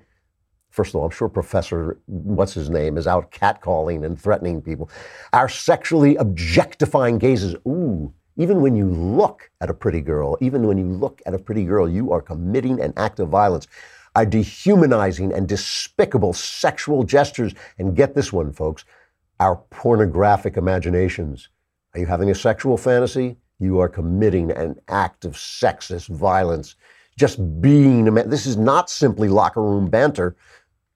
First 0.69 0.91
of 0.91 0.97
all, 0.97 1.05
I'm 1.05 1.11
sure 1.11 1.29
Professor, 1.29 1.99
what's 2.05 2.53
his 2.53 2.69
name, 2.69 2.97
is 2.97 3.07
out 3.07 3.31
catcalling 3.31 4.05
and 4.05 4.19
threatening 4.19 4.61
people. 4.61 4.91
Our 5.33 5.49
sexually 5.49 6.15
objectifying 6.17 7.17
gazes. 7.17 7.55
Ooh, 7.67 8.13
even 8.37 8.61
when 8.61 8.75
you 8.75 8.87
look 8.87 9.49
at 9.61 9.69
a 9.69 9.73
pretty 9.73 10.01
girl, 10.01 10.37
even 10.39 10.67
when 10.67 10.77
you 10.77 10.85
look 10.85 11.21
at 11.25 11.33
a 11.33 11.39
pretty 11.39 11.63
girl, 11.63 11.89
you 11.89 12.11
are 12.11 12.21
committing 12.21 12.79
an 12.79 12.93
act 12.97 13.19
of 13.19 13.29
violence. 13.29 13.67
Our 14.15 14.25
dehumanizing 14.25 15.33
and 15.33 15.47
despicable 15.47 16.33
sexual 16.33 17.03
gestures. 17.03 17.53
And 17.79 17.95
get 17.95 18.15
this 18.15 18.31
one, 18.31 18.53
folks, 18.53 18.85
our 19.39 19.57
pornographic 19.71 20.57
imaginations. 20.57 21.49
Are 21.93 21.99
you 21.99 22.05
having 22.05 22.29
a 22.29 22.35
sexual 22.35 22.77
fantasy? 22.77 23.37
You 23.59 23.79
are 23.79 23.89
committing 23.89 24.51
an 24.51 24.79
act 24.87 25.25
of 25.25 25.33
sexist 25.33 26.09
violence. 26.09 26.75
Just 27.17 27.61
being 27.61 28.07
a 28.07 28.11
man. 28.11 28.29
This 28.29 28.45
is 28.45 28.57
not 28.57 28.89
simply 28.89 29.29
locker 29.29 29.61
room 29.61 29.89
banter. 29.89 30.35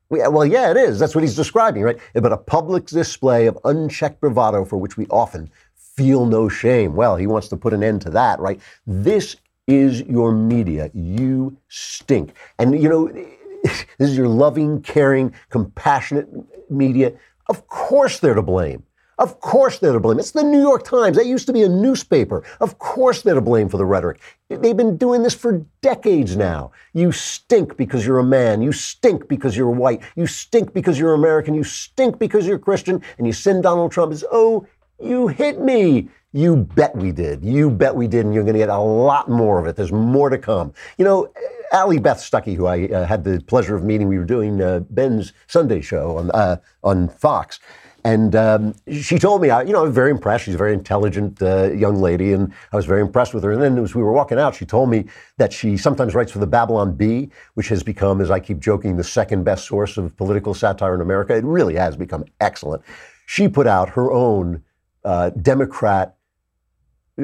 Well, 0.10 0.46
yeah, 0.46 0.72
it 0.72 0.78
is. 0.78 1.00
That's 1.00 1.14
what 1.14 1.24
he's 1.24 1.36
describing, 1.36 1.84
right? 1.84 2.00
But 2.14 2.32
a 2.32 2.38
public 2.38 2.86
display 2.86 3.46
of 3.48 3.58
unchecked 3.66 4.22
bravado 4.22 4.64
for 4.64 4.78
which 4.78 4.96
we 4.96 5.06
often 5.08 5.50
feel 5.76 6.26
no 6.26 6.48
shame. 6.48 6.96
Well, 6.96 7.18
he 7.18 7.28
wants 7.28 7.50
to 7.50 7.58
put 7.58 7.74
an 7.74 7.84
end 7.84 8.02
to 8.04 8.10
that, 8.12 8.40
right? 8.40 8.60
This 8.86 9.36
is 9.68 10.02
your 10.02 10.32
media. 10.32 10.90
You 10.94 11.58
stink. 11.68 12.34
And, 12.58 12.82
you 12.82 12.90
know, 12.90 13.08
this 13.64 13.86
is 14.00 14.18
your 14.18 14.30
loving, 14.30 14.82
caring, 14.82 15.34
compassionate 15.50 16.30
media. 16.70 17.14
Of 17.48 17.68
course 17.68 18.20
they're 18.20 18.34
to 18.34 18.42
blame. 18.42 18.84
Of 19.20 19.40
course 19.40 19.80
they're 19.80 19.94
to 19.94 20.00
blame. 20.00 20.20
It's 20.20 20.32
the 20.32 20.44
New 20.44 20.62
York 20.62 20.84
Times. 20.84 21.18
That 21.18 21.26
used 21.26 21.48
to 21.48 21.54
be 21.54 21.64
a 21.64 21.70
newspaper. 21.70 22.44
Of 22.60 22.78
course 22.78 23.24
they're 23.24 23.34
to 23.34 23.42
blame 23.42 23.68
for 23.68 23.78
the 23.78 23.86
rhetoric. 23.86 24.22
They've 24.48 24.78
been 24.78 24.96
doing 24.96 25.24
this 25.24 25.34
for 25.34 25.66
decades 25.82 26.38
now. 26.38 26.72
You 26.94 27.12
stink 27.12 27.78
because 27.78 28.06
you're 28.06 28.20
a 28.20 28.24
man. 28.24 28.62
You 28.62 28.72
stink 28.72 29.28
because 29.28 29.58
you're 29.58 29.72
white. 29.72 30.02
You 30.16 30.28
stink 30.28 30.72
because 30.72 31.00
you're 31.00 31.16
American. 31.16 31.56
You 31.56 31.64
stink 31.64 32.20
because 32.20 32.46
you're 32.46 32.60
Christian. 32.60 33.02
And 33.18 33.26
you 33.26 33.34
send 33.34 33.64
Donald 33.64 33.92
Trump 33.92 34.14
as, 34.14 34.24
oh, 34.32 34.68
you 35.00 35.28
hit 35.28 35.60
me. 35.60 36.10
You 36.34 36.58
bet 36.58 36.96
we 36.96 37.12
did. 37.12 37.44
You 37.44 37.70
bet 37.70 37.96
we 37.96 38.08
did. 38.08 38.26
And 38.26 38.34
you're 38.34 38.44
going 38.44 38.54
to 38.54 38.60
get 38.60 38.70
a 38.70 38.78
lot 38.78 39.30
more 39.30 39.60
of 39.60 39.66
it. 39.66 39.76
There's 39.76 39.92
more 39.92 40.30
to 40.30 40.38
come. 40.38 40.74
You 40.98 41.06
know, 41.06 41.34
Allie 41.72 42.00
Beth 42.00 42.20
Stuckey, 42.20 42.56
who 42.56 42.68
I 42.68 42.86
uh, 42.88 43.06
had 43.06 43.24
the 43.24 43.42
pleasure 43.48 43.76
of 43.76 43.84
meeting, 43.84 44.08
we 44.08 44.18
were 44.18 44.26
doing 44.26 44.62
uh, 44.62 44.82
Ben's 44.90 45.34
Sunday 45.48 45.82
show 45.82 46.18
on, 46.18 46.32
uh, 46.32 46.58
on 46.84 47.10
Fox. 47.10 47.60
And 48.04 48.36
um, 48.38 48.76
she 48.90 49.20
told 49.20 49.42
me, 49.42 49.50
I, 49.50 49.64
you 49.64 49.74
know, 49.74 49.86
I'm 49.86 49.92
very 49.92 50.12
impressed. 50.12 50.46
She's 50.46 50.56
a 50.56 50.58
very 50.58 50.74
intelligent 50.74 51.42
uh, 51.42 51.72
young 51.72 52.00
lady, 52.00 52.32
and 52.32 52.54
I 52.72 52.78
was 52.78 52.86
very 52.86 53.02
impressed 53.02 53.34
with 53.34 53.44
her. 53.44 53.52
And 53.52 53.62
then 53.62 53.78
as 53.80 53.96
we 53.96 54.02
were 54.02 54.14
walking 54.14 54.40
out, 54.40 54.56
she 54.56 54.66
told 54.66 54.90
me 54.90 55.08
that 55.38 55.52
she 55.52 55.76
sometimes 55.76 56.16
writes 56.16 56.32
for 56.32 56.40
the 56.40 56.48
Babylon 56.48 56.94
Bee, 56.94 57.30
which 57.56 57.68
has 57.68 57.84
become, 57.84 58.22
as 58.22 58.32
I 58.32 58.40
keep 58.40 58.60
joking, 58.60 58.96
the 58.96 59.04
second 59.04 59.44
best 59.44 59.66
source 59.66 59.98
of 59.98 60.16
political 60.16 60.54
satire 60.54 60.96
in 60.96 61.02
America. 61.02 61.36
It 61.36 61.44
really 61.44 61.76
has 61.76 61.98
become 61.98 62.24
excellent. 62.40 62.82
She 63.26 63.50
put 63.50 63.68
out 63.68 63.90
her 63.90 64.10
own 64.10 64.64
uh, 65.08 65.30
Democrat 65.30 66.18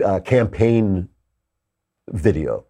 uh, 0.06 0.22
campaign 0.22 1.10
video 2.10 2.66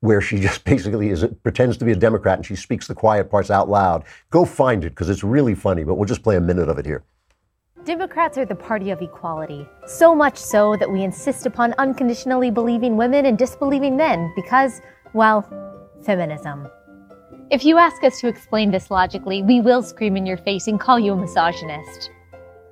where 0.00 0.20
she 0.20 0.40
just 0.48 0.64
basically 0.64 1.10
is 1.10 1.24
pretends 1.44 1.76
to 1.76 1.84
be 1.84 1.92
a 1.92 1.96
Democrat 1.96 2.38
and 2.38 2.44
she 2.44 2.56
speaks 2.56 2.88
the 2.88 2.94
quiet 2.94 3.30
parts 3.30 3.48
out 3.50 3.68
loud. 3.68 4.04
Go 4.30 4.44
find 4.44 4.84
it 4.84 4.90
because 4.90 5.08
it's 5.08 5.22
really 5.22 5.54
funny, 5.54 5.84
but 5.84 5.94
we'll 5.94 6.04
just 6.04 6.24
play 6.24 6.36
a 6.36 6.40
minute 6.40 6.68
of 6.68 6.78
it 6.78 6.84
here. 6.84 7.04
Democrats 7.84 8.36
are 8.36 8.44
the 8.44 8.56
party 8.56 8.90
of 8.90 9.00
equality. 9.00 9.68
So 9.86 10.12
much 10.12 10.36
so 10.36 10.76
that 10.80 10.90
we 10.90 11.04
insist 11.04 11.46
upon 11.46 11.72
unconditionally 11.78 12.50
believing 12.50 12.96
women 12.96 13.26
and 13.26 13.38
disbelieving 13.38 13.96
men 13.96 14.32
because, 14.34 14.80
well, 15.14 15.48
feminism. 16.02 16.66
If 17.52 17.64
you 17.64 17.78
ask 17.78 18.02
us 18.02 18.18
to 18.20 18.26
explain 18.26 18.72
this 18.72 18.90
logically, 18.90 19.44
we 19.44 19.60
will 19.60 19.84
scream 19.84 20.16
in 20.16 20.26
your 20.26 20.38
face 20.38 20.66
and 20.66 20.80
call 20.80 20.98
you 20.98 21.12
a 21.12 21.16
misogynist. 21.16 22.10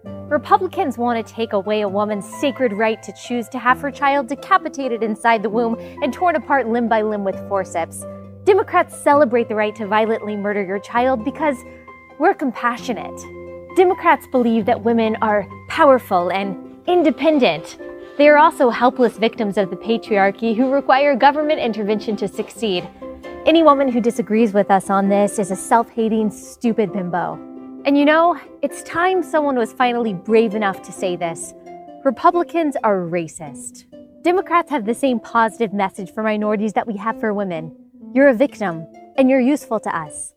Republicans 0.04 0.98
want 0.98 1.24
to 1.24 1.32
take 1.34 1.52
away 1.52 1.82
a 1.82 1.88
woman's 1.88 2.24
sacred 2.40 2.72
right 2.72 3.02
to 3.02 3.12
choose 3.12 3.48
to 3.48 3.58
have 3.58 3.80
her 3.80 3.90
child 3.90 4.26
decapitated 4.26 5.02
inside 5.02 5.42
the 5.42 5.48
womb 5.48 5.76
and 6.02 6.12
torn 6.12 6.36
apart 6.36 6.66
limb 6.68 6.88
by 6.88 7.02
limb 7.02 7.24
with 7.24 7.36
forceps. 7.48 8.04
Democrats 8.44 8.98
celebrate 8.98 9.48
the 9.48 9.54
right 9.54 9.74
to 9.76 9.86
violently 9.86 10.36
murder 10.36 10.62
your 10.62 10.78
child 10.78 11.24
because 11.24 11.56
we're 12.18 12.34
compassionate. 12.34 13.18
Democrats 13.76 14.26
believe 14.26 14.66
that 14.66 14.82
women 14.82 15.16
are 15.22 15.48
powerful 15.68 16.30
and 16.30 16.76
independent. 16.86 17.78
They 18.18 18.28
are 18.28 18.38
also 18.38 18.70
helpless 18.70 19.16
victims 19.16 19.56
of 19.56 19.70
the 19.70 19.76
patriarchy 19.76 20.56
who 20.56 20.70
require 20.72 21.16
government 21.16 21.60
intervention 21.60 22.16
to 22.16 22.28
succeed. 22.28 22.88
Any 23.46 23.62
woman 23.62 23.88
who 23.88 24.00
disagrees 24.00 24.52
with 24.52 24.70
us 24.70 24.90
on 24.90 25.08
this 25.08 25.38
is 25.38 25.50
a 25.50 25.56
self 25.56 25.88
hating, 25.90 26.30
stupid 26.30 26.92
bimbo. 26.92 27.53
And 27.86 27.98
you 27.98 28.06
know, 28.06 28.40
it's 28.62 28.82
time 28.84 29.22
someone 29.22 29.56
was 29.56 29.74
finally 29.74 30.14
brave 30.14 30.54
enough 30.54 30.80
to 30.84 30.90
say 30.90 31.16
this. 31.16 31.52
Republicans 32.02 32.76
are 32.82 32.96
racist. 32.96 33.84
Democrats 34.22 34.70
have 34.70 34.86
the 34.86 34.94
same 34.94 35.20
positive 35.20 35.74
message 35.74 36.10
for 36.10 36.22
minorities 36.22 36.72
that 36.72 36.86
we 36.86 36.96
have 36.96 37.20
for 37.20 37.34
women. 37.34 37.76
You're 38.14 38.28
a 38.28 38.34
victim, 38.34 38.86
and 39.18 39.28
you're 39.28 39.38
useful 39.38 39.80
to 39.80 39.94
us. 39.94 40.32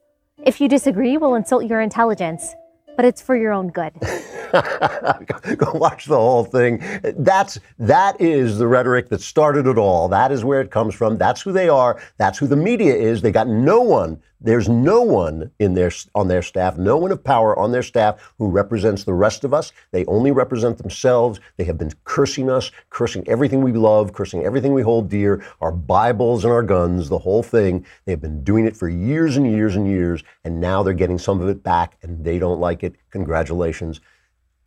If 0.45 0.59
you 0.59 0.67
disagree, 0.67 1.15
we'll 1.15 1.35
insult 1.35 1.63
your 1.67 1.79
intelligence, 1.79 2.53
but 2.97 3.05
it's 3.05 3.21
for 3.21 3.37
your 3.37 3.53
own 3.53 3.69
good. 3.69 3.93
Go 5.57 5.71
watch 5.73 6.05
the 6.05 6.17
whole 6.17 6.43
thing. 6.43 6.83
That's 7.17 7.59
that 7.79 8.19
is 8.19 8.57
the 8.57 8.67
rhetoric 8.67 9.07
that 9.07 9.21
started 9.21 9.67
it 9.67 9.77
all. 9.77 10.09
That 10.09 10.33
is 10.33 10.43
where 10.43 10.59
it 10.59 10.69
comes 10.69 10.95
from. 10.95 11.17
That's 11.17 11.41
who 11.41 11.53
they 11.53 11.69
are. 11.69 12.01
That's 12.17 12.37
who 12.37 12.47
the 12.47 12.57
media 12.57 12.93
is. 12.93 13.21
They 13.21 13.31
got 13.31 13.47
no 13.47 13.79
one. 13.79 14.21
There's 14.39 14.69
no 14.69 15.01
one 15.01 15.51
in 15.57 15.73
their 15.73 15.91
on 16.13 16.27
their 16.27 16.43
staff, 16.43 16.77
no 16.77 16.95
one 16.97 17.11
of 17.11 17.23
power 17.23 17.57
on 17.57 17.71
their 17.71 17.81
staff 17.81 18.33
who 18.37 18.49
represents 18.49 19.03
the 19.03 19.13
rest 19.13 19.43
of 19.43 19.51
us. 19.51 19.71
They 19.91 20.05
only 20.05 20.31
represent 20.31 20.77
themselves. 20.77 21.39
They 21.57 21.63
have 21.63 21.79
been 21.79 21.91
cursing 22.03 22.47
us, 22.49 22.71
cursing 22.91 23.27
everything 23.27 23.61
we 23.63 23.71
love, 23.71 24.13
cursing 24.13 24.43
everything 24.45 24.73
we 24.73 24.83
hold 24.83 25.09
dear, 25.09 25.43
our 25.59 25.71
Bibles 25.71 26.43
and 26.43 26.53
our 26.53 26.61
guns, 26.61 27.09
the 27.09 27.17
whole 27.17 27.41
thing. 27.41 27.83
They've 28.05 28.21
been 28.21 28.43
doing 28.43 28.67
it 28.67 28.77
for 28.77 28.87
years 28.87 29.37
and 29.37 29.49
years 29.49 29.75
and 29.75 29.87
years, 29.87 30.23
and 30.43 30.61
now 30.61 30.83
they're 30.83 30.93
getting 30.93 31.17
some 31.17 31.41
of 31.41 31.49
it 31.49 31.63
back, 31.63 31.97
and 32.03 32.23
they 32.23 32.37
don't 32.37 32.59
like 32.59 32.83
it. 32.83 32.95
Congratulations. 33.09 34.01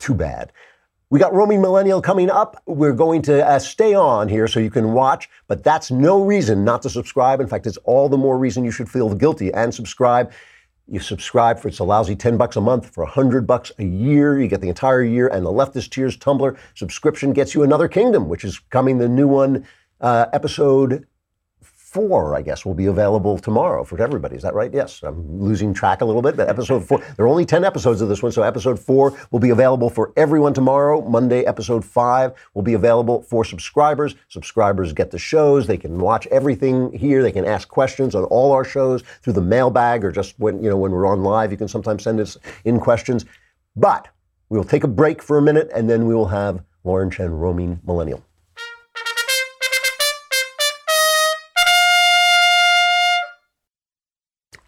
Too 0.00 0.14
bad. 0.14 0.52
We 1.12 1.18
got 1.18 1.34
Roaming 1.34 1.60
Millennial 1.60 2.00
coming 2.00 2.30
up. 2.30 2.62
We're 2.66 2.92
going 2.92 3.22
to 3.22 3.44
uh, 3.44 3.58
stay 3.58 3.94
on 3.94 4.28
here 4.28 4.46
so 4.46 4.60
you 4.60 4.70
can 4.70 4.92
watch, 4.92 5.28
but 5.48 5.64
that's 5.64 5.90
no 5.90 6.22
reason 6.22 6.64
not 6.64 6.82
to 6.82 6.88
subscribe. 6.88 7.40
In 7.40 7.48
fact, 7.48 7.66
it's 7.66 7.78
all 7.78 8.08
the 8.08 8.16
more 8.16 8.38
reason 8.38 8.64
you 8.64 8.70
should 8.70 8.88
feel 8.88 9.12
guilty 9.16 9.52
and 9.52 9.74
subscribe. 9.74 10.30
You 10.86 11.00
subscribe 11.00 11.58
for 11.58 11.66
it's 11.66 11.80
a 11.80 11.84
lousy 11.84 12.14
10 12.14 12.36
bucks 12.36 12.54
a 12.54 12.60
month 12.60 12.94
for 12.94 13.02
100 13.02 13.44
bucks 13.44 13.72
a 13.80 13.84
year. 13.84 14.40
You 14.40 14.46
get 14.46 14.60
the 14.60 14.68
entire 14.68 15.02
year 15.02 15.26
and 15.26 15.44
the 15.44 15.50
Leftist 15.50 15.90
Tears 15.90 16.16
Tumbler 16.16 16.56
subscription 16.76 17.32
gets 17.32 17.56
you 17.56 17.64
Another 17.64 17.88
Kingdom, 17.88 18.28
which 18.28 18.44
is 18.44 18.60
coming 18.70 18.98
the 18.98 19.08
new 19.08 19.26
one 19.26 19.66
uh, 20.00 20.26
episode 20.32 21.08
four, 21.90 22.36
I 22.36 22.42
guess, 22.42 22.64
will 22.64 22.74
be 22.74 22.86
available 22.86 23.36
tomorrow 23.36 23.82
for 23.82 24.00
everybody. 24.00 24.36
Is 24.36 24.42
that 24.42 24.54
right? 24.54 24.72
Yes. 24.72 25.02
I'm 25.02 25.40
losing 25.40 25.74
track 25.74 26.02
a 26.02 26.04
little 26.04 26.22
bit, 26.22 26.36
but 26.36 26.48
episode 26.48 26.84
four, 26.84 27.02
there 27.16 27.24
are 27.24 27.28
only 27.28 27.44
10 27.44 27.64
episodes 27.64 28.00
of 28.00 28.08
this 28.08 28.22
one, 28.22 28.30
so 28.30 28.42
episode 28.42 28.78
four 28.78 29.12
will 29.32 29.40
be 29.40 29.50
available 29.50 29.90
for 29.90 30.12
everyone 30.16 30.54
tomorrow. 30.54 31.00
Monday, 31.02 31.44
episode 31.44 31.84
five 31.84 32.32
will 32.54 32.62
be 32.62 32.74
available 32.74 33.22
for 33.22 33.44
subscribers. 33.44 34.14
Subscribers 34.28 34.92
get 34.92 35.10
the 35.10 35.18
shows. 35.18 35.66
They 35.66 35.76
can 35.76 35.98
watch 35.98 36.28
everything 36.28 36.92
here. 36.96 37.24
They 37.24 37.32
can 37.32 37.44
ask 37.44 37.66
questions 37.66 38.14
on 38.14 38.22
all 38.24 38.52
our 38.52 38.64
shows 38.64 39.02
through 39.22 39.32
the 39.32 39.42
mailbag 39.42 40.04
or 40.04 40.12
just 40.12 40.38
when, 40.38 40.62
you 40.62 40.70
know, 40.70 40.76
when 40.76 40.92
we're 40.92 41.06
on 41.06 41.24
live, 41.24 41.50
you 41.50 41.58
can 41.58 41.68
sometimes 41.68 42.04
send 42.04 42.20
us 42.20 42.36
in 42.64 42.78
questions. 42.78 43.24
But 43.74 44.06
we 44.48 44.58
will 44.58 44.64
take 44.64 44.84
a 44.84 44.88
break 44.88 45.22
for 45.22 45.38
a 45.38 45.42
minute 45.42 45.70
and 45.74 45.90
then 45.90 46.06
we 46.06 46.14
will 46.14 46.28
have 46.28 46.62
Lauren 46.84 47.10
Chen 47.10 47.32
roaming 47.32 47.80
millennial. 47.84 48.24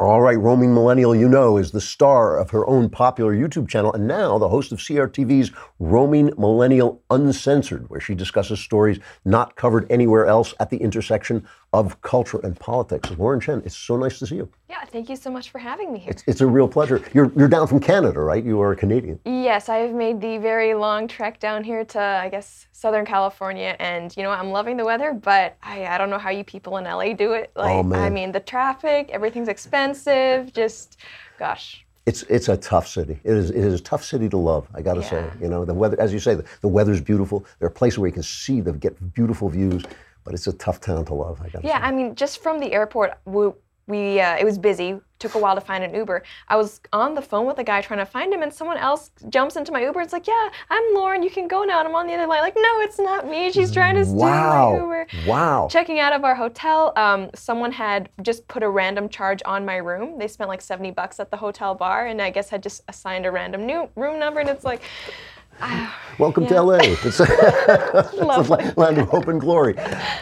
All 0.05 0.21
right, 0.21 0.37
roaming 0.37 0.75
millennial, 0.75 1.15
you 1.15 1.29
know, 1.29 1.57
is 1.59 1.71
the 1.71 1.81
star 1.81 2.37
of 2.37 2.51
her 2.51 2.69
own 2.69 2.91
popular 2.91 3.33
YouTube 3.33 3.69
channel 3.69 3.93
and 3.93 4.09
now 4.09 4.37
the 4.37 4.49
host 4.49 4.73
of 4.73 4.81
CRTV's 4.81 5.53
Roaming 5.79 6.33
Millennial 6.37 7.01
Uncensored, 7.09 7.89
where 7.89 8.01
she 8.01 8.17
discusses 8.17 8.59
stories 8.59 8.99
not 9.25 9.55
covered 9.55 9.87
anywhere 9.89 10.27
else 10.27 10.55
at 10.59 10.71
the 10.71 10.79
intersection 10.79 11.47
of 11.73 12.01
culture 12.03 12.39
and 12.45 12.59
politics. 12.59 13.11
Lauren 13.17 13.41
Chen, 13.41 13.63
it's 13.65 13.77
so 13.77 13.97
nice 13.97 14.19
to 14.19 14.27
see 14.27 14.37
you. 14.37 14.49
Yeah, 14.69 14.85
thank 14.85 15.09
you 15.09 15.17
so 15.17 15.31
much 15.31 15.51
for 15.51 15.59
having 15.59 15.91
me 15.93 15.99
here. 16.01 16.11
It's, 16.11 16.23
it's 16.27 16.41
a 16.43 16.47
real 16.47 16.69
pleasure. 16.69 17.03
You're, 17.15 17.33
you're 17.35 17.49
down 17.49 17.67
from 17.67 17.81
Canada, 17.81 18.21
right? 18.21 18.45
You 18.45 18.61
are 18.61 18.73
a 18.73 18.77
Canadian. 18.77 19.19
Yes, 19.25 19.69
I've 19.71 19.95
made 19.95 20.21
the 20.21 20.37
very 20.39 20.75
long 20.75 21.09
trek 21.09 21.41
down 21.41 21.65
here 21.65 21.85
to, 21.87 22.01
I 22.01 22.29
guess, 22.29 22.67
Southern 22.73 23.07
California, 23.07 23.75
and 23.79 24.15
you 24.17 24.23
know, 24.23 24.31
I'm 24.31 24.51
loving 24.51 24.77
the 24.77 24.85
weather, 24.85 25.15
but 25.15 25.57
I, 25.63 25.87
I 25.87 25.99
don't 25.99 26.11
know 26.11 26.19
how 26.19 26.31
you 26.31 26.45
people 26.45 26.77
in 26.77 26.85
LA 26.85 27.15
do 27.15 27.33
it. 27.33 27.51
Oh, 27.57 27.63
like, 27.63 27.73
Oh, 27.73 27.83
man. 27.83 28.03
I 28.03 28.11
mean, 28.11 28.33
the 28.33 28.41
traffic, 28.41 29.09
everything's 29.11 29.49
expensive, 29.49 30.53
just, 30.53 30.99
gosh. 31.39 31.85
It's 32.05 32.25
it's 32.25 32.49
a 32.49 32.57
tough 32.57 32.89
city. 32.89 33.21
It 33.23 33.33
is 33.33 33.51
it 33.51 33.59
is 33.65 33.79
a 33.79 33.83
tough 33.83 34.03
city 34.05 34.29
to 34.31 34.37
love. 34.37 34.67
I 34.75 34.83
got 34.83 34.95
to 34.95 35.05
say, 35.05 35.25
you 35.41 35.47
know, 35.49 35.65
the 35.65 35.73
weather, 35.73 35.97
as 36.01 36.13
you 36.13 36.19
say, 36.19 36.35
the, 36.35 36.45
the 36.61 36.67
weather's 36.67 37.01
beautiful. 37.01 37.47
There 37.61 37.69
are 37.69 37.71
places 37.71 38.01
where 38.01 38.09
you 38.09 38.13
can 38.13 38.25
see 38.25 38.61
them 38.61 38.79
get 38.79 39.15
beautiful 39.15 39.49
views, 39.49 39.85
but 40.25 40.35
it's 40.35 40.47
a 40.47 40.53
tough 40.53 40.81
town 40.81 41.05
to 41.07 41.15
love. 41.15 41.41
I 41.43 41.49
got 41.49 41.65
Yeah, 41.65 41.79
I 41.83 41.91
mean, 41.93 42.15
just 42.15 42.43
from 42.43 42.61
the 42.61 42.73
airport, 42.73 43.13
we, 43.25 43.51
we 43.87 44.21
uh, 44.21 44.37
it 44.37 44.45
was 44.45 44.59
busy. 44.59 45.01
Took 45.19 45.35
a 45.37 45.39
while 45.39 45.55
to 45.55 45.61
find 45.61 45.85
an 45.85 45.95
Uber. 45.95 46.25
I 46.49 46.57
was 46.57 46.81
on 46.93 47.15
the 47.15 47.23
phone 47.23 47.47
with 47.47 47.59
a 47.59 47.65
guy 47.65 47.81
trying 47.81 48.01
to 48.01 48.07
find 48.07 48.33
him, 48.35 48.43
and 48.43 48.53
someone 48.53 48.77
else 48.77 49.13
jumps 49.29 49.55
into 49.55 49.71
my 49.71 49.81
Uber. 49.85 50.01
It's 50.01 50.13
like, 50.13 50.27
yeah, 50.27 50.49
I'm 50.69 50.83
Lauren. 50.95 51.23
You 51.23 51.31
can 51.31 51.47
go 51.47 51.63
now. 51.63 51.79
And 51.79 51.87
I'm 51.89 51.95
on 51.95 52.09
the 52.09 52.15
other 52.15 52.27
line. 52.27 52.41
Like, 52.41 52.57
no, 52.57 52.81
it's 52.81 52.99
not 52.99 53.29
me. 53.29 53.53
She's 53.53 53.71
trying 53.73 53.95
to 53.95 54.05
steal 54.05 54.17
Wow. 54.17 54.71
my 54.73 54.77
Uber. 54.79 55.07
Wow. 55.27 55.69
Checking 55.71 56.01
out 56.01 56.13
of 56.13 56.25
our 56.25 56.35
hotel, 56.35 56.93
um, 56.97 57.31
someone 57.37 57.71
had 57.71 58.09
just 58.23 58.49
put 58.49 58.65
a 58.65 58.69
random 58.69 59.09
charge 59.09 59.43
on 59.45 59.65
my 59.65 59.77
room. 59.77 60.19
They 60.19 60.27
spent 60.27 60.49
like 60.49 60.61
70 60.61 60.91
bucks 60.91 61.21
at 61.21 61.31
the 61.31 61.37
hotel 61.37 61.75
bar, 61.77 62.07
and 62.07 62.21
I 62.21 62.31
guess 62.31 62.49
had 62.49 62.63
just 62.65 62.83
assigned 62.89 63.25
a 63.25 63.31
random 63.31 63.65
new 63.65 63.89
room 63.95 64.19
number. 64.19 64.41
And 64.41 64.49
it's 64.49 64.65
like, 64.65 64.83
Welcome 66.19 66.47
to 66.47 66.61
LA. 66.63 66.79
It's, 67.05 67.21
a 67.21 68.75
land 68.77 68.99
of 68.99 69.09
hope 69.09 69.29
and 69.29 69.41
glory. 69.41 69.75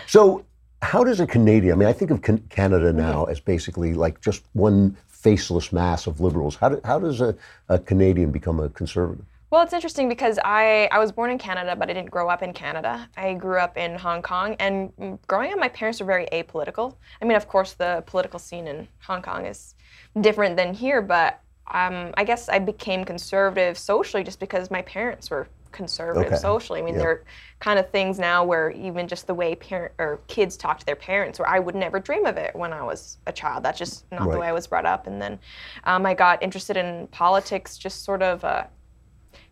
So, 0.06 0.44
how 0.82 1.04
does 1.04 1.20
a 1.20 1.26
Canadian? 1.26 1.74
I 1.74 1.76
mean, 1.76 1.88
I 1.88 1.92
think 1.92 2.10
of 2.10 2.22
Canada 2.48 2.92
now 2.92 3.22
Mm-hmm. 3.22 3.30
as 3.32 3.40
basically 3.40 3.94
like 3.94 4.20
just 4.20 4.44
one 4.52 4.96
faceless 5.08 5.72
mass 5.72 6.06
of 6.06 6.20
liberals. 6.20 6.56
How, 6.56 6.70
do, 6.70 6.80
how 6.84 6.98
does 6.98 7.20
a, 7.20 7.36
a 7.68 7.78
Canadian 7.78 8.30
become 8.30 8.60
a 8.60 8.70
conservative? 8.70 9.24
Well, 9.50 9.62
it's 9.62 9.72
interesting 9.72 10.08
because 10.08 10.38
I, 10.44 10.88
I 10.92 11.00
was 11.00 11.10
born 11.10 11.30
in 11.30 11.38
Canada, 11.38 11.74
but 11.74 11.90
I 11.90 11.92
didn't 11.92 12.10
grow 12.10 12.28
up 12.28 12.42
in 12.42 12.52
Canada. 12.52 13.08
I 13.16 13.34
grew 13.34 13.58
up 13.58 13.76
in 13.76 13.96
Hong 13.96 14.22
Kong, 14.22 14.54
and 14.60 15.18
growing 15.26 15.52
up, 15.52 15.58
my 15.58 15.68
parents 15.68 15.98
were 15.98 16.06
very 16.06 16.26
apolitical. 16.32 16.94
I 17.20 17.24
mean, 17.24 17.36
of 17.36 17.48
course, 17.48 17.72
the 17.72 18.04
political 18.06 18.38
scene 18.38 18.68
in 18.68 18.86
Hong 19.00 19.22
Kong 19.22 19.46
is 19.46 19.74
different 20.20 20.56
than 20.56 20.72
here, 20.72 21.02
but 21.02 21.40
um, 21.72 22.12
I 22.16 22.24
guess 22.24 22.48
I 22.48 22.58
became 22.58 23.04
conservative 23.04 23.78
socially 23.78 24.24
just 24.24 24.40
because 24.40 24.70
my 24.70 24.82
parents 24.82 25.30
were 25.30 25.48
conservative 25.72 26.32
Okay. 26.32 26.36
socially. 26.36 26.80
I 26.80 26.82
mean, 26.82 26.94
Yeah. 26.94 27.00
there 27.00 27.10
are 27.10 27.24
kind 27.60 27.78
of 27.78 27.90
things 27.90 28.18
now 28.18 28.44
where 28.44 28.70
even 28.72 29.06
just 29.06 29.26
the 29.26 29.34
way 29.34 29.54
parent 29.54 29.92
or 29.98 30.20
kids 30.26 30.56
talk 30.56 30.80
to 30.80 30.86
their 30.86 30.96
parents, 30.96 31.38
where 31.38 31.48
I 31.48 31.60
would 31.60 31.76
never 31.76 32.00
dream 32.00 32.26
of 32.26 32.36
it 32.36 32.56
when 32.56 32.72
I 32.72 32.82
was 32.82 33.18
a 33.26 33.32
child. 33.32 33.62
That's 33.62 33.78
just 33.78 34.04
not 34.10 34.30
the 34.32 34.38
way 34.38 34.48
I 34.48 34.52
was 34.52 34.66
brought 34.66 34.86
up. 34.86 35.06
And 35.06 35.22
then 35.22 35.38
um, 35.84 36.06
I 36.06 36.14
got 36.14 36.42
interested 36.42 36.76
in 36.76 37.06
politics, 37.08 37.78
just 37.78 38.04
sort 38.04 38.22
of. 38.22 38.44
Uh, 38.44 38.64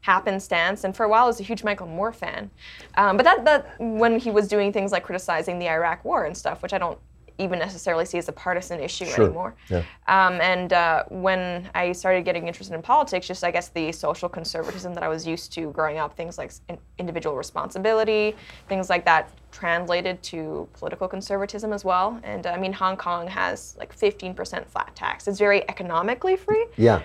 happenstance 0.01 0.85
and 0.85 0.97
for 0.97 1.05
a 1.05 1.09
while 1.09 1.25
I 1.25 1.27
was 1.27 1.41
a 1.41 1.43
huge 1.45 1.63
Michael 1.65 1.87
Moore 1.87 2.13
fan 2.13 2.51
um, 2.97 3.17
but 3.17 3.25
that, 3.25 3.45
that 3.45 3.75
when 3.79 4.19
he 4.19 4.31
was 4.31 4.49
doing 4.49 4.73
things 4.73 4.91
like 4.93 5.05
criticizing 5.05 5.59
the 5.59 5.69
Iraq 5.69 6.05
war 6.05 6.25
and 6.25 6.37
stuff 6.37 6.63
which 6.63 6.73
I 6.73 6.79
don't 6.79 6.99
even 7.39 7.59
necessarily 7.59 8.05
see 8.05 8.19
as 8.19 8.29
a 8.29 8.33
partisan 8.33 8.81
issue 8.81 9.07
Sure. 9.07 9.27
anymore 9.27 9.55
Yeah. 9.69 9.83
um, 10.09 10.41
and 10.41 10.73
uh, 10.73 11.05
when 11.09 11.71
I 11.75 11.93
started 11.93 12.25
getting 12.25 12.47
interested 12.49 12.75
in 12.75 12.83
politics, 12.83 13.27
just 13.27 13.45
I 13.45 13.51
guess 13.51 13.69
the 13.69 13.93
social 13.93 14.29
conservatism 14.29 14.93
that 14.95 15.03
I 15.05 15.09
was 15.09 15.27
used 15.27 15.53
to 15.53 15.71
growing 15.71 15.99
up, 15.99 16.17
things 16.17 16.37
like 16.37 16.51
in- 16.69 16.79
individual 16.99 17.37
responsibility, 17.37 18.35
things 18.69 18.91
like 18.91 19.05
that, 19.05 19.31
translated 19.53 20.23
to 20.25 20.69
political 20.75 21.09
conservatism 21.09 21.73
as 21.73 21.85
well. 21.85 22.21
And 22.25 22.47
uh, 22.47 22.51
I 22.51 22.59
mean, 22.59 22.73
Hong 22.73 22.97
Kong 22.97 23.27
has 23.29 23.77
like 23.79 23.97
15% 23.97 24.67
flat 24.67 24.95
tax. 24.95 25.27
It's 25.29 25.39
very 25.39 25.63
economically 25.71 26.37
free. 26.37 26.67
Yeah. 26.77 27.03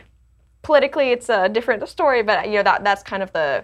Politically, 0.63 1.11
it's 1.11 1.29
a 1.29 1.47
different 1.47 1.87
story, 1.87 2.23
but 2.23 2.47
you 2.47 2.53
know 2.55 2.63
that 2.63 2.83
that's 2.83 3.03
kind 3.03 3.21
of 3.21 3.31
the, 3.33 3.63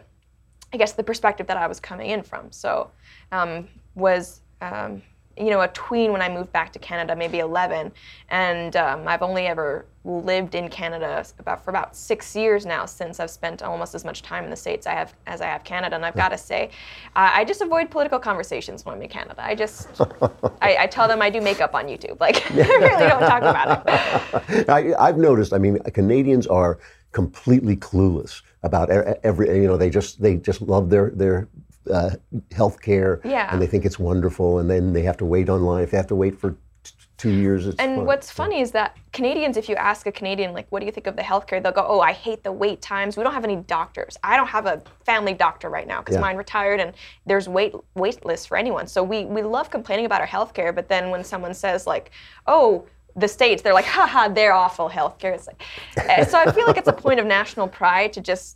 I 0.74 0.78
guess, 0.78 0.94
the 0.94 1.04
perspective 1.04 1.48
that 1.48 1.58
I 1.58 1.66
was 1.68 1.80
coming 1.80 2.10
in 2.12 2.22
from. 2.24 2.52
So, 2.52 2.92
um, 3.32 3.68
was. 3.96 4.42
Um, 4.62 5.02
you 5.40 5.50
know, 5.50 5.62
a 5.62 5.68
tween 5.70 6.12
when 6.12 6.22
I 6.22 6.30
moved 6.30 6.52
back 6.52 6.74
to 6.74 6.80
Canada, 6.80 7.16
maybe 7.16 7.40
11, 7.40 7.92
and 8.30 8.76
um, 8.76 9.08
I've 9.08 9.22
only 9.22 9.48
ever 9.48 9.86
lived 10.04 10.56
in 10.56 10.70
Canada 10.70 11.26
about 11.40 11.64
for 11.64 11.70
about 11.70 11.96
six 11.96 12.36
years 12.36 12.66
now. 12.66 12.86
Since 12.86 13.20
I've 13.20 13.30
spent 13.30 13.62
almost 13.62 13.96
as 13.96 14.04
much 14.04 14.22
time 14.22 14.44
in 14.44 14.50
the 14.50 14.56
states 14.56 14.86
I 14.86 14.94
have 14.94 15.14
as 15.28 15.42
I 15.42 15.46
have 15.48 15.64
Canada, 15.64 15.96
and 15.96 16.06
I've 16.06 16.16
got 16.16 16.30
to 16.30 16.38
say, 16.38 16.72
uh, 17.16 17.32
I 17.34 17.46
just 17.46 17.62
avoid 17.62 17.90
political 17.90 18.20
conversations 18.20 18.86
when 18.86 18.96
I'm 18.96 19.02
in 19.02 19.10
Canada. 19.10 19.44
I 19.44 19.56
just, 19.56 19.88
I, 20.62 20.78
I 20.80 20.88
tell 20.88 21.08
them 21.08 21.22
I 21.22 21.30
do 21.30 21.40
makeup 21.42 21.74
on 21.74 21.86
YouTube. 21.86 22.20
Like, 22.20 22.52
I 22.52 22.56
really 22.56 23.08
don't 23.08 23.22
talk 23.22 23.42
about 23.42 23.84
it. 23.88 24.70
I, 24.70 24.94
I've 25.00 25.18
noticed. 25.18 25.54
I 25.54 25.58
mean, 25.58 25.80
Canadians 25.94 26.48
are 26.48 26.80
completely 27.12 27.78
clueless 27.78 28.42
about 28.64 28.90
every. 28.90 29.48
You 29.62 29.68
know, 29.68 29.78
they 29.78 29.90
just 29.90 30.22
they 30.22 30.36
just 30.36 30.62
love 30.62 30.90
their 30.90 31.12
their 31.12 31.48
uh, 31.90 32.12
health 32.52 32.82
care, 32.82 33.22
Yeah. 33.24 33.50
and 33.52 33.62
they 33.62 33.68
think 33.68 33.86
it's 33.86 34.00
wonderful, 34.00 34.60
and 34.60 34.70
then 34.70 34.94
they 34.94 35.02
have 35.04 35.18
to 35.18 35.26
wait 35.26 35.50
online. 35.50 35.84
If 35.84 35.92
they 35.92 35.98
have 35.98 36.08
to 36.08 36.16
wait 36.16 36.40
for 36.40 36.52
t- 36.84 36.92
two 37.18 37.30
years, 37.32 37.68
it's 37.68 37.78
And 37.80 37.98
fine. 37.98 38.06
what's 38.06 38.32
funny 38.32 38.62
is 38.62 38.72
that 38.72 38.96
Canadians, 39.12 39.58
if 39.58 39.68
you 39.68 39.76
ask 39.76 40.08
a 40.08 40.12
Canadian, 40.12 40.54
like, 40.54 40.68
what 40.70 40.80
do 40.80 40.86
you 40.86 40.92
think 40.92 41.08
of 41.08 41.16
the 41.16 41.22
healthcare? 41.22 41.62
They'll 41.62 41.72
go, 41.74 41.86
oh, 41.88 42.00
I 42.00 42.14
hate 42.14 42.44
the 42.44 42.52
wait 42.52 42.82
times. 42.82 43.18
We 43.18 43.24
don't 43.24 43.34
have 43.34 43.44
any 43.44 43.58
doctors. 43.58 44.18
I 44.24 44.38
don't 44.38 44.48
have 44.48 44.66
a 44.66 44.82
family 45.06 45.34
doctor 45.34 45.70
right 45.70 45.88
now 45.88 46.00
because 46.00 46.16
Yeah. 46.16 46.22
mine 46.22 46.38
retired 46.38 46.80
and 46.80 46.94
there's 47.26 47.50
wait 47.50 47.74
wait 47.96 48.26
lists 48.26 48.46
for 48.46 48.56
anyone. 48.56 48.88
So 48.88 49.04
we, 49.04 49.26
we 49.26 49.42
love 49.42 49.70
complaining 49.70 50.06
about 50.06 50.22
our 50.22 50.28
healthcare, 50.28 50.74
but 50.74 50.88
then 50.88 51.10
when 51.10 51.24
someone 51.24 51.54
says, 51.54 51.86
like, 51.88 52.12
oh, 52.48 52.86
the 53.16 53.28
states, 53.28 53.62
they're 53.64 53.74
like, 53.74 53.86
haha, 53.86 54.30
they're 54.30 54.54
awful 54.54 54.88
healthcare. 54.90 55.34
It's 55.34 55.48
like, 55.48 55.62
eh, 55.98 56.24
so 56.24 56.38
I 56.38 56.52
feel 56.54 56.68
like 56.68 56.78
it's 56.78 56.88
a 56.88 56.94
point 56.94 57.20
of 57.20 57.26
national 57.26 57.68
pride 57.68 58.14
to 58.14 58.22
just 58.22 58.56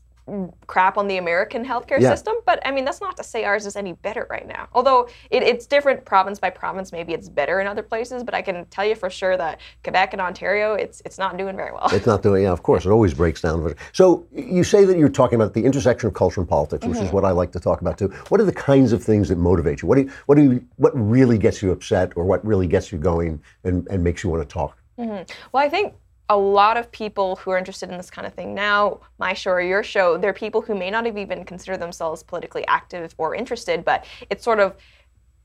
crap 0.67 0.97
on 0.97 1.07
the 1.07 1.17
American 1.17 1.65
healthcare 1.65 1.99
Yeah. 1.99 2.09
system. 2.11 2.35
But 2.45 2.65
I 2.65 2.71
mean, 2.71 2.85
that's 2.85 3.01
not 3.01 3.17
to 3.17 3.23
say 3.23 3.43
ours 3.43 3.65
is 3.65 3.75
any 3.75 3.93
better 3.93 4.25
right 4.29 4.47
now. 4.47 4.67
Although 4.73 5.09
it, 5.31 5.43
it's 5.43 5.65
different 5.65 6.05
province 6.05 6.39
by 6.39 6.49
province. 6.49 6.91
Maybe 6.91 7.13
it's 7.13 7.27
better 7.27 7.59
in 7.59 7.67
other 7.67 7.83
places, 7.83 8.23
but 8.23 8.33
I 8.33 8.41
can 8.41 8.65
tell 8.67 8.85
you 8.85 8.95
for 8.95 9.09
sure 9.09 9.35
that 9.37 9.59
Quebec 9.83 10.13
and 10.13 10.21
Ontario, 10.21 10.75
it's 10.75 11.01
it's 11.05 11.17
not 11.17 11.37
doing 11.37 11.55
very 11.57 11.71
well. 11.73 11.87
It's 11.91 12.05
not 12.05 12.21
doing. 12.23 12.43
Yeah, 12.43 12.51
of 12.51 12.63
course, 12.63 12.85
it 12.85 12.89
always 12.89 13.13
breaks 13.13 13.41
down. 13.41 13.73
So 13.91 14.25
you 14.31 14.63
say 14.63 14.85
that 14.85 14.97
you're 14.97 15.09
talking 15.09 15.35
about 15.35 15.53
the 15.53 15.65
intersection 15.65 16.07
of 16.07 16.13
culture 16.13 16.39
and 16.39 16.49
politics, 16.49 16.85
which 16.85 16.99
is 16.99 17.09
Mhm. 17.09 17.13
what 17.13 17.25
I 17.25 17.31
like 17.31 17.51
to 17.51 17.59
talk 17.59 17.81
about 17.81 17.97
too. 17.97 18.07
What 18.29 18.39
are 18.39 18.45
the 18.45 18.53
kinds 18.53 18.93
of 18.93 19.03
things 19.03 19.29
that 19.29 19.37
motivate 19.37 19.81
you? 19.81 19.87
What 19.87 19.95
do 19.95 20.03
you, 20.03 20.11
what 20.25 20.35
do 20.35 20.43
you, 20.43 20.63
what 20.77 20.93
really 20.95 21.37
gets 21.37 21.61
you 21.61 21.71
upset, 21.71 22.13
or 22.15 22.23
what 22.23 22.45
really 22.45 22.67
gets 22.67 22.91
you 22.91 22.97
going 22.97 23.41
and, 23.63 23.87
and 23.89 24.03
makes 24.03 24.23
you 24.23 24.29
want 24.29 24.41
to 24.47 24.51
talk? 24.51 24.77
Mhm. 24.97 25.29
Well, 25.51 25.63
I 25.63 25.69
think 25.69 25.93
a 26.29 26.37
lot 26.37 26.77
of 26.77 26.91
people 26.91 27.35
who 27.37 27.51
are 27.51 27.57
interested 27.57 27.89
in 27.89 27.97
this 27.97 28.09
kind 28.09 28.25
of 28.25 28.33
thing 28.33 28.55
now, 28.55 29.01
my 29.19 29.33
show 29.33 29.51
or 29.51 29.61
your 29.61 29.83
show, 29.83 30.17
they're 30.17 30.33
people 30.33 30.61
who 30.61 30.73
may 30.73 30.89
not 30.89 31.05
have 31.05 31.17
even 31.17 31.43
considered 31.43 31.81
themselves 31.81 32.23
politically 32.23 32.65
active 32.67 33.13
or 33.17 33.35
interested, 33.35 33.83
but 33.83 34.05
it's 34.29 34.43
sort 34.43 34.59
of 34.59 34.75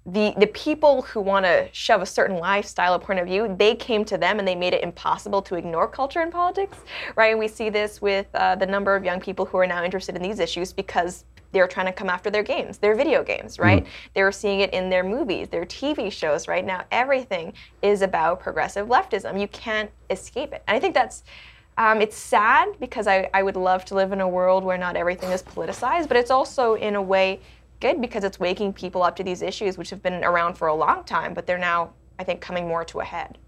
the 0.07 0.33
the 0.39 0.47
people 0.49 1.03
who 1.03 1.21
want 1.21 1.45
to 1.45 1.69
shove 1.73 2.01
a 2.01 2.07
certain 2.07 2.39
lifestyle 2.39 2.95
or 2.95 2.99
point 2.99 3.19
of 3.19 3.27
view, 3.27 3.55
they 3.59 3.75
came 3.75 4.05
to 4.07 4.17
them 4.17 4.39
and 4.39 4.49
they 4.49 4.55
made 4.55 4.73
it 4.73 4.83
impossible 4.83 5.43
to 5.43 5.55
ignore 5.57 5.87
culture 5.87 6.21
and 6.21 6.33
politics, 6.33 6.79
right? 7.15 7.31
And 7.31 7.39
we 7.39 7.49
see 7.49 7.69
this 7.69 8.01
with 8.01 8.27
uh, 8.35 8.55
the 8.55 8.67
number 8.67 8.97
of 8.97 9.05
young 9.05 9.21
people 9.21 9.45
who 9.45 9.59
are 9.59 9.67
now 9.67 9.85
interested 9.85 10.17
in 10.17 10.23
these 10.23 10.39
issues 10.39 10.73
because 10.73 11.25
they're 11.53 11.67
trying 11.67 11.87
to 11.87 11.93
come 11.93 12.11
after 12.11 12.31
their 12.31 12.43
games, 12.43 12.79
their 12.79 12.95
video 12.95 13.23
games, 13.23 13.59
right? 13.59 13.87
They're 14.15 14.33
seeing 14.33 14.61
it 14.61 14.73
in 14.73 14.91
their 14.91 15.05
movies, 15.05 15.49
their 15.49 15.65
TV 15.65 16.13
shows. 16.13 16.47
Right 16.49 16.65
now, 16.65 16.85
everything 16.91 17.53
is 17.83 18.03
about 18.03 18.41
progressive 18.41 18.89
leftism. 18.89 19.41
You 19.41 19.49
can't 19.49 19.91
escape 20.11 20.53
it, 20.53 20.63
and 20.67 20.77
I 20.77 20.81
think 20.81 20.95
that's. 20.95 21.25
Um, 21.79 22.01
it's 22.01 22.17
sad 22.17 22.71
because 22.81 23.07
I, 23.07 23.31
I 23.33 23.45
would 23.45 23.55
love 23.55 23.85
to 23.85 23.95
live 23.95 24.11
in 24.11 24.21
a 24.21 24.29
world 24.29 24.65
where 24.65 24.77
not 24.77 24.97
everything 24.97 25.31
is 25.31 25.45
politicized, 25.45 26.09
but 26.09 26.17
it's 26.17 26.33
also, 26.33 26.75
in 26.75 26.97
a 26.97 27.03
way, 27.03 27.39
good 27.79 28.01
because 28.01 28.25
it's 28.25 28.41
waking 28.41 28.73
people 28.73 29.05
up 29.05 29.15
to 29.15 29.23
these 29.23 29.43
issues, 29.43 29.79
which 29.79 29.91
have 29.91 30.03
been 30.03 30.25
around 30.25 30.55
for 30.55 30.67
a 30.67 30.75
long 30.75 31.05
time, 31.05 31.35
but 31.35 31.47
they're 31.47 31.57
now, 31.57 31.93
I 32.19 32.25
think, 32.25 32.41
coming 32.41 32.67
more 32.67 32.85
to 32.87 32.99
a 32.99 33.05
head. 33.05 33.39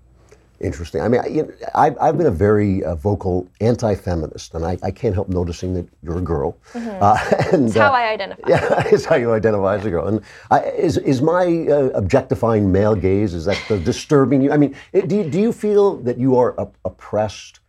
Interesting. 0.61 1.01
I 1.01 1.09
mean, 1.09 1.23
I, 1.23 1.27
you 1.27 1.43
know, 1.45 1.53
I've, 1.75 1.97
I've 1.99 2.19
been 2.19 2.27
a 2.27 2.31
very 2.31 2.85
uh, 2.85 2.95
vocal 2.95 3.49
anti-feminist, 3.63 4.55
and 4.55 4.63
I, 4.63 4.77
I 4.83 4.91
can't 4.91 5.15
help 5.15 5.31
noticing 5.31 5.73
that 5.73 5.89
you're 6.03 6.19
a 6.19 6.23
girl. 6.23 6.59
Mhm. 6.75 6.99
Uh, 7.01 7.47
and, 7.53 7.67
It's 7.67 7.77
how 7.77 7.93
uh, 7.93 7.97
I 7.97 8.09
identify. 8.13 8.43
Yeah, 8.49 8.83
it's 8.87 9.07
how 9.07 9.17
you 9.17 9.33
identify 9.33 9.77
as 9.77 9.87
a 9.87 9.91
girl. 9.91 10.07
And 10.09 10.21
I, 10.51 10.61
is 10.65 10.99
is 10.99 11.23
my 11.23 11.67
uh, 11.69 11.91
objectifying 11.95 12.71
male 12.71 12.95
gaze 12.95 13.33
is 13.33 13.47
that 13.47 13.59
the 13.69 13.79
disturbing 13.79 14.43
you? 14.43 14.53
I 14.53 14.59
mean, 14.59 14.75
do 15.07 15.17
you, 15.17 15.25
do 15.31 15.41
you 15.41 15.53
feel 15.53 15.97
that 16.03 16.19
you 16.19 16.37
are 16.37 16.55
op- 16.61 16.77
oppressed 16.85 17.60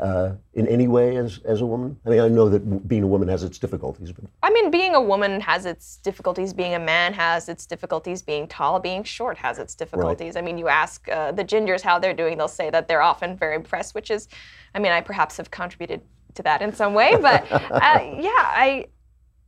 uh, 0.00 0.32
in 0.54 0.66
any 0.66 0.88
way 0.88 1.16
as, 1.16 1.40
as 1.44 1.60
a 1.60 1.66
woman? 1.66 1.96
I 2.06 2.10
mean, 2.10 2.20
I 2.20 2.28
know 2.28 2.48
that 2.48 2.60
w- 2.60 2.80
being 2.80 3.02
a 3.02 3.06
woman 3.06 3.28
has 3.28 3.42
its 3.42 3.58
difficulties, 3.58 4.12
but 4.12 4.24
I 4.42 4.50
mean, 4.50 4.70
being 4.70 4.94
a 4.94 5.00
woman 5.00 5.40
has 5.40 5.66
its 5.66 5.98
difficulties. 5.98 6.52
Being 6.54 6.74
a 6.74 6.78
man 6.78 7.12
has 7.12 7.48
its 7.48 7.66
difficulties. 7.66 8.22
Being 8.22 8.48
tall, 8.48 8.80
being 8.80 9.04
short 9.04 9.36
has 9.38 9.58
its 9.58 9.74
difficulties. 9.74 10.36
I 10.36 10.40
mean, 10.40 10.56
you 10.58 10.68
ask 10.68 11.08
uh, 11.08 11.32
the 11.32 11.44
gingers 11.44 11.82
how 11.82 11.98
they're 11.98 12.14
doing, 12.14 12.38
they'll 12.38 12.48
say 12.48 12.70
that 12.70 12.88
they're 12.88 13.02
often 13.02 13.36
very 13.36 13.54
impressed, 13.54 13.94
which 13.94 14.10
is, 14.10 14.28
I 14.74 14.78
mean, 14.78 14.92
I 14.92 15.02
perhaps 15.02 15.36
have 15.36 15.50
contributed 15.50 16.00
to 16.34 16.42
that 16.44 16.62
in 16.62 16.72
some 16.72 16.94
way, 16.94 17.16
but 17.20 17.50
uh, 17.52 17.60
yeah, 18.18 18.30
I, 18.34 18.86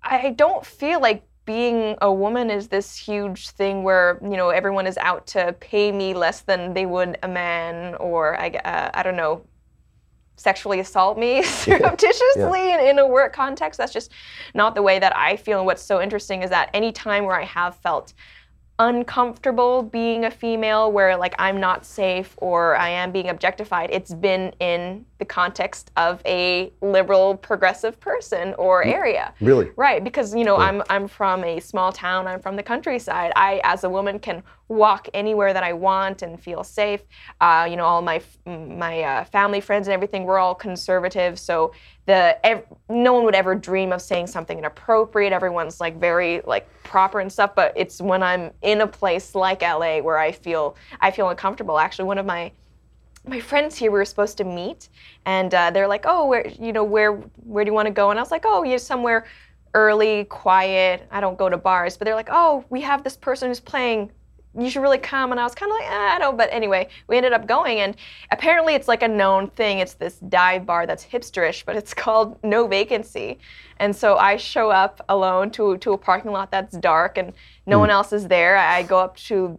I 0.03 0.31
don't 0.31 0.65
feel 0.65 1.01
like 1.01 1.25
being 1.45 1.97
a 2.01 2.13
woman 2.13 2.51
is 2.51 2.69
this 2.69 2.97
huge 2.97 3.51
thing 3.51 3.83
where 3.83 4.19
you 4.23 4.37
know 4.37 4.51
everyone 4.51 4.87
is 4.87 4.97
out 4.99 5.27
to 5.27 5.53
pay 5.55 5.91
me 5.91 6.15
less 6.15 6.43
than 6.43 6.73
they 6.73 6.87
would 6.87 7.19
a 7.23 7.29
man, 7.29 7.95
or 7.97 8.39
I, 8.41 8.49
uh, 8.51 8.91
I 8.95 9.03
don't 9.03 9.17
know, 9.17 9.45
sexually 10.37 10.81
assault 10.81 11.19
me 11.19 11.43
surreptitiously 11.65 12.73
in, 12.73 12.81
in 12.81 12.99
a 12.99 13.07
work 13.07 13.33
context. 13.33 13.79
That's 13.79 13.93
just 13.93 14.13
not 14.55 14.75
the 14.75 14.83
way 14.83 14.99
that 14.99 15.17
I 15.17 15.37
feel. 15.37 15.59
And 15.59 15.67
what's 15.67 15.83
so 15.83 16.01
interesting 16.01 16.43
is 16.43 16.51
that 16.51 16.71
any 16.75 16.93
time 16.93 17.25
where 17.25 17.39
I 17.39 17.45
have 17.45 17.77
felt 17.77 18.15
uncomfortable 18.79 19.83
being 19.83 20.25
a 20.25 20.31
female, 20.31 20.91
where 20.91 21.17
like 21.17 21.35
I'm 21.39 21.61
not 21.61 21.85
safe 21.85 22.35
or 22.39 22.75
I 22.77 22.89
am 22.89 23.13
being 23.13 23.29
objectified, 23.29 23.91
it's 23.93 24.13
been 24.13 24.53
in 24.61 25.05
the 25.19 25.25
context 25.25 25.93
of 25.97 26.21
a 26.27 26.73
liberal 26.81 27.37
progressive 27.37 28.01
person 28.01 28.55
or 28.55 28.83
mm. 28.83 28.93
area. 28.93 29.35
really? 29.41 29.71
Right, 29.77 30.03
because 30.03 30.35
you 30.35 30.45
know 30.45 30.57
I'm 30.57 30.83
I'm 30.91 31.07
from 31.07 31.45
a 31.45 31.61
small 31.61 31.93
town. 31.93 32.27
I'm 32.27 32.41
from 32.41 32.57
the 32.57 32.63
countryside. 32.63 33.33
I, 33.37 33.61
as 33.63 33.85
a 33.85 33.91
woman, 33.91 34.19
can 34.19 34.43
walk 34.73 35.09
anywhere 35.15 35.53
that 35.53 35.63
I 35.63 35.73
want 35.73 36.23
and 36.23 36.41
feel 36.41 36.65
safe. 36.65 37.03
Uh, 37.41 37.67
you 37.71 37.77
know, 37.77 37.85
all 37.85 38.03
my 38.03 38.21
my 38.47 39.03
uh, 39.03 39.25
family, 39.25 39.61
friends, 39.61 39.87
and 39.87 39.95
everything. 39.95 40.25
We're 40.25 40.39
all 40.39 40.55
conservative, 40.55 41.39
so 41.39 41.73
the 42.07 42.45
ev- 42.45 42.65
no 42.89 43.13
one 43.13 43.25
would 43.25 43.35
ever 43.35 43.55
dream 43.55 43.93
of 43.93 44.03
saying 44.03 44.27
something 44.27 44.59
inappropriate. 44.59 45.33
Everyone's 45.33 45.81
like 45.81 45.99
very 45.99 46.41
like 46.45 46.69
proper 46.83 47.21
and 47.21 47.33
stuff. 47.33 47.55
But 47.55 47.73
it's 47.77 48.01
when 48.01 48.23
I'm 48.23 48.51
in 48.63 48.81
a 48.81 48.87
place 48.87 49.35
like 49.35 49.63
LA 49.63 49.99
where 49.99 50.19
I 50.19 50.33
feel 50.33 50.77
I 51.01 51.11
feel 51.11 51.29
uncomfortable. 51.29 51.79
Actually, 51.79 52.07
one 52.07 52.19
of 52.19 52.27
my 52.27 52.53
my 53.27 53.39
friends 53.39 53.77
here 53.77 53.91
we 53.91 53.99
were 53.99 54.05
supposed 54.05 54.37
to 54.37 54.45
meet 54.45 54.89
and 55.27 55.55
uh, 55.55 55.71
they're 55.71 55.87
like 55.87 56.05
oh 56.07 56.27
where 56.27 56.47
you 56.49 56.73
know 56.73 56.83
where 56.83 57.13
where 57.45 57.65
do 57.65 57.69
you 57.69 57.75
want 57.75 57.87
to 57.87 57.93
go 57.93 58.11
and 58.11 58.19
i 58.19 58.23
was 58.23 58.31
like 58.33 58.43
oh 58.45 58.65
you 58.65 58.73
yeah 58.73 58.77
somewhere 58.77 59.25
early 59.75 60.25
quiet 60.25 61.07
i 61.11 61.21
don't 61.21 61.39
go 61.39 61.49
to 61.49 61.57
bars 61.57 61.97
but 61.97 62.05
they're 62.05 62.17
like 62.17 62.29
oh 62.33 62.65
we 62.69 62.81
have 62.81 63.05
this 63.05 63.17
person 63.17 63.49
who's 63.49 63.61
playing 63.61 64.11
you 64.59 64.71
should 64.71 64.83
really 64.83 64.99
come. 64.99 65.31
And 65.31 65.41
i 65.41 65.45
was 65.45 65.55
kind 65.55 65.71
of 65.71 65.79
like 65.79 65.91
eh, 65.91 66.15
i 66.15 66.19
don't 66.19 66.37
but 66.37 66.49
anyway 66.53 66.89
we 67.07 67.17
ended 67.17 67.33
up 67.33 67.47
going 67.47 67.81
and 67.81 67.97
apparently 68.31 68.75
it's 68.75 68.89
like 68.89 69.03
a 69.03 69.09
known 69.09 69.49
thing. 69.51 69.79
It's 69.79 69.95
this 69.95 70.19
dive 70.19 70.67
bar 70.67 70.87
that's 70.87 71.05
hipsterish 71.05 71.65
but 71.65 71.77
it's 71.77 71.95
called 72.05 72.39
no 72.43 72.67
vacancy. 72.67 73.39
And 73.79 73.95
so 73.95 74.17
i 74.17 74.37
show 74.37 74.71
up 74.71 75.05
alone 75.09 75.51
to, 75.53 75.77
to 75.79 75.93
a 75.93 75.99
parking 75.99 76.33
lot 76.33 76.51
that's 76.51 76.77
dark 76.77 77.19
and 77.19 77.33
no 77.67 77.79
one 77.79 77.91
else 77.91 78.13
is 78.13 78.29
there. 78.29 78.57
I 78.57 78.83
go 78.83 78.99
up 78.99 79.17
to 79.29 79.59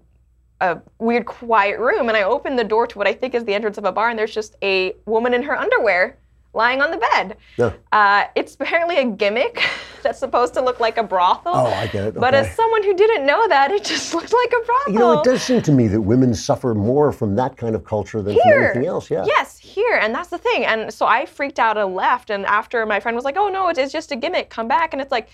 a 0.61 0.79
weird 0.99 1.25
quiet 1.25 1.79
room 1.79 2.07
and 2.07 2.17
I 2.17 2.23
open 2.23 2.55
the 2.55 2.63
door 2.63 2.87
to 2.87 2.97
what 2.97 3.07
I 3.07 3.13
think 3.13 3.35
is 3.35 3.43
the 3.43 3.53
entrance 3.53 3.77
of 3.77 3.85
a 3.85 3.91
bar 3.91 4.09
and 4.09 4.17
there's 4.17 4.33
just 4.33 4.55
a 4.61 4.93
woman 5.05 5.33
in 5.33 5.43
her 5.43 5.57
underwear 5.57 6.17
lying 6.53 6.81
on 6.81 6.91
the 6.91 6.97
bed. 6.97 7.37
No. 7.57 7.73
Uh, 7.91 8.25
it's 8.35 8.55
apparently 8.55 8.97
a 8.97 9.05
gimmick 9.05 9.63
that's 10.03 10.19
supposed 10.19 10.53
to 10.53 10.61
look 10.61 10.79
like 10.79 10.97
a 10.97 11.03
brothel. 11.03 11.53
Oh, 11.55 11.65
I 11.65 11.87
get 11.87 12.07
it. 12.07 12.13
But 12.15 12.35
as 12.35 12.53
someone 12.55 12.83
who 12.83 12.93
didn't 12.95 13.25
know 13.25 13.47
that, 13.47 13.71
it 13.71 13.83
just 13.83 14.13
looked 14.15 14.33
like 14.33 14.53
a 14.61 14.65
brothel. 14.65 14.93
You 14.93 14.99
know, 14.99 15.19
it 15.19 15.23
does 15.23 15.41
seem 15.41 15.61
to 15.63 15.71
me 15.71 15.87
that 15.87 16.01
women 16.01 16.33
suffer 16.33 16.73
more 16.75 17.11
from 17.11 17.35
that 17.35 17.57
kind 17.57 17.75
of 17.75 17.83
culture 17.83 18.21
than 18.21 18.35
from 18.35 18.43
here. 18.43 18.63
anything 18.65 18.85
else. 18.85 19.09
Yeah. 19.09 19.25
Yes, 19.25 19.57
here, 19.57 19.99
and 20.01 20.13
that's 20.13 20.29
the 20.29 20.37
thing. 20.37 20.65
And 20.65 20.93
so 20.93 21.05
I 21.05 21.25
freaked 21.25 21.59
out 21.59 21.77
and 21.77 21.95
left. 21.95 22.29
And 22.29 22.45
after 22.45 22.85
my 22.85 22.99
friend 22.99 23.15
was 23.15 23.25
like, 23.25 23.37
"Oh 23.37 23.49
no, 23.49 23.69
it's, 23.69 23.79
it's 23.79 23.91
just 23.93 24.11
a 24.11 24.15
gimmick. 24.15 24.49
Come 24.49 24.67
back." 24.67 24.93
And 24.93 25.01
it's 25.01 25.11
like, 25.11 25.29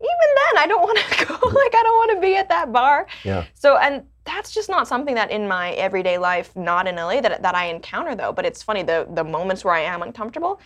even 0.00 0.10
then, 0.54 0.62
I 0.62 0.66
don't 0.66 0.82
want 0.82 0.98
to 0.98 1.24
go. 1.26 1.34
like, 1.34 1.74
I 1.74 1.82
don't 1.82 1.96
want 1.96 2.10
to 2.16 2.20
be 2.20 2.36
at 2.36 2.48
that 2.48 2.72
bar. 2.72 3.06
Yeah. 3.22 3.44
So, 3.54 3.76
and 3.76 4.04
that's 4.24 4.52
just 4.52 4.68
not 4.68 4.88
something 4.88 5.14
that 5.14 5.30
in 5.30 5.46
my 5.46 5.72
everyday 5.72 6.18
life, 6.18 6.54
not 6.56 6.86
in 6.86 6.96
LA, 6.96 7.20
that, 7.20 7.42
that 7.42 7.54
I 7.54 7.66
encounter 7.66 8.14
though. 8.14 8.32
But 8.32 8.46
it's 8.46 8.62
funny, 8.62 8.82
the, 8.82 9.06
the 9.14 9.24
moments 9.24 9.64
where 9.64 9.74
I 9.74 9.80
am 9.80 10.02
uncomfortable 10.02 10.60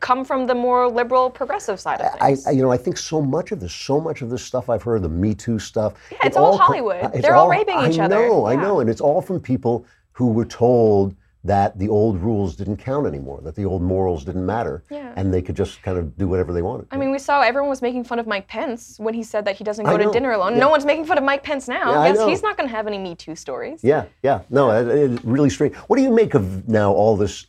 come 0.00 0.24
from 0.24 0.46
the 0.46 0.54
more 0.54 0.88
liberal, 0.88 1.28
progressive 1.30 1.78
side 1.78 2.00
of 2.00 2.06
I, 2.20 2.28
things. 2.28 2.46
I, 2.46 2.50
you 2.52 2.62
know, 2.62 2.72
I 2.72 2.76
think 2.76 2.96
so 2.96 3.20
much 3.20 3.52
of 3.52 3.60
this, 3.60 3.74
so 3.74 4.00
much 4.00 4.22
of 4.22 4.30
this 4.30 4.42
stuff 4.42 4.70
I've 4.70 4.82
heard, 4.82 5.02
the 5.02 5.08
Me 5.08 5.34
Too 5.34 5.58
stuff. 5.58 5.94
Yeah, 6.10 6.18
it's 6.24 6.36
it 6.36 6.40
all 6.40 6.56
Hollywood. 6.56 7.10
it's 7.12 7.20
They're 7.20 7.36
all 7.36 7.50
raping 7.50 7.78
each 7.80 7.98
I 7.98 8.04
other. 8.04 8.16
I 8.16 8.28
know, 8.28 8.46
I 8.46 8.56
know, 8.56 8.80
and 8.80 8.88
it's 8.88 9.00
all 9.00 9.20
from 9.20 9.40
people 9.40 9.84
who 10.12 10.28
were 10.28 10.46
told 10.46 11.14
that 11.46 11.78
the 11.78 11.88
old 11.88 12.18
rules 12.20 12.56
didn't 12.56 12.76
count 12.78 13.06
anymore, 13.06 13.40
that 13.42 13.54
the 13.54 13.64
old 13.64 13.80
morals 13.82 14.24
didn't 14.24 14.44
matter, 14.44 14.82
Yeah. 14.90 15.12
and 15.16 15.32
they 15.32 15.40
could 15.40 15.54
just 15.56 15.82
kind 15.82 15.96
of 15.96 16.16
do 16.18 16.26
whatever 16.28 16.52
they 16.52 16.62
wanted. 16.62 16.86
I 16.90 16.96
mean, 16.96 17.10
we 17.12 17.18
saw 17.18 17.40
everyone 17.42 17.70
was 17.70 17.82
making 17.82 18.04
fun 18.04 18.18
of 18.18 18.26
Mike 18.26 18.48
Pence 18.48 18.98
when 18.98 19.14
he 19.14 19.22
said 19.22 19.44
that 19.44 19.56
he 19.56 19.64
doesn't 19.64 19.84
go 19.84 19.96
to 19.96 20.10
dinner 20.10 20.32
alone. 20.32 20.54
yeah. 20.54 20.60
No 20.60 20.68
one's 20.68 20.84
making 20.84 21.04
fun 21.06 21.18
of 21.18 21.24
Mike 21.24 21.42
Pence 21.44 21.68
now. 21.68 22.04
Yeah, 22.04 22.12
yes, 22.14 22.28
he's 22.28 22.42
not 22.42 22.56
going 22.56 22.68
to 22.68 22.74
have 22.74 22.86
any 22.86 22.98
Me 22.98 23.14
Too 23.14 23.36
stories. 23.36 23.82
Yeah, 23.84 24.06
yeah, 24.22 24.40
no, 24.50 24.70
it, 24.72 24.88
it's 24.88 25.24
really 25.24 25.50
strange. 25.50 25.74
What 25.88 25.96
do 25.96 26.02
you 26.02 26.10
make 26.10 26.34
of 26.34 26.68
now 26.68 26.92
all 26.92 27.16
this, 27.16 27.46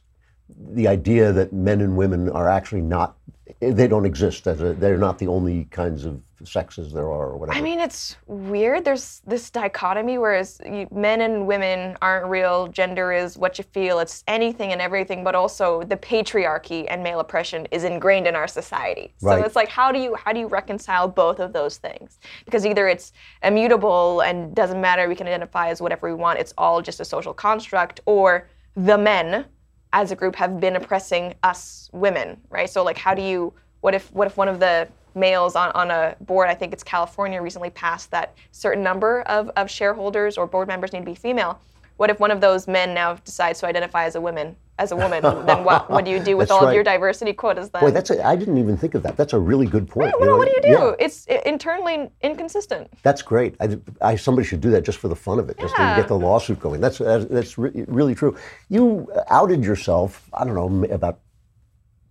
the 0.74 0.88
idea 0.88 1.32
that 1.34 1.52
men 1.52 1.82
and 1.82 1.98
women 1.98 2.30
are 2.30 2.48
actually 2.48 2.82
not, 2.82 3.18
they 3.60 3.88
don't 3.88 4.06
exist 4.06 4.45
as 4.48 4.62
a, 4.62 4.74
they're 4.74 4.98
not 4.98 5.18
the 5.18 5.28
only 5.28 5.66
kinds 5.66 6.06
of 6.06 6.22
sexes 6.43 6.93
there 6.93 7.05
are 7.05 7.29
or 7.29 7.38
whatever. 7.38 7.57
I 7.57 7.61
mean, 7.61 7.79
it's 7.79 8.15
weird. 8.27 8.85
There's 8.85 9.21
this 9.25 9.49
dichotomy, 9.49 10.17
whereas 10.17 10.61
you, 10.65 10.88
men 10.91 11.21
and 11.21 11.47
women 11.47 11.97
aren't 12.01 12.27
real. 12.27 12.67
Gender 12.67 13.11
is 13.11 13.38
what 13.38 13.57
you 13.57 13.63
feel. 13.63 13.99
It's 13.99 14.23
anything 14.27 14.71
and 14.71 14.79
everything, 14.81 15.23
but 15.23 15.33
also 15.33 15.81
the 15.83 15.97
patriarchy 15.97 16.85
and 16.89 17.01
male 17.01 17.19
oppression 17.19 17.67
is 17.71 17.83
ingrained 17.83 18.27
in 18.27 18.35
our 18.35 18.47
society. 18.47 19.13
So 19.17 19.27
Right. 19.29 19.45
it's 19.45 19.55
like, 19.55 19.69
how 19.69 19.91
do 19.91 19.99
you 19.99 20.15
how 20.15 20.31
do 20.31 20.39
you 20.39 20.47
reconcile 20.47 21.07
both 21.07 21.39
of 21.39 21.53
those 21.53 21.77
things? 21.77 22.19
Because 22.45 22.65
either 22.65 22.88
it's 22.88 23.13
immutable 23.43 24.21
and 24.21 24.53
doesn't 24.55 24.79
matter. 24.79 25.07
We 25.07 25.15
can 25.15 25.27
identify 25.27 25.69
as 25.69 25.81
whatever 25.81 26.07
we 26.07 26.13
want. 26.13 26.39
It's 26.39 26.53
all 26.57 26.81
just 26.81 26.99
a 26.99 27.05
social 27.05 27.33
construct, 27.33 27.99
or 28.05 28.47
the 28.75 28.97
men 28.97 29.45
as 29.93 30.11
a 30.11 30.15
group 30.15 30.35
have 30.35 30.59
been 30.59 30.75
oppressing 30.75 31.33
us 31.43 31.89
women, 31.93 32.39
right? 32.49 32.69
So 32.69 32.83
like, 32.83 32.97
how 32.97 33.13
do 33.15 33.21
you? 33.23 33.53
What 33.81 33.95
if 33.95 34.11
what 34.11 34.27
if 34.27 34.38
one 34.38 34.47
of 34.47 34.59
the 34.59 34.88
males 35.18 35.55
on, 35.55 35.72
on 35.72 35.91
a 35.91 36.15
board, 36.22 36.49
I 36.49 36.53
think 36.53 36.74
it's 36.74 36.84
California, 36.84 37.41
recently 37.41 37.70
passed 37.70 38.11
that 38.11 38.36
certain 38.51 38.84
number 38.84 39.24
of, 39.24 39.49
of 39.57 39.70
shareholders 39.70 40.38
or 40.38 40.47
board 40.47 40.68
members 40.68 40.93
need 40.93 40.99
to 40.99 41.05
be 41.05 41.15
female. 41.15 41.59
What 41.97 42.11
if 42.11 42.20
one 42.20 42.30
of 42.30 42.41
those 42.41 42.68
men 42.68 42.93
now 42.93 43.15
decides 43.15 43.59
to 43.59 43.68
identify 43.68 44.05
as 44.05 44.15
a 44.15 44.22
woman? 44.22 44.55
As 44.80 44.91
a 44.91 44.95
woman, 44.95 45.24
then 45.24 45.63
what, 45.63 45.89
what 45.89 46.05
do 46.05 46.11
you 46.11 46.20
do 46.20 46.38
with 46.38 46.51
all 46.51 46.61
right. 46.61 46.68
of 46.68 46.74
your 46.76 46.84
diversity 46.84 47.34
quotas 47.34 47.72
then? 47.72 47.82
Boy, 47.82 47.89
that's 47.89 48.11
a, 48.11 48.24
I 48.24 48.36
didn't 48.36 48.59
even 48.59 48.78
think 48.78 48.93
of 48.93 49.01
that. 49.01 49.18
That's 49.18 49.34
a 49.34 49.39
really 49.39 49.65
good 49.65 49.88
point. 49.88 50.13
well, 50.20 50.30
know, 50.30 50.38
what 50.38 50.47
do 50.47 50.53
you 50.55 50.61
do? 50.61 50.70
yeah, 50.70 50.95
It's 50.99 51.26
internally 51.47 52.11
inconsistent. 52.22 52.88
that's 53.01 53.24
great. 53.24 53.55
I, 53.59 53.80
I, 54.01 54.15
somebody 54.15 54.47
should 54.47 54.61
do 54.61 54.70
that 54.70 54.84
just 54.84 54.99
for 54.99 55.07
the 55.07 55.15
fun 55.15 55.39
of 55.39 55.49
it, 55.49 55.57
just 55.57 55.76
to 55.76 55.82
get 55.95 56.07
the 56.07 56.18
lawsuit 56.20 56.59
going. 56.59 56.80
That's 56.80 56.99
that's, 56.99 57.57
re- 57.57 57.86
really 57.88 58.13
true. 58.13 58.38
You 58.70 59.11
outed 59.30 59.63
yourself. 59.65 60.30
I 60.32 60.45
don't 60.45 60.53
know 60.53 60.93
about 60.93 61.22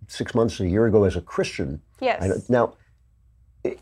six 0.07 0.35
months, 0.35 0.59
a 0.59 0.67
year 0.67 0.87
ago, 0.87 1.05
as 1.05 1.15
a 1.15 1.21
Christian. 1.21 1.81
Yes. 2.01 2.49
Now, 2.49 2.73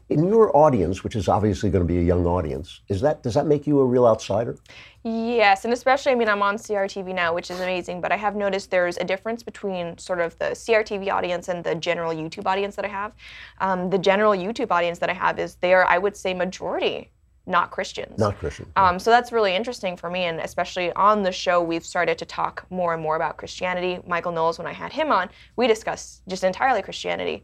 in 0.10 0.28
your 0.28 0.56
audience, 0.56 1.04
which 1.04 1.16
is 1.16 1.28
obviously 1.28 1.70
going 1.70 1.86
to 1.86 1.88
be 1.88 2.00
a 2.00 2.04
young 2.04 2.26
audience, 2.26 2.82
is 2.88 3.02
that 3.02 3.24
does 3.24 3.34
that 3.34 3.46
make 3.46 3.68
you 3.68 3.80
a 3.80 3.86
real 3.86 4.06
outsider? 4.06 4.58
Yes, 5.04 5.66
and 5.66 5.74
especially, 5.74 6.14
I 6.14 6.16
mean, 6.16 6.30
I'm 6.30 6.42
on 6.42 6.58
CRTV 6.58 7.14
now, 7.14 7.34
which 7.34 7.52
is 7.52 7.60
amazing, 7.60 8.02
but 8.02 8.12
I 8.12 8.18
have 8.18 8.36
noticed 8.36 8.72
there's 8.72 8.98
a 8.98 9.04
difference 9.04 9.44
between 9.44 9.98
sort 10.00 10.20
of 10.20 10.38
the 10.40 10.46
CRTV 10.46 11.12
audience 11.12 11.48
and 11.48 11.64
the 11.64 11.76
general 11.76 12.12
YouTube 12.12 12.48
audience 12.48 12.76
that 12.76 12.86
I 12.86 12.88
have. 12.88 13.14
Um, 13.62 13.92
the 13.92 14.00
general 14.00 14.34
YouTube 14.34 14.72
audience 14.72 14.98
that 15.00 15.10
I 15.12 15.14
have 15.14 15.38
is 15.38 15.56
they're, 15.56 15.86
I 15.86 16.00
would 16.00 16.18
say, 16.18 16.34
majority 16.34 17.12
not 17.48 17.72
Christians. 17.72 18.18
Not 18.18 18.38
Christian. 18.40 18.66
Um, 18.76 18.98
so 18.98 19.12
that's 19.12 19.32
really 19.32 19.56
interesting 19.56 19.96
for 19.96 20.10
me, 20.10 20.24
and 20.24 20.40
especially 20.40 20.92
on 20.94 21.22
the 21.24 21.32
show, 21.32 21.62
we've 21.62 21.86
started 21.86 22.18
to 22.18 22.26
talk 22.26 22.66
more 22.70 22.94
and 22.94 23.02
more 23.02 23.16
about 23.16 23.38
Christianity. 23.38 24.00
Michael 24.08 24.32
Knowles, 24.32 24.58
when 24.58 24.68
I 24.68 24.74
had 24.74 24.92
him 24.92 25.12
on, 25.12 25.30
we 25.56 25.68
discussed 25.68 26.24
just 26.28 26.44
entirely 26.44 26.82
Christianity. 26.82 27.44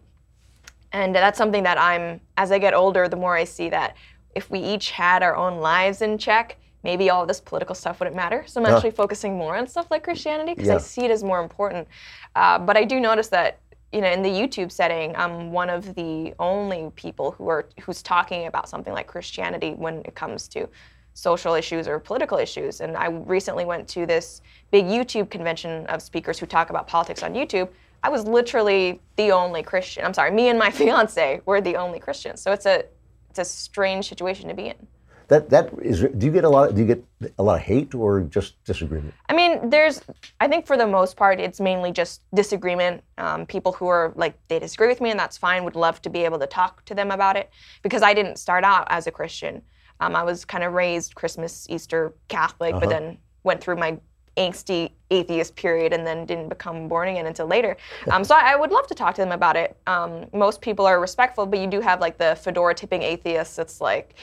And 0.93 1.15
that's 1.15 1.37
something 1.37 1.63
that 1.63 1.77
I'm, 1.79 2.19
as 2.37 2.51
I 2.51 2.59
get 2.59 2.73
older, 2.73 3.07
the 3.07 3.15
more 3.15 3.35
I 3.35 3.45
see 3.45 3.69
that 3.69 3.95
if 4.35 4.49
we 4.49 4.59
each 4.59 4.91
had 4.91 5.23
our 5.23 5.35
own 5.35 5.59
lives 5.59 6.01
in 6.01 6.17
check, 6.17 6.57
maybe 6.83 7.09
all 7.09 7.25
this 7.25 7.39
political 7.39 7.75
stuff 7.75 7.99
wouldn't 7.99 8.15
matter. 8.15 8.43
So 8.47 8.59
I'm 8.61 8.65
actually 8.73 8.91
focusing 8.91 9.37
more 9.37 9.55
on 9.55 9.67
stuff 9.67 9.87
like 9.91 10.03
Christianity 10.03 10.53
because 10.53 10.67
Yeah. 10.67 10.75
I 10.75 10.79
see 10.79 11.05
it 11.05 11.11
as 11.11 11.23
more 11.23 11.41
important. 11.41 11.87
Uh, 12.35 12.59
but 12.59 12.75
I 12.75 12.83
do 12.83 12.99
notice 12.99 13.27
that, 13.29 13.59
you 13.91 14.01
know, 14.01 14.09
in 14.09 14.21
the 14.21 14.29
YouTube 14.29 14.71
setting, 14.71 15.15
I'm 15.15 15.51
one 15.51 15.69
of 15.69 15.95
the 15.95 16.33
only 16.39 16.91
people 16.95 17.31
who 17.31 17.47
are 17.49 17.67
who's 17.81 18.01
talking 18.01 18.47
about 18.47 18.67
something 18.69 18.93
like 18.93 19.05
Christianity 19.07 19.73
when 19.73 20.01
it 20.05 20.15
comes 20.15 20.47
to 20.49 20.67
social 21.13 21.53
issues 21.55 21.87
or 21.87 21.99
political 21.99 22.37
issues. 22.37 22.79
And 22.81 22.95
I 22.95 23.07
recently 23.07 23.65
went 23.65 23.87
to 23.89 24.05
this 24.05 24.41
big 24.71 24.85
YouTube 24.85 25.29
convention 25.29 25.85
of 25.87 26.01
speakers 26.01 26.39
who 26.39 26.45
talk 26.45 26.69
about 26.69 26.87
politics 26.87 27.21
on 27.21 27.33
YouTube. 27.33 27.67
I 28.03 28.09
was 28.09 28.25
literally 28.25 29.01
the 29.15 29.31
only 29.31 29.63
Christian. 29.63 30.05
I'm 30.05 30.13
sorry, 30.13 30.31
me 30.31 30.49
and 30.49 30.57
my 30.57 30.71
fiance 30.79 31.41
were 31.45 31.61
the 31.61 31.75
only 31.75 31.99
Christians. 31.99 32.41
So 32.41 32.51
it's 32.51 32.65
a 32.65 32.83
it's 33.29 33.39
a 33.39 33.45
strange 33.45 34.09
situation 34.09 34.49
to 34.49 34.53
be 34.55 34.67
in. 34.67 34.87
That 35.27 35.49
that 35.49 35.69
is. 35.81 36.01
Do 36.01 36.25
you 36.25 36.31
get 36.31 36.43
a 36.43 36.49
lot? 36.49 36.75
Do 36.75 36.81
you 36.81 36.87
get 36.87 37.03
a 37.37 37.43
lot 37.43 37.55
of 37.55 37.61
hate 37.61 37.95
or 37.95 38.21
just 38.21 38.61
disagreement? 38.65 39.13
I 39.29 39.33
mean, 39.33 39.69
there's, 39.69 40.01
I 40.41 40.49
think 40.49 40.67
for 40.67 40.75
the 40.75 40.87
most 40.87 41.15
part, 41.15 41.39
it's 41.39 41.61
mainly 41.61 41.93
just 41.93 42.23
disagreement. 42.35 43.01
Um, 43.17 43.45
people 43.45 43.71
who 43.71 43.87
are 43.87 44.11
like, 44.17 44.37
they 44.49 44.59
disagree 44.59 44.89
with 44.89 44.99
me, 44.99 45.09
and 45.09 45.17
that's 45.17 45.37
fine, 45.37 45.63
would 45.63 45.77
love 45.77 46.01
to 46.01 46.09
be 46.09 46.25
able 46.25 46.39
to 46.39 46.47
talk 46.47 46.83
to 46.85 46.93
them 46.95 47.11
about 47.11 47.37
it 47.37 47.49
because 47.81 48.01
I 48.01 48.13
didn't 48.13 48.39
start 48.39 48.65
out 48.65 48.87
as 48.89 49.07
a 49.07 49.11
Christian. 49.11 49.61
Um, 50.01 50.17
I 50.17 50.23
was 50.23 50.43
kind 50.43 50.65
of 50.65 50.73
raised 50.73 51.15
Christmas, 51.15 51.65
Easter 51.69 52.13
Catholic, 52.27 52.73
but 52.73 52.83
Uh-huh. 52.83 52.89
then 52.99 53.17
went 53.43 53.61
through 53.61 53.77
my 53.77 53.97
angsty 54.37 54.91
atheist 55.09 55.55
period 55.55 55.93
and 55.93 56.05
then 56.05 56.25
didn't 56.25 56.49
become 56.49 56.87
born 56.87 57.09
again 57.09 57.27
until 57.27 57.47
later. 57.47 57.75
Um, 58.09 58.23
so 58.23 58.35
I, 58.35 58.53
I 58.53 58.55
would 58.55 58.71
love 58.71 58.87
to 58.87 58.95
talk 58.95 59.15
to 59.15 59.21
them 59.21 59.31
about 59.31 59.55
it. 59.55 59.77
Um, 59.87 60.27
most 60.33 60.61
people 60.61 60.85
are 60.85 60.99
respectful, 60.99 61.45
but 61.45 61.59
you 61.59 61.67
do 61.67 61.81
have 61.81 61.99
like 61.99 62.17
the 62.17 62.37
fedora 62.41 62.73
tipping 62.73 63.01
atheists. 63.01 63.59
It's 63.59 63.81
like, 63.81 64.15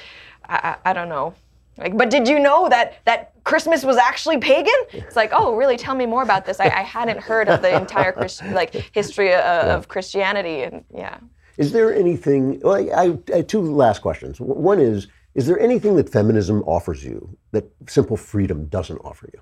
I, 0.49 0.77
I, 0.85 0.91
I 0.91 0.93
don't 0.93 1.09
know. 1.09 1.35
Like, 1.77 1.97
but 1.97 2.11
did 2.11 2.27
you 2.27 2.41
know 2.41 2.69
that 2.69 2.99
that 3.05 3.33
Christmas 3.45 3.85
was 3.85 3.97
actually 3.97 4.39
pagan? 4.39 4.75
It's 4.93 5.15
like, 5.15 5.31
oh, 5.33 5.55
really? 5.55 5.77
Tell 5.77 5.95
me 5.95 6.07
more 6.07 6.23
about 6.23 6.45
this. 6.45 6.59
I, 6.59 6.65
I 6.65 6.83
hadn't 6.83 7.21
heard 7.21 7.49
of 7.49 7.63
the 7.63 7.75
entire 7.77 8.13
Christ, 8.13 8.45
like 8.47 8.75
history 8.93 9.33
uh, 9.33 9.77
of 9.77 9.87
Christianity, 9.87 10.63
and 10.63 10.85
yeah. 10.93 11.19
Is 11.57 11.71
there 11.73 11.95
anything? 11.95 12.61
Well, 12.61 12.75
I, 12.75 13.19
I 13.33 13.43
two 13.43 13.61
last 13.61 14.01
questions. 14.03 14.41
One 14.41 14.81
is: 14.81 15.07
Is 15.37 15.47
there 15.47 15.59
anything 15.61 15.95
that 15.97 16.09
feminism 16.09 16.63
offers 16.65 17.05
you 17.05 17.37
that 17.53 17.71
simple 17.87 18.17
freedom 18.17 18.67
doesn't 18.67 18.99
offer 18.99 19.29
you? 19.33 19.41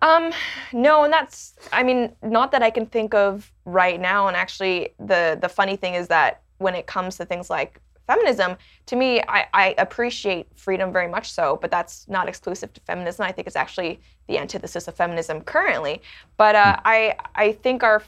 Um, 0.00 0.32
no, 0.72 1.04
and 1.04 1.12
that's 1.12 1.54
I 1.72 1.82
mean, 1.82 2.12
not 2.22 2.52
that 2.52 2.62
I 2.62 2.70
can 2.70 2.86
think 2.86 3.14
of 3.14 3.52
right 3.64 4.00
now. 4.00 4.28
And 4.28 4.36
actually, 4.36 4.90
the 4.98 5.38
the 5.40 5.48
funny 5.48 5.76
thing 5.76 5.94
is 5.94 6.08
that 6.08 6.42
when 6.58 6.74
it 6.74 6.86
comes 6.86 7.16
to 7.16 7.24
things 7.24 7.50
like 7.50 7.80
feminism, 8.06 8.56
to 8.86 8.96
me, 8.96 9.20
I, 9.28 9.46
I 9.52 9.74
appreciate 9.78 10.48
freedom 10.56 10.92
very 10.92 11.08
much 11.08 11.30
so, 11.32 11.58
but 11.60 11.70
that's 11.70 12.08
not 12.08 12.28
exclusive 12.28 12.72
to 12.74 12.80
feminism. 12.82 13.24
I 13.26 13.32
think 13.32 13.46
it's 13.46 13.56
actually 13.56 14.00
the 14.28 14.38
antithesis 14.38 14.88
of 14.88 14.94
feminism 14.94 15.40
currently. 15.42 16.00
But 16.36 16.54
uh, 16.54 16.76
I 16.84 17.16
I 17.34 17.52
think 17.52 17.82
our 17.82 18.02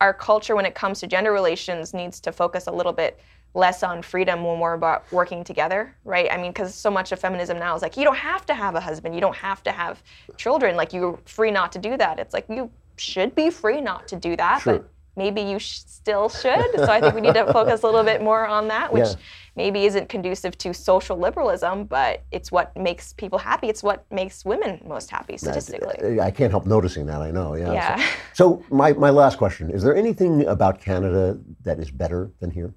our 0.00 0.14
culture 0.14 0.56
when 0.56 0.64
it 0.64 0.74
comes 0.74 1.00
to 1.00 1.06
gender 1.06 1.32
relations 1.32 1.92
needs 1.92 2.20
to 2.20 2.32
focus 2.32 2.66
a 2.66 2.72
little 2.72 2.94
bit 2.94 3.20
less 3.54 3.82
on 3.82 4.02
freedom 4.02 4.44
when 4.44 4.60
we're 4.60 4.74
about 4.74 5.10
working 5.12 5.42
together, 5.42 5.94
right? 6.04 6.28
I 6.30 6.36
mean, 6.36 6.52
because 6.52 6.74
so 6.74 6.90
much 6.90 7.10
of 7.12 7.18
feminism 7.18 7.58
now 7.58 7.74
is 7.74 7.82
like, 7.82 7.96
you 7.96 8.04
don't 8.04 8.16
have 8.16 8.46
to 8.46 8.54
have 8.54 8.74
a 8.76 8.80
husband, 8.80 9.14
you 9.14 9.20
don't 9.20 9.36
have 9.36 9.62
to 9.64 9.72
have 9.72 10.02
children, 10.36 10.76
like 10.76 10.92
you're 10.92 11.18
free 11.24 11.50
not 11.50 11.72
to 11.72 11.78
do 11.78 11.96
that. 11.96 12.18
It's 12.18 12.32
like 12.32 12.46
you 12.48 12.70
should 12.96 13.34
be 13.34 13.50
free 13.50 13.80
not 13.80 14.06
to 14.08 14.16
do 14.16 14.36
that, 14.36 14.62
Sure. 14.62 14.74
but 14.78 14.90
maybe 15.16 15.40
you 15.40 15.58
sh- 15.58 15.80
still 15.86 16.28
should. 16.28 16.64
So 16.76 16.84
I 16.86 17.00
think 17.00 17.14
we 17.14 17.20
need 17.20 17.34
to 17.34 17.52
focus 17.52 17.82
a 17.82 17.86
little 17.86 18.04
bit 18.04 18.22
more 18.22 18.46
on 18.46 18.68
that, 18.68 18.92
which 18.92 19.08
Yeah. 19.08 19.14
maybe 19.56 19.84
isn't 19.86 20.08
conducive 20.08 20.56
to 20.58 20.72
social 20.72 21.16
liberalism, 21.18 21.84
but 21.84 22.22
it's 22.30 22.52
what 22.52 22.74
makes 22.76 23.12
people 23.14 23.38
happy. 23.38 23.68
It's 23.68 23.82
what 23.82 24.04
makes 24.12 24.44
women 24.44 24.80
most 24.86 25.10
happy 25.10 25.36
statistically. 25.36 26.20
I, 26.20 26.26
I 26.26 26.30
can't 26.30 26.50
help 26.52 26.66
noticing 26.66 27.06
that. 27.06 27.20
I 27.20 27.30
know. 27.32 27.54
Yeah. 27.56 27.72
Yeah. 27.72 27.96
So, 28.34 28.62
so 28.70 28.74
my, 28.74 28.92
my 28.92 29.10
last 29.10 29.38
question: 29.38 29.70
Is 29.70 29.82
there 29.82 29.96
anything 29.96 30.46
about 30.46 30.80
Canada 30.80 31.36
that 31.64 31.78
is 31.80 31.90
better 31.90 32.30
than 32.38 32.50
here? 32.50 32.72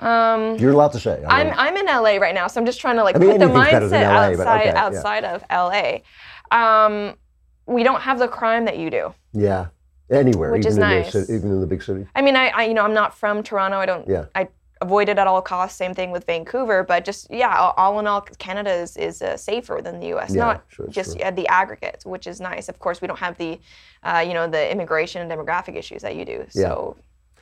Um, 0.00 0.56
You're 0.56 0.72
allowed 0.72 0.92
to 0.92 1.00
say. 1.00 1.22
I 1.24 1.42
I'm. 1.42 1.54
I'm 1.58 1.76
in 1.76 1.86
LA 1.86 2.16
right 2.16 2.34
now, 2.34 2.46
so 2.46 2.60
I'm 2.60 2.66
just 2.66 2.80
trying 2.80 2.96
to 2.96 3.04
like 3.04 3.16
I 3.16 3.18
mean, 3.18 3.32
put 3.32 3.38
the 3.38 3.44
anything's 3.44 3.70
better 3.70 3.88
than 3.88 4.02
mindset 4.02 4.74
LA, 4.74 4.80
outside 4.80 5.24
okay, 5.24 5.44
yeah. 5.50 5.98
of 5.98 6.02
LA. 6.50 6.86
Um, 6.86 7.16
we 7.66 7.82
don't 7.82 8.00
have 8.00 8.18
the 8.18 8.28
crime 8.28 8.64
that 8.64 8.78
you 8.78 8.90
do. 8.90 9.14
yeah. 9.32 9.66
Anywhere, 10.10 10.50
Which 10.50 10.62
even 10.62 10.70
is 10.72 10.76
in 10.76 10.80
nice. 10.80 11.12
the 11.12 11.20
even 11.32 11.52
in 11.52 11.60
the 11.60 11.68
big 11.68 11.84
city. 11.84 12.04
I 12.16 12.22
mean, 12.22 12.34
I, 12.34 12.48
I 12.48 12.64
you 12.64 12.74
know 12.74 12.82
I'm 12.82 12.94
not 12.94 13.16
from 13.16 13.44
Toronto. 13.44 13.76
I 13.76 13.86
don't. 13.86 14.08
Yeah. 14.08 14.24
I 14.34 14.48
avoid 14.80 15.08
it 15.08 15.18
at 15.18 15.26
all 15.26 15.42
costs. 15.42 15.78
Same 15.78 15.94
thing 15.94 16.10
with 16.10 16.24
Vancouver. 16.24 16.82
But 16.82 17.04
just 17.04 17.30
yeah, 17.30 17.56
all, 17.56 17.74
all 17.76 18.00
in 18.00 18.08
all, 18.08 18.22
Canada 18.38 18.72
is 18.72 18.96
is 18.96 19.22
uh, 19.22 19.36
safer 19.36 19.80
than 19.82 20.00
the 20.00 20.08
U.S. 20.08 20.34
Yeah, 20.34 20.40
not 20.40 20.64
sure, 20.68 20.88
just 20.88 21.16
sure. 21.16 21.26
at 21.26 21.36
the 21.36 21.46
aggregate, 21.46 22.02
which 22.04 22.26
is 22.26 22.40
nice. 22.40 22.68
Of 22.68 22.78
course, 22.78 23.00
we 23.00 23.06
don't 23.06 23.18
have 23.18 23.38
the, 23.38 23.60
uh, 24.02 24.24
you 24.26 24.34
know, 24.34 24.48
the 24.48 24.70
immigration 24.72 25.22
and 25.22 25.30
demographic 25.30 25.76
issues 25.76 26.02
that 26.02 26.16
you 26.16 26.24
do. 26.24 26.46
So 26.48 26.96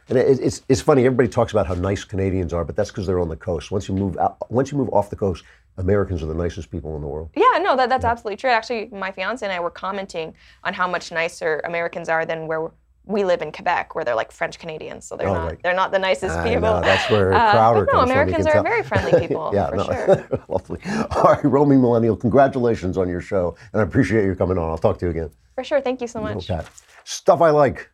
And 0.09 0.17
it, 0.19 0.41
it's, 0.41 0.63
it's 0.69 0.81
funny. 0.81 1.05
Everybody 1.05 1.29
talks 1.29 1.53
about 1.53 1.67
how 1.67 1.75
nice 1.75 2.05
Canadians 2.05 2.53
are, 2.53 2.65
but 2.65 2.77
that's 2.77 2.91
because 2.91 3.07
they're 3.07 3.21
on 3.21 3.29
the 3.29 3.37
coast. 3.37 3.71
Once 3.71 3.89
you 3.89 3.95
move 3.95 4.17
out, 4.19 4.37
once 4.51 4.73
you 4.73 4.79
move 4.79 4.89
off 4.91 5.11
the 5.11 5.17
coast, 5.17 5.45
Americans 5.77 6.23
are 6.23 6.27
the 6.27 6.35
nicest 6.35 6.71
people 6.71 6.97
in 6.97 7.03
the 7.03 7.09
world. 7.09 7.31
Yeah, 7.37 7.59
no, 7.63 7.77
that, 7.77 7.89
that's 7.89 8.05
absolutely 8.05 8.37
true. 8.37 8.51
Actually, 8.51 8.89
my 8.91 9.13
fiance 9.13 9.45
and 9.45 9.53
I 9.53 9.61
were 9.61 9.71
commenting 9.71 10.35
on 10.65 10.73
how 10.75 10.89
much 10.89 11.13
nicer 11.13 11.61
Americans 11.65 12.09
are 12.09 12.25
than 12.27 12.47
where 12.47 12.71
we 13.05 13.25
live 13.25 13.41
in 13.41 13.53
Quebec, 13.53 13.95
where 13.95 14.05
they're 14.05 14.15
like 14.15 14.31
French 14.33 14.59
Canadians, 14.59 15.07
so 15.07 15.17
they're 15.17 15.29
Oh, 15.29 15.35
not 15.35 15.47
right. 15.47 15.63
they're 15.63 15.75
not 15.75 15.93
the 15.93 15.99
nicest 15.99 16.37
I 16.37 16.45
people. 16.45 16.61
know, 16.61 16.81
that's 16.83 17.11
where 17.11 17.33
Uh, 17.33 17.53
Crowder 17.53 17.87
but 17.87 17.93
no, 17.93 17.99
comes 18.01 18.11
Americans 18.11 18.47
can 18.47 18.59
are 18.59 18.63
very 18.63 18.83
friendly 18.83 19.19
people, 19.27 19.51
yeah, 19.55 19.71
for 19.71 19.77
no, 19.77 19.85
sure. 19.85 20.43
lovely. 20.49 20.79
All 21.17 21.23
right, 21.33 21.45
roaming 21.45 21.81
millennial. 21.81 22.17
Congratulations 22.17 22.99
on 22.99 23.09
your 23.09 23.23
show, 23.23 23.57
and 23.73 23.81
I 23.81 23.85
appreciate 23.85 24.25
you 24.27 24.35
coming 24.35 24.59
on. 24.59 24.69
I'll 24.69 24.77
talk 24.79 24.99
to 24.99 25.07
you 25.07 25.11
again. 25.11 25.31
For 25.55 25.65
sure. 25.65 25.81
Thank 25.81 26.01
you 26.03 26.07
so 26.07 26.21
much. 26.21 26.51
Okay. 26.51 26.67
Stuff 27.05 27.41
I 27.41 27.49
like. 27.51 27.89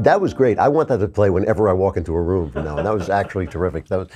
That 0.00 0.20
was 0.20 0.34
great. 0.34 0.58
I 0.58 0.68
want 0.68 0.88
that 0.90 0.98
to 0.98 1.08
play 1.08 1.30
whenever 1.30 1.70
I 1.70 1.72
walk 1.72 1.96
into 1.96 2.14
a 2.14 2.20
room 2.20 2.50
from 2.50 2.64
now 2.64 2.76
on. 2.76 2.84
That 2.84 2.92
was 2.92 3.08
actually 3.08 3.46
terrific. 3.46 3.86
That 3.86 3.96
was, 3.96 4.08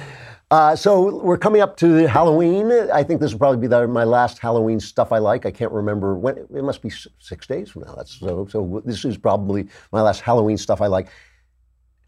uh, 0.50 0.76
so 0.76 1.22
we're 1.22 1.38
coming 1.38 1.62
up 1.62 1.76
to 1.78 2.06
Halloween. 2.06 2.70
I 2.92 3.02
think 3.02 3.20
this 3.20 3.32
will 3.32 3.38
probably 3.38 3.60
be 3.60 3.66
the, 3.66 3.88
my 3.88 4.04
last 4.04 4.38
Halloween 4.38 4.78
stuff 4.78 5.10
I 5.10 5.18
like. 5.18 5.46
I 5.46 5.50
can't 5.50 5.72
remember 5.72 6.16
when. 6.16 6.36
It 6.36 6.64
must 6.64 6.82
be 6.82 6.90
six 7.18 7.46
days 7.46 7.70
from 7.70 7.82
now. 7.82 7.94
That's 7.94 8.20
so. 8.20 8.46
So 8.50 8.82
this 8.84 9.06
is 9.06 9.16
probably 9.16 9.68
my 9.90 10.02
last 10.02 10.20
Halloween 10.20 10.58
stuff 10.58 10.82
I 10.82 10.86
like. 10.86 11.08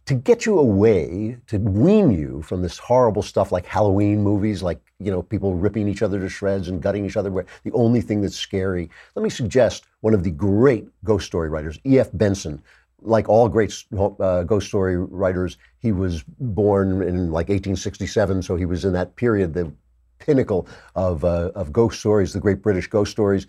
To 0.07 0.15
get 0.15 0.45
you 0.45 0.59
away, 0.59 1.39
to 1.47 1.59
wean 1.59 2.11
you 2.11 2.43
from 2.43 2.61
this 2.61 2.77
horrible 2.77 3.23
stuff 3.23 3.53
like 3.53 3.65
Halloween 3.65 4.21
movies, 4.21 4.63
like 4.63 4.81
you 4.99 5.11
know 5.11 5.23
people 5.23 5.55
ripping 5.55 5.89
each 5.89 6.03
other 6.03 6.19
to 6.19 6.29
shreds 6.29 6.69
and 6.69 6.83
gutting 6.83 7.07
each 7.07 7.17
other. 7.17 7.31
Where 7.31 7.47
the 7.65 7.73
only 7.73 8.03
thing 8.03 8.21
that's 8.21 8.37
scary. 8.37 8.91
Let 9.15 9.23
me 9.23 9.31
suggest 9.31 9.87
one 10.01 10.13
of 10.13 10.25
the 10.25 10.31
great 10.31 10.89
ghost 11.05 11.27
story 11.27 11.49
writers, 11.49 11.79
E.F. 11.87 12.11
Benson 12.13 12.63
like 13.05 13.29
all 13.29 13.49
great 13.49 13.85
uh, 13.97 14.43
ghost 14.45 14.69
story 14.69 14.97
writers, 14.97 15.59
he 15.79 15.93
was 15.93 16.23
born 16.39 17.03
in 17.03 17.31
like 17.31 17.49
1867, 17.49 18.43
so 18.43 18.57
he 18.57 18.65
was 18.65 18.85
in 18.85 18.93
that 18.93 19.17
period, 19.17 19.55
the 19.55 19.73
pinnacle 20.19 20.67
of, 20.95 21.25
uh, 21.25 21.51
of 21.55 21.73
ghost 21.73 22.01
stories, 22.01 22.33
the 22.33 22.41
great 22.41 22.63
British 22.63 22.87
ghost 22.87 23.11
stories. 23.11 23.47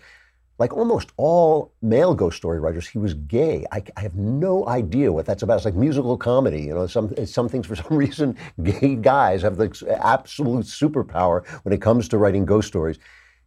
Like 0.56 0.72
almost 0.72 1.10
all 1.16 1.72
male 1.82 2.14
ghost 2.14 2.36
story 2.36 2.60
writers, 2.60 2.86
he 2.86 2.98
was 2.98 3.14
gay. 3.14 3.66
I, 3.72 3.82
I 3.96 4.00
have 4.02 4.14
no 4.14 4.68
idea 4.68 5.12
what 5.12 5.26
that's 5.26 5.42
about. 5.42 5.56
It's 5.56 5.64
like 5.64 5.74
musical 5.74 6.16
comedy, 6.16 6.62
you 6.62 6.74
know. 6.74 6.86
Some 6.86 7.12
some 7.26 7.48
things 7.48 7.66
for 7.66 7.74
some 7.82 7.96
reason, 7.96 8.36
gay 8.62 8.94
guys 8.94 9.42
have 9.42 9.56
the 9.56 9.98
absolute 10.00 10.66
superpower 10.66 11.44
when 11.64 11.72
it 11.72 11.82
comes 11.82 12.06
to 12.08 12.18
writing 12.18 12.44
ghost 12.44 12.68
stories. 12.68 13.00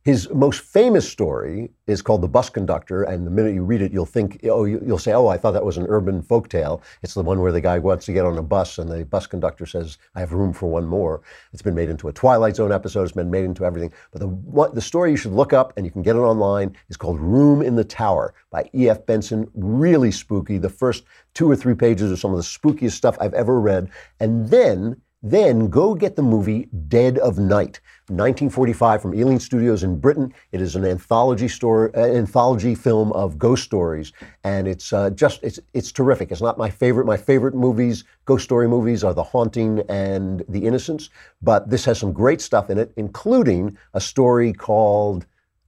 His 0.04 0.30
most 0.34 0.62
famous 0.62 1.10
story 1.10 1.70
is 1.86 2.02
called 2.02 2.22
The 2.22 2.30
Bus 2.30 2.50
Conductor, 2.50 3.04
and 3.04 3.28
the 3.28 3.32
minute 3.32 3.54
you 3.54 3.64
read 3.64 3.82
it, 3.82 3.92
you'll 3.92 4.06
think, 4.06 4.40
oh, 4.46 4.64
you- 4.64 4.82
you'll 4.86 4.98
say, 4.98 5.12
oh, 5.12 5.28
I 5.28 5.36
thought 5.38 5.52
that 5.52 5.66
was 5.66 5.76
an 5.76 5.86
urban 5.90 6.24
folktale. 6.24 6.82
It's 7.04 7.14
the 7.14 7.24
one 7.24 7.42
where 7.42 7.52
the 7.52 7.60
guy 7.60 7.78
wants 7.80 8.06
to 8.06 8.14
get 8.14 8.26
on 8.26 8.38
a 8.38 8.42
bus, 8.42 8.78
and 8.78 8.90
the 8.90 9.04
bus 9.04 9.28
conductor 9.28 9.66
says, 9.66 9.98
I 10.16 10.22
have 10.22 10.32
room 10.32 10.54
for 10.54 10.70
one 10.70 10.86
more. 10.86 11.22
It's 11.52 11.62
been 11.62 11.76
made 11.76 11.90
into 11.90 12.08
a 12.08 12.14
Twilight 12.14 12.56
Zone 12.56 12.72
episode. 12.72 13.04
It's 13.04 13.12
been 13.12 13.30
made 13.30 13.44
into 13.44 13.66
everything. 13.66 13.92
But 14.12 14.22
the 14.22 14.28
what, 14.28 14.76
the 14.76 14.82
story 14.82 15.12
you 15.12 15.18
should 15.18 15.34
look 15.34 15.52
up, 15.52 15.74
and 15.76 15.86
you 15.86 15.92
can 15.92 16.04
get 16.04 16.16
it 16.16 16.20
online, 16.20 16.78
is 16.90 16.96
called 16.96 17.20
Room 17.20 17.62
in 17.62 17.76
the 17.76 17.84
Tower 17.84 18.34
by 18.50 18.70
E.F. 18.74 19.06
Benson. 19.06 19.50
Really 19.56 20.12
spooky. 20.12 20.58
The 20.58 20.70
first 20.70 21.04
two 21.34 21.52
or 21.52 21.56
three 21.58 21.76
pages 21.76 22.14
are 22.14 22.18
some 22.18 22.32
of 22.32 22.38
the 22.38 22.44
spookiest 22.44 22.94
stuff 22.94 23.18
I've 23.20 23.34
ever 23.34 23.60
read, 23.60 23.90
and 24.22 24.48
then. 24.50 25.02
Then 25.24 25.68
go 25.68 25.96
get 25.96 26.16
the 26.16 26.22
movie 26.22 26.70
Dead 26.88 27.18
of 27.18 27.40
Night, 27.40 27.82
1945 28.08 29.02
from 29.02 29.16
Ealing 29.16 29.40
Studios 29.40 29.82
in 29.82 30.00
Britain. 30.00 30.32
It 30.52 30.62
is 30.62 30.76
an 30.76 30.86
anthology 30.86 31.48
story, 31.48 31.92
uh, 31.96 32.06
anthology 32.06 32.76
film 32.76 33.12
of 33.14 33.40
ghost 33.40 33.64
stories, 33.64 34.14
and 34.44 34.68
it's 34.68 34.94
uh, 34.94 35.10
just 35.10 35.42
it's 35.42 35.60
it's 35.74 35.92
terrific. 35.92 36.32
It's 36.32 36.42
not 36.42 36.60
my 36.60 36.70
favorite. 36.70 37.08
My 37.08 37.18
favorite 37.18 37.56
movies, 37.56 38.04
ghost 38.26 38.44
story 38.44 38.68
movies, 38.68 39.04
are 39.04 39.14
The 39.16 39.24
Haunting 39.24 39.80
and 39.90 40.44
The 40.50 40.64
Innocents, 40.64 41.10
but 41.42 41.68
this 41.68 41.86
has 41.86 41.98
some 41.98 42.14
great 42.14 42.40
stuff 42.40 42.70
in 42.70 42.78
it, 42.78 42.94
including 42.96 43.76
a 43.96 44.00
story 44.00 44.54
called 44.54 45.26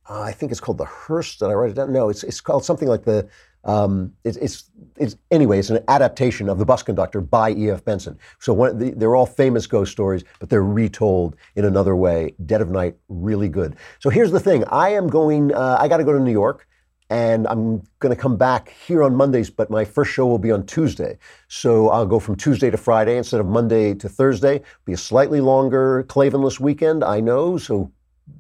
uh, 0.10 0.22
I 0.22 0.32
think 0.32 0.52
it's 0.52 0.62
called 0.62 0.80
The 0.80 0.86
Hearse. 0.86 1.38
Did 1.38 1.50
I 1.50 1.54
write 1.54 1.70
it 1.70 1.76
down? 1.76 1.94
No, 1.94 2.10
it's 2.10 2.24
it's 2.24 2.42
called 2.42 2.66
something 2.66 2.88
like 2.88 3.04
the. 3.04 3.28
Um, 3.64 4.14
it's, 4.24 4.38
it's, 4.38 4.70
it's 4.98 5.16
anyway. 5.32 5.60
It's 5.60 5.70
an 5.70 5.84
adaptation 5.88 6.50
of 6.50 6.60
The 6.60 6.66
Bus 6.66 6.84
Conductor 6.84 7.22
by 7.22 7.52
E.F. 7.52 7.84
Benson. 7.84 8.18
So 8.40 8.54
one, 8.54 8.78
the, 8.78 8.92
they're 8.92 9.16
all 9.16 9.26
famous 9.26 9.68
ghost 9.68 9.92
stories, 9.92 10.24
but 10.40 10.50
they're 10.50 10.64
retold 10.64 11.36
in 11.56 11.66
another 11.66 11.96
way. 11.96 12.36
Dead 12.46 12.62
of 12.62 12.70
Night, 12.70 12.96
really 13.10 13.50
good. 13.50 13.76
So 14.00 14.10
here's 14.10 14.32
the 14.32 14.40
thing: 14.40 14.64
I 14.66 14.90
am 14.90 15.08
going. 15.08 15.54
Uh, 15.54 15.78
I 15.80 15.88
got 15.88 15.98
to 15.98 16.04
go 16.04 16.14
to 16.14 16.20
New 16.20 16.32
York, 16.32 16.68
and 17.10 17.48
I'm 17.48 17.82
going 18.00 18.16
to 18.16 18.22
come 18.22 18.38
back 18.38 18.70
here 18.70 19.04
on 19.04 19.16
Mondays. 19.16 19.50
But 19.50 19.70
my 19.70 19.84
first 19.86 20.12
show 20.12 20.26
will 20.28 20.40
be 20.40 20.52
on 20.52 20.66
Tuesday. 20.66 21.18
So 21.48 21.90
I'll 21.90 22.06
go 22.06 22.20
from 22.20 22.36
Tuesday 22.36 22.70
to 22.70 22.78
Friday 22.78 23.18
instead 23.18 23.40
of 23.40 23.48
Monday 23.48 23.94
to 23.96 24.10
Thursday. 24.10 24.62
Be 24.86 24.94
a 24.94 24.98
slightly 24.98 25.42
longer 25.42 26.04
Klavanless 26.08 26.60
weekend, 26.60 27.04
I 27.04 27.20
know. 27.20 27.58
So 27.58 27.92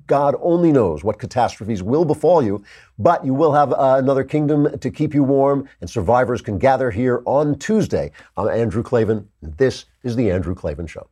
God 0.08 0.36
only 0.42 0.72
knows 0.72 1.04
what 1.04 1.20
catastrophes 1.20 1.84
will 1.84 2.04
befall 2.04 2.42
you, 2.42 2.64
but 2.98 3.24
you 3.24 3.34
will 3.34 3.54
have 3.54 3.72
uh, 3.74 3.96
another 4.00 4.24
kingdom 4.24 4.78
to 4.80 4.90
keep 4.90 5.14
you 5.14 5.24
warm, 5.24 5.70
and 5.82 5.90
survivors 5.90 6.42
can 6.42 6.58
gather 6.58 6.90
here 6.90 7.22
on 7.26 7.60
Tuesday. 7.60 8.12
I'm 8.36 8.48
Andrew 8.48 8.82
Klavan. 8.82 9.30
And 9.42 9.56
this 9.58 9.86
is 10.04 10.16
The 10.16 10.32
Andrew 10.32 10.56
Klavan 10.56 10.88
Show. 10.88 11.08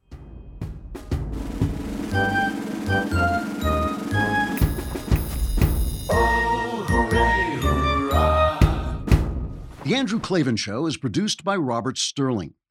The 9.83 9.95
Andrew 9.95 10.19
Klavan 10.19 10.57
Show 10.57 10.85
is 10.85 10.97
produced 10.97 11.43
by 11.43 11.55
Robert 11.55 11.97
Sterling. 11.97 12.55